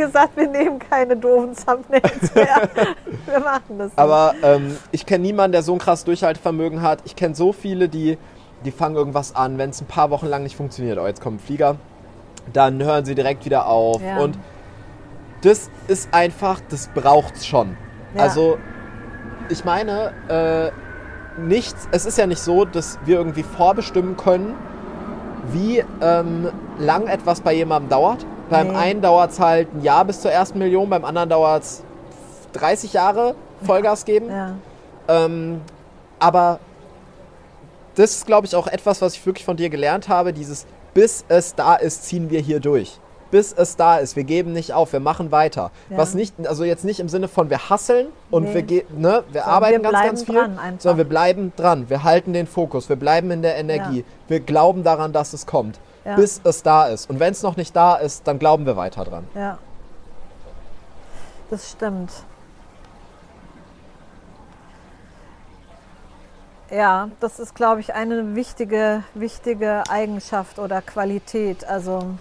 Gesagt, 0.00 0.36
wir 0.36 0.48
nehmen 0.48 0.78
keine 0.78 1.16
doofen 1.16 1.54
Thumbnails 1.54 2.34
mehr. 2.34 2.68
wir 3.26 3.40
machen 3.40 3.78
das. 3.78 3.88
nicht. 3.88 3.98
Aber 3.98 4.34
ähm, 4.42 4.76
ich 4.92 5.04
kenne 5.04 5.22
niemanden, 5.22 5.52
der 5.52 5.62
so 5.62 5.74
ein 5.74 5.78
krasses 5.78 6.04
Durchhaltevermögen 6.06 6.80
hat. 6.80 7.00
Ich 7.04 7.16
kenne 7.16 7.34
so 7.34 7.52
viele, 7.52 7.88
die, 7.88 8.16
die 8.64 8.70
fangen 8.70 8.96
irgendwas 8.96 9.36
an, 9.36 9.58
wenn 9.58 9.70
es 9.70 9.80
ein 9.82 9.86
paar 9.86 10.10
Wochen 10.10 10.26
lang 10.26 10.42
nicht 10.42 10.56
funktioniert. 10.56 10.98
Oh, 10.98 11.06
jetzt 11.06 11.20
kommt 11.20 11.36
ein 11.36 11.44
Flieger. 11.44 11.76
Dann 12.52 12.82
hören 12.82 13.04
sie 13.04 13.14
direkt 13.14 13.44
wieder 13.44 13.66
auf. 13.66 14.00
Ja. 14.02 14.18
Und 14.18 14.38
das 15.42 15.70
ist 15.86 16.12
einfach, 16.12 16.60
das 16.70 16.88
braucht's 16.94 17.46
schon. 17.46 17.76
Ja. 18.14 18.22
Also, 18.22 18.58
ich 19.50 19.64
meine, 19.64 20.12
äh, 20.28 20.70
nichts, 21.40 21.88
es 21.92 22.06
ist 22.06 22.18
ja 22.18 22.26
nicht 22.26 22.40
so, 22.40 22.64
dass 22.64 22.98
wir 23.04 23.16
irgendwie 23.18 23.42
vorbestimmen 23.42 24.16
können, 24.16 24.54
wie 25.52 25.84
ähm, 26.00 26.48
lang 26.78 27.06
etwas 27.06 27.40
bei 27.40 27.52
jemandem 27.52 27.90
dauert. 27.90 28.24
Beim 28.50 28.68
Nee. 28.68 28.76
einen 28.76 29.00
dauert 29.00 29.30
es 29.30 29.40
halt 29.40 29.72
ein 29.74 29.82
Jahr 29.82 30.04
bis 30.04 30.20
zur 30.20 30.30
ersten 30.32 30.58
Million, 30.58 30.90
beim 30.90 31.04
anderen 31.04 31.28
dauert 31.30 31.62
es 31.62 31.82
30 32.52 32.92
Jahre 32.92 33.34
Vollgas 33.64 34.04
geben. 34.04 34.28
ja, 34.28 34.54
Ähm, 35.08 35.60
aber 36.18 36.58
das 37.94 38.10
ist, 38.12 38.26
glaube 38.26 38.46
ich, 38.46 38.54
auch 38.56 38.66
etwas, 38.66 39.00
was 39.02 39.14
ich 39.14 39.24
wirklich 39.26 39.44
von 39.44 39.56
dir 39.56 39.70
gelernt 39.70 40.08
habe. 40.08 40.32
Dieses, 40.32 40.66
bis 40.94 41.24
es 41.28 41.54
da 41.54 41.74
ist, 41.76 42.04
ziehen 42.04 42.30
wir 42.30 42.40
hier 42.40 42.60
durch. 42.60 42.98
Bis 43.30 43.52
es 43.52 43.76
da 43.76 43.98
ist. 43.98 44.16
Wir 44.16 44.24
geben 44.24 44.52
nicht 44.52 44.72
auf, 44.72 44.92
wir 44.92 44.98
machen 45.00 45.30
weiter. 45.30 45.70
Ja. 45.88 45.98
Was 45.98 46.14
nicht, 46.14 46.34
also 46.48 46.64
jetzt 46.64 46.84
nicht 46.84 46.98
im 46.98 47.08
Sinne 47.08 47.28
von 47.28 47.48
wir 47.50 47.70
hasseln 47.70 48.08
und 48.30 48.44
Nee. 48.44 48.54
wir, 48.54 48.62
ne, 48.96 49.22
wir 49.30 49.42
Sondern 49.42 49.42
arbeiten 49.42 49.82
wir 49.84 49.90
ganz, 49.92 50.04
ganz 50.06 50.22
viel, 50.24 50.50
sondern 50.78 50.96
wir 50.98 51.04
bleiben 51.04 51.52
dran. 51.56 51.88
Wir 51.88 52.02
halten 52.02 52.32
den 52.32 52.46
Fokus, 52.48 52.88
wir 52.88 52.96
bleiben 52.96 53.30
in 53.30 53.42
der 53.42 53.56
Energie. 53.56 53.98
Ja. 53.98 54.04
Wir 54.28 54.40
glauben 54.40 54.82
daran, 54.82 55.12
dass 55.12 55.32
es 55.32 55.46
kommt. 55.46 55.78
Ja. 56.04 56.16
Bis 56.16 56.40
es 56.44 56.62
da 56.62 56.86
ist. 56.86 57.10
Und 57.10 57.20
wenn 57.20 57.32
es 57.32 57.42
noch 57.42 57.56
nicht 57.56 57.74
da 57.76 57.96
ist, 57.96 58.26
dann 58.26 58.38
glauben 58.38 58.66
wir 58.66 58.76
weiter 58.76 59.04
dran. 59.04 59.28
Ja. 59.34 59.58
Das 61.50 61.70
stimmt. 61.70 62.10
Ja, 66.70 67.08
das 67.18 67.40
ist, 67.40 67.56
glaube 67.56 67.80
ich, 67.80 67.94
eine 67.94 68.36
wichtige, 68.36 69.02
wichtige 69.14 69.82
Eigenschaft 69.90 70.60
oder 70.60 70.80
Qualität. 70.80 71.64
Also 71.64 72.14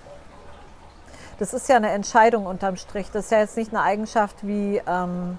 das 1.37 1.53
ist 1.53 1.69
ja 1.69 1.75
eine 1.75 1.91
Entscheidung 1.91 2.47
unterm 2.47 2.75
Strich. 2.75 3.11
Das 3.11 3.25
ist 3.25 3.31
ja 3.31 3.39
jetzt 3.39 3.55
nicht 3.55 3.71
eine 3.71 3.83
Eigenschaft 3.83 4.35
wie 4.41 4.81
ähm, 4.87 5.37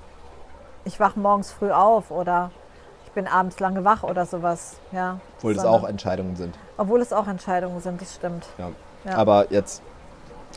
ich 0.84 1.00
wache 1.00 1.18
morgens 1.18 1.50
früh 1.50 1.72
auf 1.72 2.10
oder 2.10 2.52
ich 3.10 3.14
bin 3.14 3.26
abends 3.26 3.58
lange 3.58 3.84
wach 3.84 4.04
oder 4.04 4.24
sowas. 4.24 4.76
Ja, 4.92 5.18
Obwohl 5.38 5.54
das 5.54 5.62
sondern- 5.64 5.82
auch 5.82 5.88
Entscheidungen 5.88 6.36
sind. 6.36 6.54
obwohl 6.78 7.00
es 7.02 7.12
auch 7.12 7.26
Entscheidungen 7.26 7.80
sind, 7.80 8.00
das 8.00 8.14
stimmt. 8.14 8.46
Ja. 8.56 8.70
Ja. 9.04 9.16
Aber 9.16 9.50
jetzt, 9.50 9.82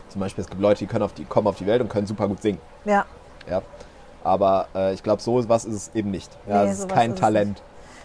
zum 0.09 0.21
Beispiel, 0.21 0.43
es 0.43 0.49
gibt 0.49 0.61
Leute, 0.61 0.79
die, 0.79 0.85
können 0.85 1.03
auf 1.03 1.13
die 1.13 1.25
kommen 1.25 1.47
auf 1.47 1.57
die 1.57 1.65
Welt 1.65 1.81
und 1.81 1.89
können 1.89 2.05
super 2.07 2.27
gut 2.27 2.41
singen. 2.41 2.59
Ja, 2.85 3.05
Ja. 3.49 3.61
Aber 4.23 4.67
äh, 4.75 4.93
ich 4.93 5.03
glaube, 5.03 5.21
so 5.21 5.47
was 5.49 5.65
ist 5.65 5.75
es 5.75 5.91
eben 5.95 6.11
nicht. 6.11 6.31
Ja, 6.47 6.63
Nee, 6.63 6.69
es 6.71 6.79
ist 6.79 6.89
kein 6.89 7.09
ist 7.11 7.15
es 7.15 7.19
Talent. 7.21 7.61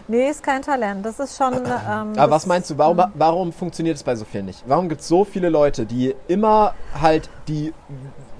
nee, 0.09 0.29
ist 0.29 0.43
kein 0.43 0.61
Talent. 0.61 1.05
Das 1.05 1.19
ist 1.19 1.37
schon. 1.37 1.53
Ähm, 1.89 2.13
Aber 2.17 2.31
was 2.31 2.45
meinst 2.45 2.69
du, 2.71 2.77
warum, 2.77 3.01
warum 3.13 3.53
funktioniert 3.53 3.95
es 3.97 4.03
bei 4.03 4.15
so 4.15 4.25
vielen 4.25 4.45
nicht? 4.47 4.63
Warum 4.67 4.89
gibt 4.89 4.99
es 5.01 5.07
so 5.07 5.23
viele 5.23 5.47
Leute, 5.49 5.85
die 5.85 6.15
immer 6.27 6.73
halt 6.99 7.29
die 7.47 7.73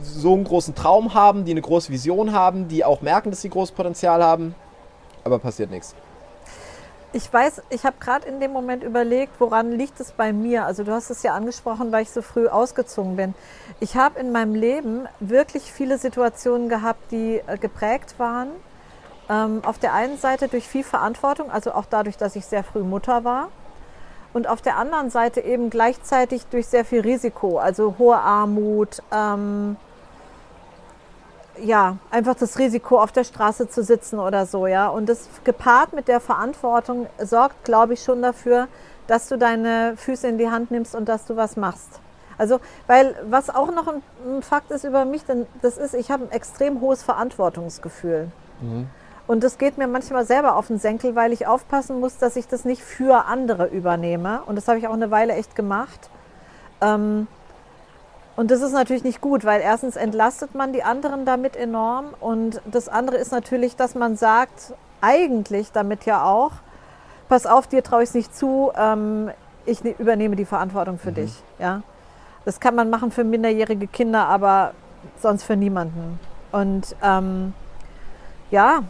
so 0.01 0.33
einen 0.33 0.43
großen 0.43 0.73
Traum 0.75 1.13
haben, 1.13 1.45
die 1.45 1.51
eine 1.51 1.61
große 1.61 1.89
Vision 1.91 2.33
haben, 2.33 2.67
die 2.67 2.83
auch 2.83 3.01
merken, 3.01 3.29
dass 3.29 3.41
sie 3.41 3.49
großes 3.49 3.73
Potenzial 3.75 4.21
haben, 4.23 4.55
aber 5.29 5.39
passiert 5.39 5.71
nichts? 5.71 5.95
Ich 7.11 7.31
weiß, 7.33 7.63
ich 7.71 7.85
habe 7.85 7.95
gerade 7.99 8.27
in 8.27 8.39
dem 8.39 8.51
Moment 8.51 8.83
überlegt, 8.83 9.39
woran 9.39 9.71
liegt 9.71 9.99
es 9.99 10.11
bei 10.11 10.31
mir? 10.31 10.65
Also 10.65 10.83
du 10.83 10.91
hast 10.91 11.09
es 11.09 11.23
ja 11.23 11.33
angesprochen, 11.33 11.91
weil 11.91 12.03
ich 12.03 12.11
so 12.11 12.21
früh 12.21 12.47
ausgezogen 12.47 13.15
bin. 13.15 13.33
Ich 13.79 13.95
habe 13.95 14.19
in 14.19 14.31
meinem 14.31 14.53
Leben 14.53 15.07
wirklich 15.19 15.71
viele 15.73 15.97
Situationen 15.97 16.69
gehabt, 16.69 17.11
die 17.11 17.41
äh, 17.47 17.57
geprägt 17.57 18.15
waren. 18.19 18.49
Ähm, 19.27 19.61
auf 19.65 19.79
der 19.79 19.93
einen 19.93 20.19
Seite 20.19 20.49
durch 20.49 20.67
viel 20.67 20.83
Verantwortung, 20.83 21.49
also 21.49 21.71
auch 21.71 21.85
dadurch, 21.89 22.17
dass 22.17 22.35
ich 22.35 22.45
sehr 22.45 22.63
früh 22.63 22.83
Mutter 22.83 23.23
war. 23.23 23.49
Und 24.31 24.47
auf 24.47 24.61
der 24.61 24.77
anderen 24.77 25.09
Seite 25.09 25.41
eben 25.41 25.71
gleichzeitig 25.71 26.45
durch 26.51 26.67
sehr 26.67 26.85
viel 26.85 27.01
Risiko, 27.01 27.57
also 27.57 27.95
hohe 27.97 28.17
Armut, 28.17 29.01
ähm, 29.11 29.77
ja, 31.63 31.97
einfach 32.11 32.35
das 32.35 32.57
Risiko 32.59 32.99
auf 32.99 33.11
der 33.11 33.23
Straße 33.23 33.69
zu 33.69 33.83
sitzen 33.83 34.19
oder 34.19 34.45
so, 34.45 34.67
ja. 34.67 34.87
Und 34.87 35.07
das 35.07 35.29
gepaart 35.43 35.93
mit 35.93 36.07
der 36.07 36.19
Verantwortung 36.19 37.07
sorgt, 37.17 37.63
glaube 37.65 37.93
ich, 37.93 38.03
schon 38.03 38.21
dafür, 38.21 38.67
dass 39.07 39.27
du 39.27 39.37
deine 39.37 39.93
Füße 39.97 40.27
in 40.27 40.37
die 40.37 40.49
Hand 40.49 40.71
nimmst 40.71 40.95
und 40.95 41.09
dass 41.09 41.25
du 41.25 41.35
was 41.35 41.57
machst. 41.57 41.99
Also, 42.37 42.59
weil 42.87 43.15
was 43.29 43.49
auch 43.49 43.71
noch 43.71 43.87
ein, 43.87 44.41
Fakt 44.41 44.71
ist 44.71 44.85
über 44.85 45.03
mich, 45.03 45.25
denn 45.25 45.45
das 45.61 45.77
ist, 45.77 45.93
ich 45.93 46.09
habe 46.09 46.23
ein 46.23 46.31
extrem 46.31 46.79
hohes 46.79 47.03
Verantwortungsgefühl. 47.03 48.31
Und 49.27 49.43
das 49.43 49.57
geht 49.57 49.77
mir 49.77 49.87
manchmal 49.87 50.25
selber 50.25 50.55
auf 50.55 50.67
den 50.67 50.79
Senkel, 50.79 51.15
weil 51.15 51.33
ich 51.33 51.45
aufpassen 51.45 51.99
muss, 51.99 52.17
dass 52.17 52.35
ich 52.35 52.47
das 52.47 52.65
nicht 52.65 52.81
für 52.81 53.25
andere 53.25 53.67
übernehme. 53.67 54.41
Und 54.45 54.55
das 54.55 54.67
habe 54.67 54.79
ich 54.79 54.87
auch 54.87 54.93
eine 54.93 55.11
Weile 55.11 55.33
echt 55.33 55.55
gemacht. 55.55 56.09
Ähm, 56.81 57.27
und 58.39 58.51
das 58.51 58.61
ist 58.61 58.71
natürlich 58.71 59.03
nicht 59.03 59.19
gut, 59.19 59.43
weil 59.43 59.59
erstens 59.59 59.97
entlastet 59.97 60.55
man 60.55 60.71
die 60.71 60.81
anderen 60.81 61.25
damit 61.25 61.57
enorm 61.57 62.13
und 62.21 62.61
das 62.71 62.87
andere 62.87 63.17
ist 63.17 63.33
natürlich, 63.33 63.75
dass 63.75 63.95
man 63.95 64.15
sagt, 64.15 64.73
eigentlich 65.01 65.73
damit 65.73 66.05
ja 66.05 66.23
auch, 66.23 66.51
pass 67.27 67.45
auf, 67.45 67.67
dir 67.67 67.83
traue 67.83 68.03
ich 68.03 68.07
es 68.07 68.15
nicht 68.15 68.33
zu, 68.33 68.71
ähm, 68.77 69.29
ich 69.65 69.83
ne- 69.83 69.93
übernehme 69.99 70.37
die 70.37 70.45
Verantwortung 70.45 70.99
für 70.99 71.11
dich. 71.11 71.33
Ja? 71.59 71.81
Das 72.45 72.61
kann 72.61 72.75
man 72.75 72.89
machen 72.89 73.11
für 73.11 73.25
minderjährige 73.25 73.87
Kinder, 73.87 74.27
aber 74.27 74.71
sonst 75.17 75.43
für 75.43 75.57
niemanden. 75.57 76.17
Und 76.53 76.95
ähm, 77.03 77.53
ja, 78.51 78.83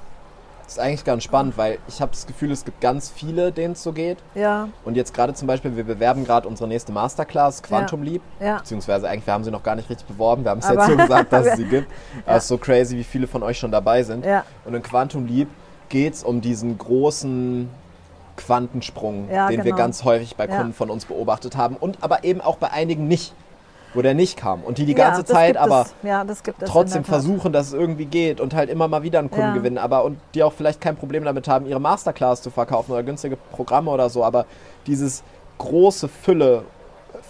Das 0.69 0.77
ist 0.77 0.83
eigentlich 0.83 1.03
ganz 1.03 1.23
spannend, 1.23 1.57
weil 1.57 1.79
ich 1.87 1.99
habe 1.99 2.11
das 2.11 2.27
Gefühl, 2.27 2.51
es 2.51 2.63
gibt 2.63 2.79
ganz 2.79 3.09
viele, 3.09 3.51
denen 3.51 3.73
es 3.73 3.81
so 3.81 3.91
geht. 3.91 4.19
ja, 4.35 4.69
Und 4.85 4.95
jetzt 4.97 5.15
gerade 5.15 5.33
zum 5.33 5.47
Beispiel, 5.47 5.75
wir 5.75 5.83
bewerben 5.83 6.25
gerade 6.25 6.47
unsere 6.47 6.69
nächste 6.69 6.91
Masterclass, 6.91 7.63
Quantum 7.63 8.03
Leap. 8.03 8.21
ja. 8.39 8.57
Beziehungsweise 8.59 9.09
eigentlich, 9.09 9.25
wir 9.25 9.33
haben 9.33 9.43
sie 9.43 9.49
noch 9.49 9.63
gar 9.63 9.75
nicht 9.75 9.89
richtig 9.89 10.07
beworben. 10.07 10.43
Wir 10.43 10.51
haben 10.51 10.59
es 10.59 10.69
jetzt 10.69 10.85
so 10.85 10.95
gesagt, 10.95 11.33
dass 11.33 11.41
es 11.47 11.49
Ja. 11.53 11.55
sie 11.55 11.65
gibt. 11.65 11.87
Aber 12.23 12.35
es 12.37 12.43
ist 12.43 12.49
so 12.49 12.59
crazy, 12.59 12.97
wie 12.97 13.03
viele 13.03 13.25
von 13.25 13.41
euch 13.41 13.57
schon 13.57 13.71
dabei 13.71 14.03
sind. 14.03 14.23
Ja. 14.23 14.43
Und 14.63 14.75
in 14.75 14.83
Quantum 14.83 15.25
Leap 15.25 15.47
geht 15.89 16.13
es 16.13 16.23
um 16.23 16.39
diesen 16.39 16.77
großen 16.77 17.67
Quantensprung, 18.37 19.27
Ja, 19.31 19.47
den 19.47 19.57
wir 19.57 19.63
genau. 19.63 19.75
ganz 19.77 20.03
häufig 20.03 20.35
bei 20.35 20.47
Ja. 20.47 20.57
Kunden 20.57 20.73
von 20.73 20.91
uns 20.91 21.05
beobachtet 21.05 21.57
haben. 21.57 21.77
Und 21.77 21.97
aber 22.01 22.23
eben 22.23 22.41
auch 22.41 22.57
bei 22.57 22.69
einigen 22.71 23.07
nicht, 23.07 23.33
wo 23.93 24.01
der 24.01 24.13
nicht 24.13 24.37
kam. 24.37 24.63
Und 24.63 24.77
die 24.77 24.85
die 24.85 24.91
ja, 24.93 25.05
ganze 25.05 25.23
das 25.23 25.31
Zeit 25.31 25.57
aber 25.57 25.81
es. 25.81 25.93
ja, 26.03 26.25
trotzdem 26.65 27.03
versuchen, 27.03 27.51
dass 27.51 27.67
es 27.67 27.73
irgendwie 27.73 28.05
geht 28.05 28.39
und 28.39 28.53
halt 28.53 28.69
immer 28.69 28.87
mal 28.87 29.03
wieder 29.03 29.19
einen 29.19 29.31
Kunden 29.31 29.49
Ja. 29.49 29.53
gewinnen, 29.53 29.77
aber 29.77 30.03
und 30.03 30.19
die 30.33 30.43
auch 30.43 30.53
vielleicht 30.53 30.81
kein 30.81 30.95
Problem 30.95 31.23
damit 31.23 31.47
haben, 31.47 31.65
ihre 31.65 31.79
Masterclass 31.81 32.41
zu 32.41 32.51
verkaufen 32.51 32.91
oder 32.91 33.03
günstige 33.03 33.35
Programme 33.35 33.89
oder 33.91 34.09
so, 34.09 34.23
aber 34.23 34.45
dieses 34.87 35.23
große 35.57 36.07
Fülle, 36.07 36.63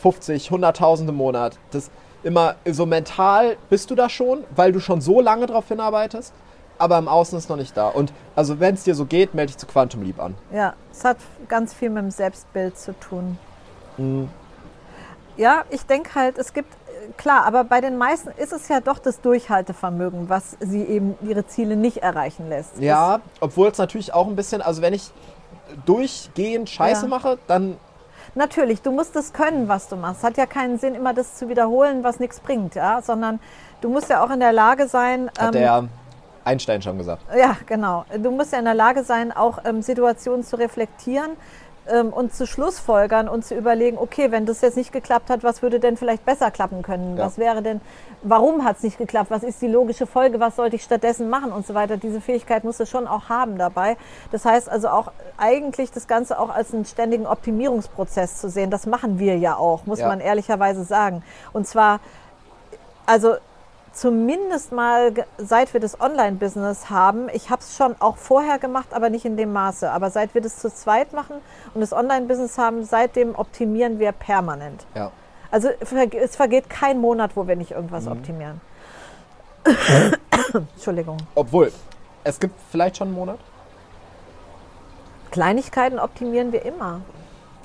50, 0.02 0.50
100.000 0.50 1.10
im 1.10 1.16
Monat, 1.16 1.58
das 1.72 1.90
immer 2.24 2.56
so 2.70 2.86
mental 2.86 3.56
bist 3.70 3.90
du 3.92 3.96
da 3.96 4.10
schon, 4.10 4.44
weil 4.56 4.72
du 4.72 4.80
schon 4.80 5.02
so 5.02 5.22
lange 5.22 5.46
darauf 5.46 5.68
hinarbeitest, 5.70 6.34
aber 6.78 6.98
im 6.98 7.08
Außen 7.08 7.38
ist 7.38 7.50
noch 7.50 7.58
nicht 7.58 7.76
da. 7.76 7.88
Und 7.88 8.12
also 8.36 8.60
wenn 8.60 8.76
es 8.76 8.84
dir 8.84 8.96
so 8.96 9.06
geht, 9.06 9.34
melde 9.34 9.48
dich 9.52 9.58
zu 9.58 9.66
Quantum 9.66 10.04
Leap 10.04 10.20
an. 10.22 10.36
Ja, 10.54 10.74
es 10.92 11.04
hat 11.04 11.18
ganz 11.48 11.74
viel 11.74 11.90
mit 11.90 12.04
dem 12.04 12.12
Selbstbild 12.12 12.78
zu 12.78 12.98
tun. 13.00 13.38
Mhm. 13.98 14.30
Ja, 15.40 15.64
ich 15.70 15.86
denke 15.86 16.16
halt, 16.16 16.38
es 16.38 16.52
gibt, 16.54 16.74
äh, 16.74 17.14
klar, 17.16 17.46
aber 17.46 17.64
bei 17.64 17.80
den 17.80 17.98
meisten 17.98 18.30
ist 18.36 18.52
es 18.52 18.68
ja 18.68 18.82
doch 18.82 19.00
das 19.00 19.22
Durchhaltevermögen, 19.22 20.28
was 20.28 20.58
sie 20.60 20.84
eben 20.84 21.18
ihre 21.22 21.48
Ziele 21.48 21.78
nicht 21.78 22.04
erreichen 22.04 22.50
lässt. 22.50 22.78
Ja, 22.78 23.22
obwohl 23.40 23.70
es 23.70 23.78
natürlich 23.78 24.14
auch 24.14 24.28
ein 24.28 24.36
bisschen, 24.36 24.62
also 24.62 24.82
wenn 24.82 24.94
ich 24.94 25.12
durchgehend 25.86 26.70
Scheiße 26.70 27.04
Ja. 27.04 27.08
mache, 27.08 27.38
dann 27.48 27.78
natürlich, 28.36 28.82
du 28.82 28.92
musst 28.92 29.16
das 29.16 29.32
können, 29.32 29.70
was 29.70 29.88
du 29.88 29.96
machst. 29.96 30.24
Hat 30.24 30.36
ja 30.36 30.46
keinen 30.46 30.78
Sinn, 30.78 30.94
immer 30.94 31.14
das 31.14 31.36
zu 31.36 31.48
wiederholen, 31.48 32.04
was 32.04 32.20
nichts 32.20 32.42
bringt, 32.42 32.76
ja, 32.76 33.02
sondern 33.02 33.40
du 33.80 33.88
musst 33.90 34.10
ja 34.10 34.22
auch 34.22 34.32
in 34.32 34.42
der 34.42 34.52
Lage 34.52 34.90
sein, 34.90 35.32
hat 35.38 35.48
ähm, 35.56 35.62
der 35.62 35.84
Einstein 36.44 36.82
schon 36.82 36.98
gesagt. 36.98 37.24
Ja, 37.34 37.56
genau. 37.66 38.04
Du 38.18 38.32
musst 38.32 38.52
ja 38.52 38.60
in 38.60 38.66
der 38.66 38.74
Lage 38.74 39.04
sein, 39.06 39.32
auch 39.32 39.60
ähm, 39.64 39.82
Situationen 39.82 40.44
zu 40.44 40.58
reflektieren 40.58 41.38
ähm, 41.92 42.14
und 42.14 42.34
zu 42.34 42.46
Schlussfolgern 42.48 43.28
und 43.28 43.46
zu 43.46 43.56
überlegen, 43.56 43.98
okay, 43.98 44.32
wenn 44.32 44.46
das 44.46 44.62
jetzt 44.62 44.78
nicht 44.78 44.92
geklappt 44.92 45.30
hat, 45.30 45.44
was 45.44 45.62
würde 45.62 45.80
denn 45.80 45.98
vielleicht 45.98 46.26
besser 46.26 46.52
klappen 46.52 46.82
können? 46.82 47.18
Ja. 47.18 47.26
Was 47.26 47.38
wäre 47.38 47.62
denn, 47.62 47.82
warum 48.24 48.64
hat 48.64 48.78
es 48.78 48.84
nicht 48.84 48.98
geklappt? 48.98 49.32
Was 49.32 49.44
ist 49.44 49.62
die 49.62 49.68
logische 49.68 50.08
Folge? 50.08 50.40
Was 50.40 50.56
sollte 50.56 50.76
ich 50.76 50.84
stattdessen 50.84 51.30
machen 51.30 51.52
und 51.52 51.66
so 51.66 51.74
weiter? 51.74 51.98
Diese 51.98 52.22
Fähigkeit 52.22 52.64
musst 52.64 52.80
du 52.80 52.86
schon 52.86 53.08
auch 53.08 53.30
haben 53.30 53.58
dabei. 53.58 53.98
Das 54.32 54.46
heißt 54.46 54.70
also 54.70 54.90
auch 54.90 55.12
eigentlich 55.38 55.92
das 55.92 56.08
Ganze 56.08 56.40
auch 56.40 56.50
als 56.50 56.74
einen 56.74 56.86
ständigen 56.86 57.26
Optimierungsprozess 57.26 58.38
zu 58.38 58.50
sehen. 58.50 58.70
Das 58.72 58.86
machen 58.86 59.20
wir 59.20 59.38
ja 59.38 59.56
auch, 59.56 59.86
muss 59.86 60.00
Ja. 60.00 60.08
man 60.08 60.20
ehrlicherweise 60.20 60.84
sagen. 60.84 61.24
Und 61.54 61.68
zwar, 61.68 62.00
also 63.06 63.36
zumindest 63.94 64.72
mal 64.72 65.14
seit 65.38 65.74
wir 65.74 65.80
das 65.80 66.00
Online-Business 66.00 66.90
haben, 66.90 67.30
ich 67.34 67.50
habe 67.50 67.62
es 67.62 67.76
schon 67.76 67.96
auch 68.00 68.18
vorher 68.18 68.60
gemacht, 68.60 68.94
aber 68.94 69.10
nicht 69.10 69.26
in 69.26 69.38
dem 69.38 69.54
Maße. 69.54 69.90
Aber 69.92 70.10
seit 70.12 70.34
wir 70.34 70.42
das 70.42 70.58
zu 70.60 70.74
zweit 70.74 71.14
machen 71.14 71.36
und 71.74 71.82
das 71.82 71.94
Online-Business 71.94 72.58
haben, 72.58 72.84
seitdem 72.84 73.36
optimieren 73.36 74.00
wir 74.00 74.12
permanent. 74.12 74.86
Ja. 74.96 75.12
Also 75.52 75.70
es 75.80 76.36
vergeht 76.36 76.70
kein 76.70 77.00
Monat, 77.00 77.36
wo 77.36 77.48
wir 77.48 77.56
nicht 77.56 77.72
irgendwas 77.72 78.06
Mhm. 78.06 78.12
optimieren. 78.12 78.62
Entschuldigung. 80.54 81.18
Obwohl, 81.36 81.72
es 82.24 82.40
gibt 82.40 82.56
vielleicht 82.72 82.98
schon 82.98 83.08
einen 83.10 83.16
Monat. 83.16 83.40
Kleinigkeiten 85.32 86.00
optimieren 86.00 86.52
wir 86.52 86.66
immer. 86.66 87.02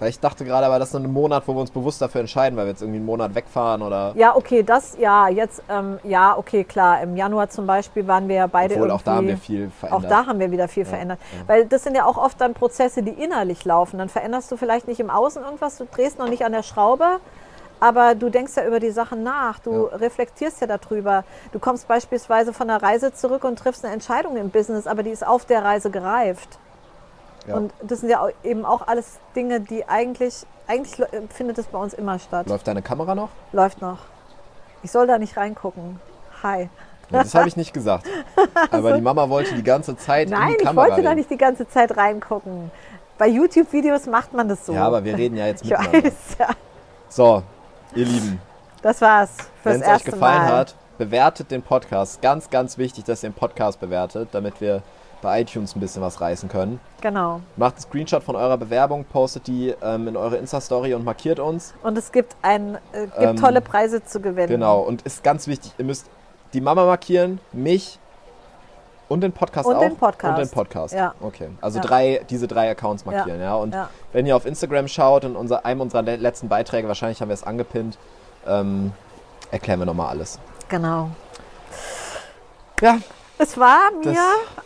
Weil 0.05 0.11
ich 0.11 0.21
dachte 0.21 0.45
gerade, 0.45 0.67
aber 0.67 0.79
das 0.79 0.91
ist 0.91 0.97
ein 0.97 1.11
Monat, 1.11 1.45
wo 1.47 1.55
wir 1.55 1.61
uns 1.63 1.71
bewusst 1.71 2.03
dafür 2.03 2.21
entscheiden, 2.21 2.59
weil 2.59 2.67
wir 2.67 2.73
jetzt 2.73 2.83
irgendwie 2.83 2.99
einen 2.99 3.07
Monat 3.07 3.35
wegfahren 3.35 3.81
oder. 3.81 4.13
Ja, 4.17 4.37
okay, 4.37 4.63
das, 4.63 4.99
ja, 4.99 5.29
jetzt, 5.31 5.63
ähm, 5.71 5.99
ja, 6.03 6.37
okay, 6.37 6.63
klar. 6.63 7.01
Im 7.01 7.17
Januar 7.17 7.49
zum 7.49 7.67
Beispiel 7.67 8.07
waren 8.07 8.29
wir 8.29 8.35
ja 8.37 8.47
beide 8.47 8.75
Obwohl, 8.75 8.91
auch 8.91 9.01
da 9.01 9.15
haben 9.15 9.29
wir 9.29 9.39
viel 9.39 9.69
Auch 9.69 9.89
verändert. 9.89 10.11
da 10.11 10.27
haben 10.27 10.39
wir 10.41 10.51
wieder 10.51 10.69
viel 10.69 10.85
verändert. 10.85 11.19
Weil 11.47 11.65
das 11.65 11.85
sind 11.85 11.97
ja 11.97 12.05
auch 12.05 12.19
oft 12.19 12.39
dann 12.39 12.53
Prozesse, 12.53 13.03
die 13.03 13.13
innerlich 13.13 13.65
laufen. 13.65 13.97
Dann 13.97 14.11
veränderst 14.11 14.53
du 14.53 14.59
vielleicht 14.59 14.89
nicht 14.89 15.01
im 15.01 15.09
Außen 15.09 15.43
irgendwas, 15.43 15.79
du 15.79 15.87
drehst 15.87 16.19
noch 16.19 16.29
nicht 16.29 16.45
an 16.45 16.53
der 16.53 16.65
Schraube, 16.65 17.07
aber 17.81 18.15
du 18.15 18.29
denkst 18.29 18.53
ja 18.57 18.67
über 18.67 18.81
die 18.81 18.91
Sachen 18.91 19.23
nach, 19.23 19.59
du 19.59 19.89
Ja. 19.91 19.97
reflektierst 19.97 20.61
ja 20.61 20.67
darüber. 20.67 21.25
Du 21.53 21.59
kommst 21.59 21.89
beispielsweise 21.89 22.53
von 22.53 22.69
einer 22.69 22.83
Reise 22.83 23.15
zurück 23.15 23.45
und 23.45 23.59
triffst 23.59 23.87
eine 23.87 23.95
Entscheidung 23.95 24.37
im 24.37 24.51
Business, 24.51 24.87
aber 24.87 25.03
die 25.03 25.11
ist 25.13 25.27
auf 25.27 25.47
der 25.47 25.65
Reise 25.65 25.91
gereift. 25.91 26.59
Ja. 27.47 27.57
Und 27.57 27.73
das 27.83 28.01
sind 28.01 28.09
ja 28.11 28.27
eben 28.43 28.65
auch 28.65 28.87
alles 28.87 29.19
Dinge, 29.37 29.61
die 29.61 29.87
eigentlich, 29.87 30.47
eigentlich 30.67 31.07
findet 31.31 31.59
es 31.59 31.67
bei 31.67 31.79
uns 31.79 31.93
immer 31.95 32.19
statt. 32.19 32.47
Läuft 32.49 32.67
deine 32.67 32.83
Kamera 32.83 33.15
noch? 33.15 33.29
Läuft 33.53 33.81
noch. 33.83 33.99
Ich 34.83 34.91
soll 34.91 35.07
da 35.07 35.19
nicht 35.19 35.37
reingucken. 35.37 36.01
Hi. 36.43 36.69
Ja, 37.11 37.23
das 37.23 37.35
habe 37.35 37.49
ich 37.49 37.57
nicht 37.57 37.75
gesagt. 37.75 38.07
Aber 38.71 38.93
die 38.95 39.03
Mama 39.03 39.29
wollte 39.29 39.55
die 39.55 39.63
ganze 39.63 39.97
Zeit 39.97 40.29
in 40.29 40.33
Nein, 40.33 40.49
die 40.51 40.55
ich 40.57 40.63
Kamera 40.65 40.87
wollte 40.89 41.03
da 41.03 41.11
reden. 41.11 41.19
nicht 41.19 41.31
die 41.31 41.37
ganze 41.37 41.69
Zeit 41.69 41.97
reingucken. 41.97 42.71
Bei 43.19 43.29
YouTube-Videos 43.29 44.07
macht 44.07 44.33
man 44.33 44.49
das 44.49 44.65
so. 44.67 44.73
Ja, 44.73 44.87
aber 44.87 45.05
wir 45.05 45.17
reden 45.17 45.37
ja 45.37 45.47
jetzt 45.47 45.63
ich 45.65 45.71
miteinander. 45.71 46.05
weiß, 46.05 46.37
ja. 46.39 46.49
So, 47.09 47.43
ihr 47.95 48.07
Lieben, 48.07 48.41
Das 48.83 49.01
war's 49.01 49.31
fürs 49.37 49.47
wenn 49.63 49.75
es 49.77 49.83
euch 49.83 49.89
erste 49.93 50.11
gefallen 50.11 50.43
Mal. 50.43 50.53
hat, 50.53 50.75
bewertet 50.99 51.51
den 51.51 51.63
Podcast. 51.63 52.21
Ganz, 52.23 52.51
ganz 52.51 52.77
wichtig, 52.77 53.05
dass 53.05 53.23
ihr 53.23 53.29
den 53.31 53.35
Podcast 53.35 53.79
bewertet, 53.79 54.31
damit 54.33 54.61
wir 54.61 54.83
bei 55.25 55.41
iTunes 55.41 55.75
ein 55.75 55.81
bisschen 55.81 56.01
was 56.03 56.21
reißen 56.21 56.49
können. 56.49 56.79
Genau. 57.01 57.41
Macht 57.57 57.75
einen 57.75 57.83
Screenshot 57.83 58.23
von 58.23 58.37
eurer 58.37 58.57
Bewerbung, 58.57 59.05
postet 59.05 59.49
die 59.49 59.75
ähm, 59.83 60.07
in 60.07 60.17
eure 60.17 60.37
Insta-Story 60.37 60.95
und 60.95 61.05
markiert 61.05 61.41
uns. 61.41 61.75
Und 61.83 61.99
es 61.99 62.13
gibt, 62.13 62.37
ein, 62.43 62.77
äh, 62.93 63.01
gibt 63.07 63.17
Ähm, 63.19 63.37
tolle 63.37 63.61
Preise 63.61 64.05
zu 64.05 64.21
gewinnen. 64.21 64.47
Genau, 64.49 64.81
und 64.81 65.03
ist 65.03 65.25
ganz 65.25 65.47
wichtig, 65.49 65.73
ihr 65.79 65.85
müsst 65.85 66.07
die 66.53 66.61
Mama 66.61 66.85
markieren, 66.87 67.41
mich 67.53 67.99
und 69.09 69.21
den 69.23 69.33
Podcast 69.33 69.67
Und 69.69 69.75
auch. 69.77 69.81
den 69.81 69.97
Podcast. 69.97 70.39
Und 70.39 70.47
den 70.47 70.51
Podcast. 70.55 70.95
Ja. 70.95 71.15
Okay, 71.21 71.49
also 71.61 71.79
Ja. 71.79 71.85
drei, 71.85 72.21
diese 72.31 72.47
drei 72.49 72.71
Accounts 72.71 73.05
markieren, 73.05 73.41
ja. 73.41 73.55
Und 73.57 73.75
Ja. 73.75 73.89
wenn 74.13 74.25
ihr 74.27 74.37
auf 74.37 74.47
Instagram 74.47 74.89
schaut, 74.89 75.25
in 75.25 75.37
unser, 75.37 75.67
einem 75.67 75.81
unserer 75.81 76.03
le- 76.03 76.17
letzten 76.17 76.49
Beiträge, 76.49 76.87
wahrscheinlich 76.89 77.21
haben 77.21 77.29
wir 77.29 77.35
es 77.35 77.43
angepinnt, 77.45 77.99
ähm, 78.47 78.93
erklären 79.51 79.79
wir 79.81 79.87
nochmal 79.87 80.09
alles. 80.09 80.39
Genau. 80.69 81.11
Ja, 82.81 82.99
Es 83.39 83.59
war 83.59 83.91
mir 83.93 84.13
Das- 84.13 84.19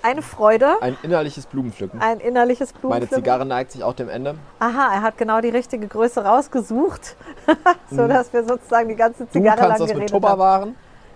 eine 0.02 0.20
Freude, 0.22 0.76
ein 0.82 0.96
innerliches 1.02 1.46
Blumenpflücken. 1.46 2.00
ein 2.02 2.20
innerliches 2.20 2.72
Meine 2.72 2.80
Blumenpflücken. 2.80 3.24
Zigarre 3.24 3.46
neigt 3.46 3.72
sich 3.72 3.82
auch 3.82 3.94
dem 3.94 4.08
Ende. 4.10 4.34
Aha, 4.58 4.94
er 4.94 5.02
hat 5.02 5.16
genau 5.16 5.40
die 5.40 5.48
richtige 5.48 5.86
Größe 5.88 6.22
rausgesucht, 6.22 7.16
sodass 7.90 8.32
wir 8.32 8.44
sozusagen 8.44 8.88
die 8.90 8.96
ganze 8.96 9.22
Mhm. 9.22 9.26
Du 9.28 9.32
Zigarre 9.32 9.56
kannst 9.56 9.68
lang 9.70 9.78
das 9.78 9.88
mit 9.88 9.94
geredet 9.96 10.10
Tupperwaren, 10.10 10.62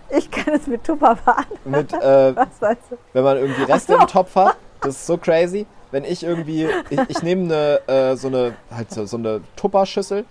haben. 0.09 0.17
Ich 0.17 0.31
kann 0.31 0.53
es 0.55 0.67
mit 0.67 0.83
Tupperwaren. 0.83 1.45
mit, 1.65 1.93
äh, 2.01 2.35
Was 2.35 2.47
weißt 2.59 2.81
du? 2.89 2.97
wenn 3.13 3.23
man 3.23 3.37
irgendwie 3.37 3.63
Reste 3.63 3.93
im 3.93 4.07
Topf 4.07 4.35
hat. 4.35 4.55
Das 4.81 4.95
ist 4.95 5.05
so 5.05 5.17
crazy. 5.17 5.65
Wenn 5.91 6.03
ich 6.03 6.23
irgendwie, 6.25 6.67
ich, 6.89 6.99
ich 7.07 7.23
nehme 7.23 7.43
eine, 7.87 7.87
äh, 8.11 8.15
so 8.17 8.27
eine, 8.27 8.53
halt 8.69 8.91
so, 8.91 9.05
so 9.05 9.15
eine 9.15 9.39
Tupperschüssel, 9.55 10.25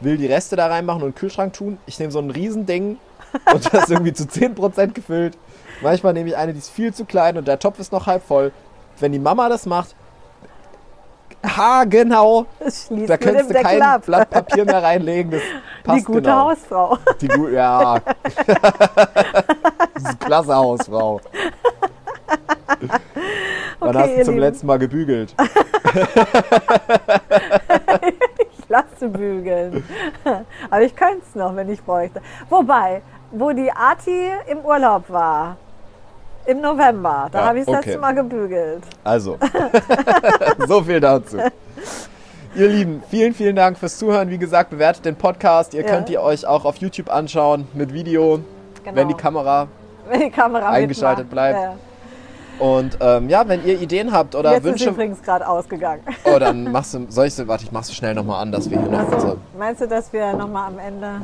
will 0.00 0.16
die 0.16 0.24
Reste 0.26 0.56
da 0.56 0.68
reinmachen 0.68 1.02
und 1.02 1.08
in 1.08 1.12
den 1.12 1.18
Kühlschrank 1.18 1.52
tun. 1.52 1.76
Ich 1.84 1.98
nehme 1.98 2.10
so 2.10 2.18
ein 2.18 2.30
Riesending 2.30 2.96
und 3.52 3.74
das 3.74 3.82
ist 3.82 3.90
irgendwie 3.90 4.14
zu 4.14 4.24
10% 4.24 4.94
gefüllt. 4.94 5.36
Manchmal 5.82 6.12
nehme 6.12 6.28
ich 6.30 6.36
eine, 6.36 6.52
die 6.52 6.58
ist 6.58 6.70
viel 6.70 6.92
zu 6.92 7.04
klein 7.04 7.36
und 7.36 7.46
der 7.48 7.58
Topf 7.58 7.78
ist 7.78 7.92
noch 7.92 8.06
halb 8.06 8.22
voll. 8.24 8.52
Wenn 9.00 9.12
die 9.12 9.18
Mama 9.18 9.48
das 9.48 9.64
macht, 9.66 9.94
ha, 11.56 11.84
genau, 11.84 12.46
da 13.06 13.16
könntest 13.16 13.50
du 13.50 13.54
kein 13.62 13.80
ab. 13.82 14.02
Blatt 14.06 14.28
Papier 14.30 14.64
mehr 14.64 14.82
reinlegen. 14.82 15.30
Das 15.30 15.42
passt 15.84 15.98
Die 16.00 16.04
gute 16.04 16.22
genau. 16.22 16.48
Hausfrau. 16.50 16.98
Die 17.20 17.28
gute, 17.28 17.52
ja. 17.52 17.98
das 19.94 20.02
ist 20.04 20.20
klasse 20.20 20.54
Hausfrau. 20.56 21.20
Wann 23.78 23.96
Okay, 23.96 23.98
hast 23.98 24.16
du 24.18 24.24
zum 24.24 24.34
Lieben. 24.34 24.40
letzten 24.46 24.66
Mal 24.66 24.78
gebügelt? 24.78 25.34
Ich 28.60 28.68
lasse 28.68 29.08
bügeln. 29.08 29.82
Aber 30.70 30.82
ich 30.82 30.94
könnte 30.94 31.22
es 31.26 31.34
noch, 31.34 31.56
wenn 31.56 31.70
ich 31.70 31.82
bräuchte. 31.82 32.20
Wobei, 32.50 33.00
wo 33.30 33.50
die 33.52 33.72
Arti 33.72 34.30
im 34.46 34.58
Urlaub 34.58 35.04
war, 35.08 35.56
im 36.48 36.60
November, 36.60 37.28
da 37.30 37.40
Ja, 37.40 37.46
habe 37.46 37.58
ich 37.60 37.66
das 37.66 37.74
okay. 37.76 37.84
letzte 37.90 38.00
Mal 38.00 38.14
gebügelt. 38.14 38.82
Also, 39.04 39.36
so 40.66 40.82
viel 40.82 41.00
dazu. 41.00 41.36
Ihr 42.54 42.68
Lieben, 42.68 43.02
vielen, 43.10 43.34
vielen 43.34 43.54
Dank 43.54 43.78
fürs 43.78 43.98
Zuhören. 43.98 44.30
Wie 44.30 44.38
gesagt, 44.38 44.70
bewertet 44.70 45.04
den 45.04 45.14
Podcast. 45.16 45.74
Ihr 45.74 45.82
Ja. 45.82 45.88
könnt 45.90 46.10
ihr 46.10 46.22
euch 46.22 46.46
auch 46.46 46.64
auf 46.64 46.76
YouTube 46.76 47.10
anschauen 47.10 47.68
mit 47.74 47.92
Video, 47.92 48.40
Genau. 48.82 48.96
wenn 48.96 49.08
die 49.08 49.14
Kamera. 49.14 49.68
Wenn 50.08 50.20
die 50.20 50.30
Kamera 50.30 50.70
eingeschaltet 50.70 51.26
mitmacht. 51.26 51.52
bleibt. 51.52 51.58
Ja. 52.58 52.64
Und 52.66 52.96
ähm, 53.00 53.28
ja, 53.28 53.46
wenn 53.46 53.62
ihr 53.64 53.78
Ideen 53.80 54.10
habt 54.10 54.34
oder 54.34 54.52
Jetzt 54.52 54.64
ist 54.64 54.70
Wünsche, 54.70 54.88
übrigens 54.88 55.22
gerade 55.22 55.46
ausgegangen. 55.46 56.00
oh, 56.24 56.38
dann 56.38 56.72
machst 56.72 56.94
du, 56.94 57.04
soll 57.10 57.26
ich 57.26 57.34
so, 57.34 57.46
warte, 57.46 57.64
ich 57.64 57.70
mach's 57.72 57.94
schnell 57.94 58.14
nochmal 58.14 58.40
an, 58.42 58.50
dass 58.50 58.68
wir 58.70 58.80
hier 58.80 58.88
noch 58.90 59.12
Also, 59.12 59.36
meinst 59.58 59.82
du, 59.82 59.86
dass 59.86 60.10
wir 60.12 60.32
nochmal 60.32 60.68
am 60.68 60.78
Ende. 60.78 61.20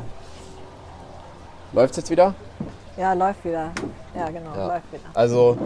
läuft's 1.73 1.97
jetzt 1.97 2.09
wieder? 2.11 2.35
Ja, 2.97 3.13
läuft 3.13 3.43
wieder. 3.43 3.71
Ja, 4.15 4.27
genau, 4.29 4.55
Ja. 4.55 4.67
läuft 4.67 4.91
wieder. 4.93 5.03
Also, 5.13 5.57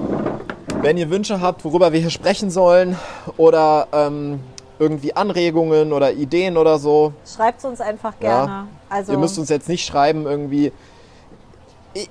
wenn 0.82 0.98
ihr 0.98 1.10
Wünsche 1.10 1.40
habt, 1.42 1.64
worüber 1.64 1.92
wir 1.94 2.00
hier 2.00 2.10
sprechen 2.10 2.50
sollen 2.50 2.98
oder 3.38 3.88
ähm, 3.92 4.40
irgendwie 4.80 5.16
Anregungen 5.16 5.94
oder 5.94 6.12
Ideen 6.12 6.58
oder 6.58 6.80
so, 6.80 7.14
Schreibt 7.26 7.60
es 7.60 7.66
uns 7.66 7.82
einfach 7.82 8.14
Ja. 8.20 8.46
gerne. 8.46 8.68
Also, 8.90 9.12
ihr 9.12 9.18
müsst 9.20 9.38
uns 9.38 9.50
jetzt 9.50 9.70
nicht 9.70 9.86
schreiben 9.86 10.26
irgendwie. 10.26 10.72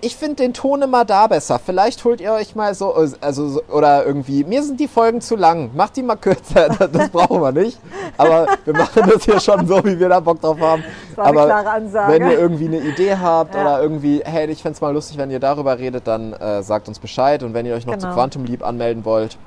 Ich, 0.01 0.17
finde 0.17 0.37
den 0.37 0.55
Ton 0.55 0.83
immer 0.83 1.05
da 1.05 1.29
besser. 1.29 1.61
Vielleicht 1.65 2.05
holt 2.05 2.21
ihr 2.21 2.33
euch 2.33 2.57
mal 2.57 2.75
so, 2.75 2.93
also 3.21 3.49
so- 3.49 3.63
oder 3.73 4.05
irgendwie. 4.05 4.43
Mir 4.43 4.63
sind 4.65 4.81
die 4.81 4.89
Folgen 4.89 5.21
zu 5.21 5.37
lang. 5.37 5.71
Macht 5.75 5.97
die 5.97 6.03
mal 6.03 6.17
kürzer. 6.17 6.69
Das, 6.79 6.91
das 6.91 7.09
brauchen 7.11 7.41
wir 7.41 7.53
nicht. 7.53 7.79
Aber 8.17 8.47
wir 8.65 8.75
machen 8.75 9.05
das 9.09 9.25
hier 9.25 9.39
schon 9.39 9.67
so, 9.69 9.83
wie 9.85 9.99
wir 9.99 10.09
da 10.09 10.19
Bock 10.19 10.41
drauf 10.41 10.59
haben. 10.61 10.83
war 11.15 11.27
eine 11.27 11.39
Aber 11.39 11.47
klare 11.47 11.71
Ansage. 11.71 12.13
wenn 12.13 12.23
ihr 12.29 12.39
irgendwie 12.39 12.67
eine 12.67 12.81
Idee 12.81 13.17
habt 13.17 13.55
Ja. 13.55 13.61
oder 13.61 13.83
irgendwie, 13.83 14.21
hey, 14.25 14.51
ich 14.51 14.61
fände 14.63 14.75
es 14.75 14.81
mal 14.81 14.93
lustig, 14.93 15.17
wenn 15.17 15.31
ihr 15.31 15.41
darüber 15.41 15.79
redet, 15.79 16.07
dann 16.09 16.33
äh, 16.33 16.63
sagt 16.63 16.89
uns 16.89 16.99
Bescheid. 16.99 17.43
Und 17.45 17.55
wenn 17.55 17.65
ihr 17.65 17.75
euch 17.75 17.87
noch 17.87 17.95
zu 17.99 18.07
Genau. 18.07 18.15
Quantum 18.15 18.45
Leap 18.47 18.65
anmelden 18.67 19.05
wollt, 19.05 19.39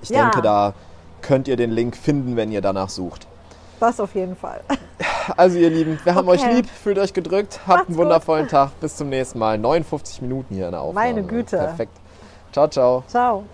ich 0.00 0.10
Ja. 0.10 0.22
denke, 0.22 0.42
da 0.42 0.74
könnt 1.22 1.48
ihr 1.48 1.56
den 1.56 1.72
Link 1.72 1.96
finden, 1.96 2.36
wenn 2.36 2.52
ihr 2.52 2.60
danach 2.60 2.88
sucht. 2.88 3.26
Das 3.80 4.00
auf 4.00 4.14
jeden 4.14 4.36
Fall. 4.36 4.60
Also 5.36 5.58
ihr 5.58 5.70
Lieben, 5.70 5.98
wir 6.04 6.14
haben 6.14 6.28
Okay. 6.28 6.38
euch 6.46 6.54
lieb, 6.54 6.66
fühlt 6.70 7.00
euch 7.00 7.12
gedrückt, 7.12 7.58
habt 7.66 7.68
Macht's 7.68 7.88
einen 7.88 7.96
gut. 7.96 8.04
wundervollen 8.04 8.46
Tag, 8.46 8.78
bis 8.80 8.94
zum 8.94 9.08
nächsten 9.08 9.40
Mal. 9.40 9.58
59 9.58 10.22
Minuten 10.22 10.54
hier 10.54 10.66
in 10.66 10.70
der 10.70 10.80
Aufnahme. 10.82 11.08
Meine 11.08 11.22
Güte. 11.24 11.56
Perfekt. 11.56 11.96
Ciao, 12.52 12.68
ciao. 12.68 13.02
Ciao. 13.08 13.44